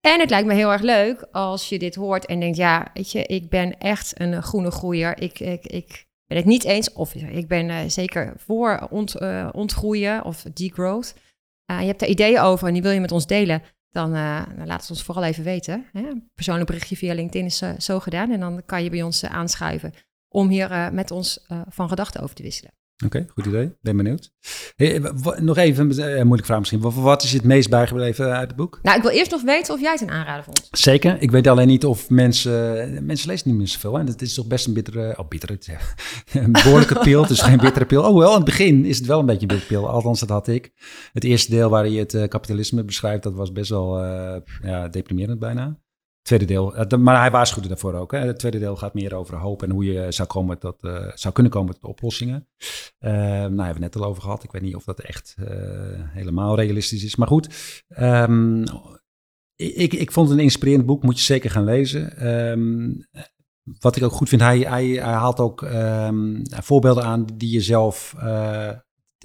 En 0.00 0.20
het 0.20 0.30
lijkt 0.30 0.46
me 0.46 0.54
heel 0.54 0.72
erg 0.72 0.82
leuk 0.82 1.26
als 1.32 1.68
je 1.68 1.78
dit 1.78 1.94
hoort 1.94 2.26
en 2.26 2.40
denkt, 2.40 2.56
ja, 2.56 2.90
weet 2.94 3.12
je, 3.12 3.26
ik 3.26 3.48
ben 3.48 3.78
echt 3.78 4.20
een 4.20 4.42
groene 4.42 4.70
groeier. 4.70 5.20
Ik, 5.22 5.40
ik, 5.40 5.66
ik 5.66 6.06
ben 6.26 6.36
het 6.36 6.46
niet 6.46 6.64
eens, 6.64 6.92
of 6.92 7.14
ik 7.14 7.48
ben 7.48 7.68
uh, 7.68 7.78
zeker 7.86 8.34
voor 8.36 8.86
ont, 8.90 9.20
uh, 9.22 9.48
ontgroeien 9.52 10.24
of 10.24 10.42
degrowth. 10.42 11.14
Uh, 11.70 11.80
je 11.80 11.86
hebt 11.86 12.00
daar 12.00 12.08
ideeën 12.08 12.40
over 12.40 12.66
en 12.66 12.72
die 12.72 12.82
wil 12.82 12.90
je 12.90 13.00
met 13.00 13.12
ons 13.12 13.26
delen, 13.26 13.62
dan, 13.90 14.12
dan 14.56 14.66
laat 14.66 14.80
het 14.80 14.90
ons 14.90 15.02
vooral 15.02 15.24
even 15.24 15.44
weten. 15.44 15.86
Hè? 15.92 16.12
Persoonlijk 16.34 16.66
berichtje 16.66 16.96
via 16.96 17.14
LinkedIn 17.14 17.44
is 17.44 17.62
zo 17.78 18.00
gedaan 18.00 18.30
en 18.30 18.40
dan 18.40 18.62
kan 18.66 18.82
je 18.82 18.90
bij 18.90 19.02
ons 19.02 19.24
aanschuiven 19.24 19.92
om 20.28 20.48
hier 20.48 20.92
met 20.92 21.10
ons 21.10 21.46
van 21.68 21.88
gedachten 21.88 22.22
over 22.22 22.34
te 22.34 22.42
wisselen. 22.42 22.72
Oké, 23.04 23.26
goed 23.34 23.46
idee. 23.46 23.76
Ben 23.80 23.96
benieuwd. 23.96 24.32
Hey, 24.76 25.02
nog 25.38 25.56
even 25.56 25.90
een 25.90 25.98
uh, 25.98 26.14
moeilijke 26.14 26.44
vraag 26.44 26.58
misschien. 26.58 26.80
Wat, 26.80 26.94
wat, 26.94 27.22
is 27.22 27.30
je 27.30 27.36
het 27.36 27.46
meest 27.46 27.70
bijgebleven 27.70 28.32
uit 28.32 28.48
het 28.48 28.56
boek? 28.56 28.78
Nou, 28.82 28.96
ik 28.96 29.02
wil 29.02 29.10
eerst 29.10 29.30
nog 29.30 29.42
weten 29.42 29.74
of 29.74 29.80
jij 29.80 29.92
het 29.92 30.00
een 30.00 30.10
aanrader 30.10 30.44
vond. 30.44 30.68
Zeker. 30.70 31.16
Ik 31.20 31.30
weet 31.30 31.46
alleen 31.46 31.66
niet 31.66 31.84
of 31.84 32.10
mensen... 32.10 33.04
Mensen 33.04 33.28
lezen 33.28 33.48
niet 33.48 33.58
meer 33.58 33.68
zoveel. 33.68 33.98
En 33.98 34.06
het 34.06 34.22
is 34.22 34.34
toch 34.34 34.46
best 34.46 34.66
een 34.66 34.72
bittere... 34.72 35.14
Oh, 35.18 35.28
bittere. 35.28 35.58
een 36.32 36.52
behoorlijke 36.52 36.98
pil. 36.98 37.22
Het 37.22 37.30
is 37.30 37.40
geen 37.40 37.58
bittere 37.58 37.86
pil. 37.86 38.02
Oh, 38.02 38.18
wel, 38.18 38.30
in 38.30 38.36
het 38.36 38.44
begin 38.44 38.84
is 38.84 38.98
het 38.98 39.06
wel 39.06 39.18
een 39.18 39.26
beetje 39.26 39.40
een 39.40 39.56
bittere 39.56 39.80
pil. 39.80 39.88
Althans, 39.88 40.20
dat 40.20 40.28
had 40.28 40.48
ik. 40.48 40.72
Het 41.12 41.24
eerste 41.24 41.50
deel 41.50 41.70
waar 41.70 41.88
je 41.88 41.98
het 41.98 42.14
uh, 42.14 42.28
kapitalisme 42.28 42.84
beschrijft, 42.84 43.22
dat 43.22 43.34
was 43.34 43.52
best 43.52 43.70
wel 43.70 44.04
uh, 44.04 44.36
ja, 44.62 44.88
deprimerend 44.88 45.38
bijna 45.38 45.78
tweede 46.22 46.44
deel, 46.44 46.74
eh, 46.76 46.98
maar 46.98 47.20
hij 47.20 47.30
waarschuwde 47.30 47.68
daarvoor 47.68 47.94
ook. 47.94 48.12
Hè. 48.12 48.18
Het 48.18 48.38
tweede 48.38 48.58
deel 48.58 48.76
gaat 48.76 48.94
meer 48.94 49.14
over 49.14 49.36
hoop 49.36 49.62
en 49.62 49.70
hoe 49.70 49.84
je 49.84 50.12
zou, 50.12 50.28
komen 50.28 50.58
tot, 50.58 50.84
uh, 50.84 51.10
zou 51.14 51.34
kunnen 51.34 51.52
komen 51.52 51.74
tot 51.74 51.84
oplossingen. 51.84 52.48
Uh, 53.00 53.10
nou, 53.10 53.40
hebben 53.40 53.56
we 53.56 53.64
het 53.64 53.78
net 53.78 53.96
al 53.96 54.04
over 54.04 54.22
gehad. 54.22 54.44
Ik 54.44 54.52
weet 54.52 54.62
niet 54.62 54.74
of 54.74 54.84
dat 54.84 55.00
echt 55.00 55.36
helemaal 56.08 56.56
realistisch 56.56 57.04
is. 57.04 57.16
Maar 57.16 57.28
goed, 57.28 57.48
um, 57.98 58.64
ik, 59.56 59.92
ik 59.92 60.12
vond 60.12 60.28
het 60.28 60.38
een 60.38 60.44
inspirerend 60.44 60.86
boek. 60.86 61.02
Moet 61.02 61.18
je 61.18 61.24
zeker 61.24 61.50
gaan 61.50 61.64
lezen. 61.64 62.28
Um, 62.28 63.08
wat 63.80 63.96
ik 63.96 64.02
ook 64.02 64.12
goed 64.12 64.28
vind, 64.28 64.40
hij, 64.40 64.58
hij, 64.58 65.00
haalt 65.00 65.40
ook 65.40 65.62
um, 65.62 66.42
voorbeelden 66.44 67.04
aan 67.04 67.24
die 67.34 67.52
je 67.52 67.60
zelf, 67.60 68.14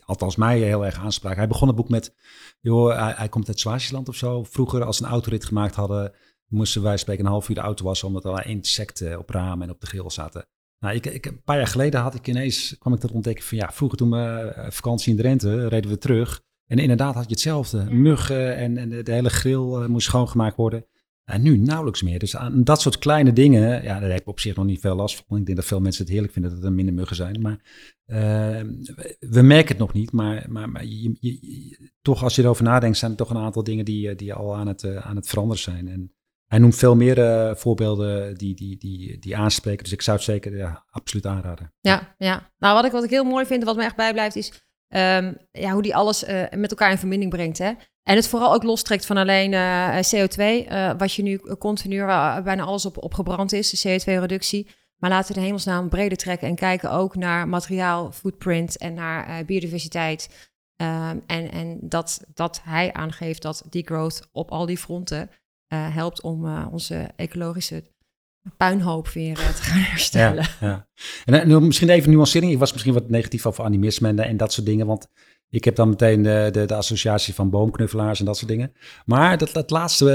althans 0.05 0.36
mij, 0.36 0.60
heel 0.60 0.86
erg 0.86 0.99
aanspraken. 0.99 1.38
Hij 1.38 1.47
begon 1.47 1.67
het 1.67 1.77
boek 1.77 1.89
met, 1.89 2.15
joh, 2.60 2.99
hij, 2.99 3.13
hij 3.15 3.29
komt 3.29 3.47
uit 3.47 3.60
Swaziland 3.60 4.10
of 4.10 4.15
zo. 4.15 4.43
Vroeger 4.43 4.84
als 4.84 4.99
een 4.99 5.08
autorit 5.08 5.45
gemaakt 5.45 5.75
hadden 5.75 6.13
moesten 6.47 6.81
wij 6.81 6.97
spreken 6.97 7.25
een 7.25 7.31
half 7.31 7.49
uur 7.49 7.55
de 7.55 7.62
auto 7.62 7.86
wassen 7.86 8.08
omdat 8.08 8.25
er 8.25 8.31
al 8.31 8.43
insecten 8.43 9.19
op 9.19 9.29
ramen 9.29 9.67
en 9.67 9.73
op 9.73 9.81
de 9.81 9.88
grill 9.88 10.10
zaten. 10.10 10.47
Nou, 10.79 10.95
ik, 10.95 11.05
ik, 11.05 11.25
een 11.25 11.43
paar 11.43 11.58
jaar 11.58 11.67
geleden 11.67 11.99
had 11.99 12.15
ik 12.15 12.27
ineens, 12.27 12.75
kwam 12.79 12.93
ik 12.93 12.99
tot 12.99 13.12
ontdekken 13.12 13.43
van 13.43 13.58
ja, 13.58 13.71
vroeger 13.71 13.97
toen 13.97 14.12
we 14.12 14.17
eh, 14.17 14.71
vakantie 14.71 15.12
in 15.12 15.17
Drenthe, 15.17 15.67
reden 15.67 15.91
we 15.91 15.97
terug. 15.97 16.43
En 16.67 16.77
inderdaad 16.77 17.13
had 17.13 17.23
je 17.23 17.29
hetzelfde. 17.29 17.84
Muggen 17.89 18.55
en, 18.55 18.77
en 18.77 18.89
de, 18.89 19.12
hele 19.12 19.29
grill 19.29 19.81
uh, 19.81 19.86
moest 19.86 20.08
schoongemaakt 20.08 20.55
worden. 20.55 20.86
En 21.23 21.41
nu 21.41 21.58
nauwelijks 21.58 22.01
meer. 22.01 22.19
Dus 22.19 22.36
aan 22.36 22.63
dat 22.63 22.81
soort 22.81 22.97
kleine 22.97 23.34
dingen, 23.34 23.84
ja, 23.84 23.99
daar 23.99 24.10
heb 24.10 24.19
ik 24.19 24.27
op 24.27 24.39
zich 24.39 24.55
nog 24.55 24.65
niet 24.65 24.79
veel 24.79 24.95
last 24.95 25.23
van. 25.27 25.38
Ik 25.38 25.45
denk 25.45 25.58
dat 25.58 25.67
veel 25.67 25.79
mensen 25.79 26.03
het 26.03 26.12
heerlijk 26.12 26.34
vinden 26.34 26.51
dat 26.51 26.63
er 26.63 26.73
minder 26.73 26.93
muggen 26.93 27.15
zijn. 27.15 27.41
Maar 27.41 27.60
uh, 28.05 28.17
we 29.19 29.41
merken 29.41 29.67
het 29.67 29.77
nog 29.77 29.93
niet. 29.93 30.12
Maar, 30.12 30.45
maar, 30.49 30.69
maar 30.69 30.86
je, 30.86 31.15
je, 31.19 31.91
toch, 32.01 32.23
als 32.23 32.36
je 32.36 32.41
erover 32.41 32.63
nadenkt, 32.63 32.97
zijn 32.97 33.12
er 33.12 33.17
toch 33.17 33.29
een 33.29 33.38
aantal 33.38 33.63
dingen 33.63 33.86
die, 33.86 34.15
die 34.15 34.34
al 34.34 34.55
aan 34.55 34.67
het, 34.67 34.84
uh, 34.84 34.97
aan 34.97 35.15
het 35.15 35.27
veranderen 35.27 35.62
zijn. 35.63 35.88
En 35.88 36.13
hij 36.47 36.60
noemt 36.60 36.75
veel 36.75 36.95
meer 36.95 37.17
uh, 37.17 37.55
voorbeelden 37.55 38.36
die, 38.36 38.55
die, 38.55 38.77
die, 38.77 39.19
die 39.19 39.38
aanspreken. 39.38 39.84
Dus 39.84 39.93
ik 39.93 40.01
zou 40.01 40.17
het 40.17 40.25
zeker 40.25 40.58
ja, 40.58 40.86
absoluut 40.89 41.25
aanraden. 41.25 41.73
Ja, 41.79 42.15
ja. 42.17 42.51
Nou, 42.58 42.75
wat 42.75 42.86
ik, 42.86 42.91
wat 42.91 43.03
ik 43.03 43.10
heel 43.10 43.23
mooi 43.23 43.45
vind, 43.45 43.63
wat 43.63 43.75
me 43.75 43.84
echt 43.84 43.95
bijblijft, 43.95 44.36
is 44.36 44.51
um, 44.95 45.38
ja, 45.51 45.71
hoe 45.71 45.81
die 45.81 45.95
alles 45.95 46.23
uh, 46.23 46.43
met 46.51 46.69
elkaar 46.69 46.91
in 46.91 46.97
verbinding 46.97 47.31
brengt. 47.31 47.58
Hè? 47.58 47.71
En 48.03 48.15
het 48.15 48.27
vooral 48.27 48.53
ook 48.53 48.63
lostrekt 48.63 49.05
van 49.05 49.17
alleen 49.17 49.51
uh, 49.51 49.95
CO2, 49.95 50.67
wat 50.97 51.13
je 51.13 51.23
nu 51.23 51.38
continu, 51.38 52.05
bijna 52.43 52.63
alles 52.63 52.86
op, 52.86 53.03
op 53.03 53.13
gebrand 53.13 53.53
is, 53.53 53.69
de 53.69 53.99
CO2-reductie. 53.99 54.67
Maar 54.95 55.10
laten 55.10 55.27
we 55.27 55.39
de 55.39 55.45
hemelsnaam 55.45 55.89
breder 55.89 56.17
trekken 56.17 56.47
en 56.47 56.55
kijken 56.55 56.91
ook 56.91 57.15
naar 57.15 57.47
materiaal, 57.47 58.12
footprint 58.12 58.77
en 58.77 58.93
naar 58.93 59.45
biodiversiteit. 59.45 60.51
Um, 60.81 61.23
en 61.27 61.51
en 61.51 61.79
dat, 61.81 62.25
dat 62.34 62.62
hij 62.63 62.93
aangeeft 62.93 63.41
dat 63.41 63.63
die 63.69 63.86
growth 63.86 64.29
op 64.31 64.51
al 64.51 64.65
die 64.65 64.77
fronten 64.77 65.29
uh, 65.73 65.95
helpt 65.95 66.21
om 66.21 66.45
uh, 66.45 66.67
onze 66.71 67.10
ecologische 67.15 67.84
puinhoop 68.58 69.08
weer 69.08 69.39
uh, 69.39 69.49
te 69.49 69.62
gaan 69.62 69.80
herstellen. 69.80 70.47
Ja, 70.60 70.88
ja. 71.25 71.39
En 71.39 71.65
misschien 71.65 71.89
even 71.89 72.12
nuancering. 72.12 72.51
Ik 72.51 72.60
was 72.60 72.71
misschien 72.71 72.93
wat 72.93 73.10
negatief 73.10 73.45
over 73.45 73.63
animisme 73.63 74.08
en, 74.08 74.19
en 74.19 74.38
dat 74.38 74.54
soort 74.54 74.65
dingen. 74.65 74.86
Want 74.86 75.08
ik 75.49 75.63
heb 75.63 75.75
dan 75.75 75.89
meteen 75.89 76.21
de, 76.21 76.49
de, 76.51 76.65
de, 76.65 76.75
associatie 76.75 77.34
van 77.34 77.49
boomknuffelaars 77.49 78.19
en 78.19 78.25
dat 78.25 78.38
soort 78.38 78.49
dingen. 78.49 78.73
Maar 79.06 79.38
dat, 79.38 79.54
dat 79.54 79.69
laatste 79.69 80.12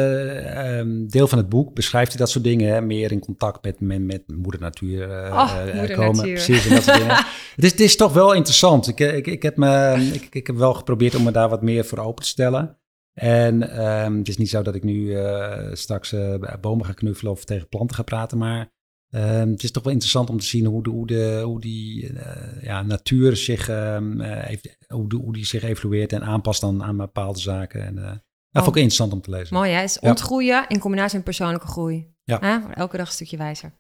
um, 0.79 1.09
deel 1.09 1.29
van 1.29 1.39
het 1.39 1.49
boek 1.49 1.75
beschrijft 1.75 2.09
hij 2.09 2.19
dat 2.21 2.31
soort 2.31 2.45
dingen. 2.45 2.73
Hè, 2.73 2.81
meer 2.81 3.13
in 3.13 3.21
contact 3.21 3.65
met, 3.65 3.81
met, 3.81 4.05
met 4.05 4.23
moeder 4.27 4.61
natuur 4.61 5.09
uh, 5.09 5.33
oh, 5.33 5.65
moeder 5.75 5.97
komen. 5.97 6.17
Natuur. 6.17 6.33
Precies, 6.33 6.67
en 6.67 6.75
dat 6.75 6.83
soort 6.83 6.99
dingen. 6.99 7.17
het, 7.57 7.65
is, 7.65 7.71
het 7.71 7.81
is 7.81 7.97
toch 7.97 8.13
wel 8.13 8.33
interessant. 8.33 8.89
Ik, 8.89 9.01
ik, 9.01 9.27
ik, 9.27 9.43
heb 9.43 9.57
me, 9.57 9.95
ik, 10.13 10.35
ik 10.35 10.47
heb 10.47 10.57
wel 10.57 10.75
geprobeerd 10.75 11.15
om 11.15 11.23
me 11.23 11.31
daar 11.31 11.49
wat 11.49 11.63
meer 11.63 11.85
voor 11.85 11.99
open 11.99 12.23
te 12.23 12.29
stellen. 12.29 12.80
En 13.15 13.85
um, 13.87 14.19
het 14.19 14.29
is 14.29 14.37
niet 14.37 14.49
zo 14.49 14.63
dat 14.63 14.75
ik 14.75 14.83
nu 14.83 14.95
uh, 14.95 15.69
straks 15.73 16.13
uh, 16.13 16.35
bomen 16.61 16.87
ga 16.87 16.93
knuffelen 16.93 17.33
of 17.33 17.45
tegen 17.45 17.69
planten 17.69 17.97
ga 17.97 18.03
praten, 18.03 18.39
maar 18.39 18.73
um, 19.15 19.51
het 19.51 19.63
is 19.63 19.71
toch 19.71 19.83
wel 19.83 19.93
interessant 19.93 20.31
om 20.31 20.39
te 20.39 20.47
zien 20.47 20.67
hoe, 20.67 20.83
de, 20.83 20.91
hoe, 20.91 21.07
de, 21.07 21.41
hoe 21.45 21.61
die 21.61 22.13
uh, 22.13 22.63
ja, 22.63 22.83
natuur 22.83 23.37
zich, 23.37 23.69
um, 23.69 24.21
heeft, 24.21 24.77
hoe, 24.89 25.09
de, 25.09 25.17
hoe 25.17 25.33
die 25.33 25.47
zich 25.47 25.63
evolueert 25.63 26.13
en 26.13 26.23
aanpast 26.23 26.61
dan 26.61 26.83
aan 26.83 26.97
bepaalde 26.97 27.39
zaken. 27.39 27.85
En, 27.85 27.95
dat 27.95 28.63
oh. 28.63 28.63
vond 28.63 28.77
ik 28.77 28.83
interessant 28.83 29.13
om 29.13 29.21
te 29.21 29.31
lezen. 29.31 29.55
Mooi 29.55 29.71
hè, 29.71 29.83
is 29.83 29.99
ontgroeien 29.99 30.65
in 30.69 30.79
combinatie 30.79 31.17
met 31.17 31.25
persoonlijke 31.25 31.67
groei. 31.67 32.15
Ja. 32.25 32.71
Elke 32.75 32.97
dag 32.97 33.07
een 33.07 33.13
stukje 33.13 33.37
wijzer. 33.37 33.73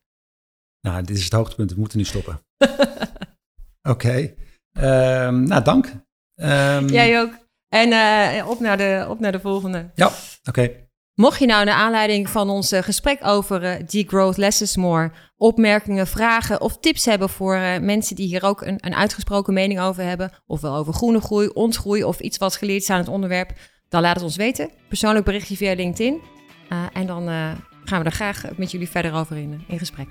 Nou, 0.80 1.04
dit 1.04 1.16
is 1.16 1.24
het 1.24 1.32
hoogtepunt, 1.32 1.72
we 1.72 1.78
moeten 1.78 1.98
nu 1.98 2.04
stoppen. 2.04 2.40
Oké, 3.82 3.90
okay. 3.90 4.34
nou 5.30 5.62
dank. 5.64 5.92
Jij 6.90 7.20
ook. 7.20 7.39
En 7.70 7.88
uh, 7.88 8.48
op, 8.48 8.60
naar 8.60 8.76
de, 8.76 9.06
op 9.08 9.20
naar 9.20 9.32
de 9.32 9.40
volgende. 9.40 9.90
Ja, 9.94 10.10
oké. 10.44 10.70
Mocht 11.14 11.38
je 11.38 11.46
nou 11.46 11.64
naar 11.64 11.74
aanleiding 11.74 12.30
van 12.30 12.50
ons 12.50 12.72
uh, 12.72 12.82
gesprek 12.82 13.18
over 13.26 13.62
uh, 13.62 13.86
Degrowth 13.86 14.36
Lessons 14.36 14.76
More 14.76 15.12
opmerkingen, 15.36 16.06
vragen 16.06 16.60
of 16.60 16.78
tips 16.78 17.04
hebben 17.04 17.28
voor 17.28 17.54
uh, 17.54 17.78
mensen 17.78 18.16
die 18.16 18.26
hier 18.26 18.44
ook 18.44 18.62
een, 18.62 18.78
een, 18.80 18.94
uitgesproken 18.94 19.54
mening 19.54 19.80
over 19.80 20.02
hebben, 20.02 20.30
ofwel 20.46 20.74
over 20.74 20.92
groene 20.92 21.20
groei, 21.20 21.48
ontgroei 21.48 22.04
of 22.04 22.20
iets 22.20 22.38
wat 22.38 22.56
geleerd 22.56 22.82
is 22.82 22.90
aan 22.90 22.98
het 22.98 23.08
onderwerp, 23.08 23.52
dan 23.88 24.02
laat 24.02 24.14
het 24.14 24.24
ons 24.24 24.36
weten. 24.36 24.70
Persoonlijk 24.88 25.24
berichtje 25.24 25.56
via 25.56 25.74
LinkedIn. 25.74 26.20
en 26.92 27.06
dan 27.06 27.26
gaan 27.84 27.98
we 27.98 28.04
er 28.04 28.12
graag 28.12 28.44
met 28.56 28.70
jullie 28.70 28.90
verder 28.90 29.14
over 29.14 29.36
in, 29.36 29.64
in 29.68 29.78
gesprek. 29.78 30.08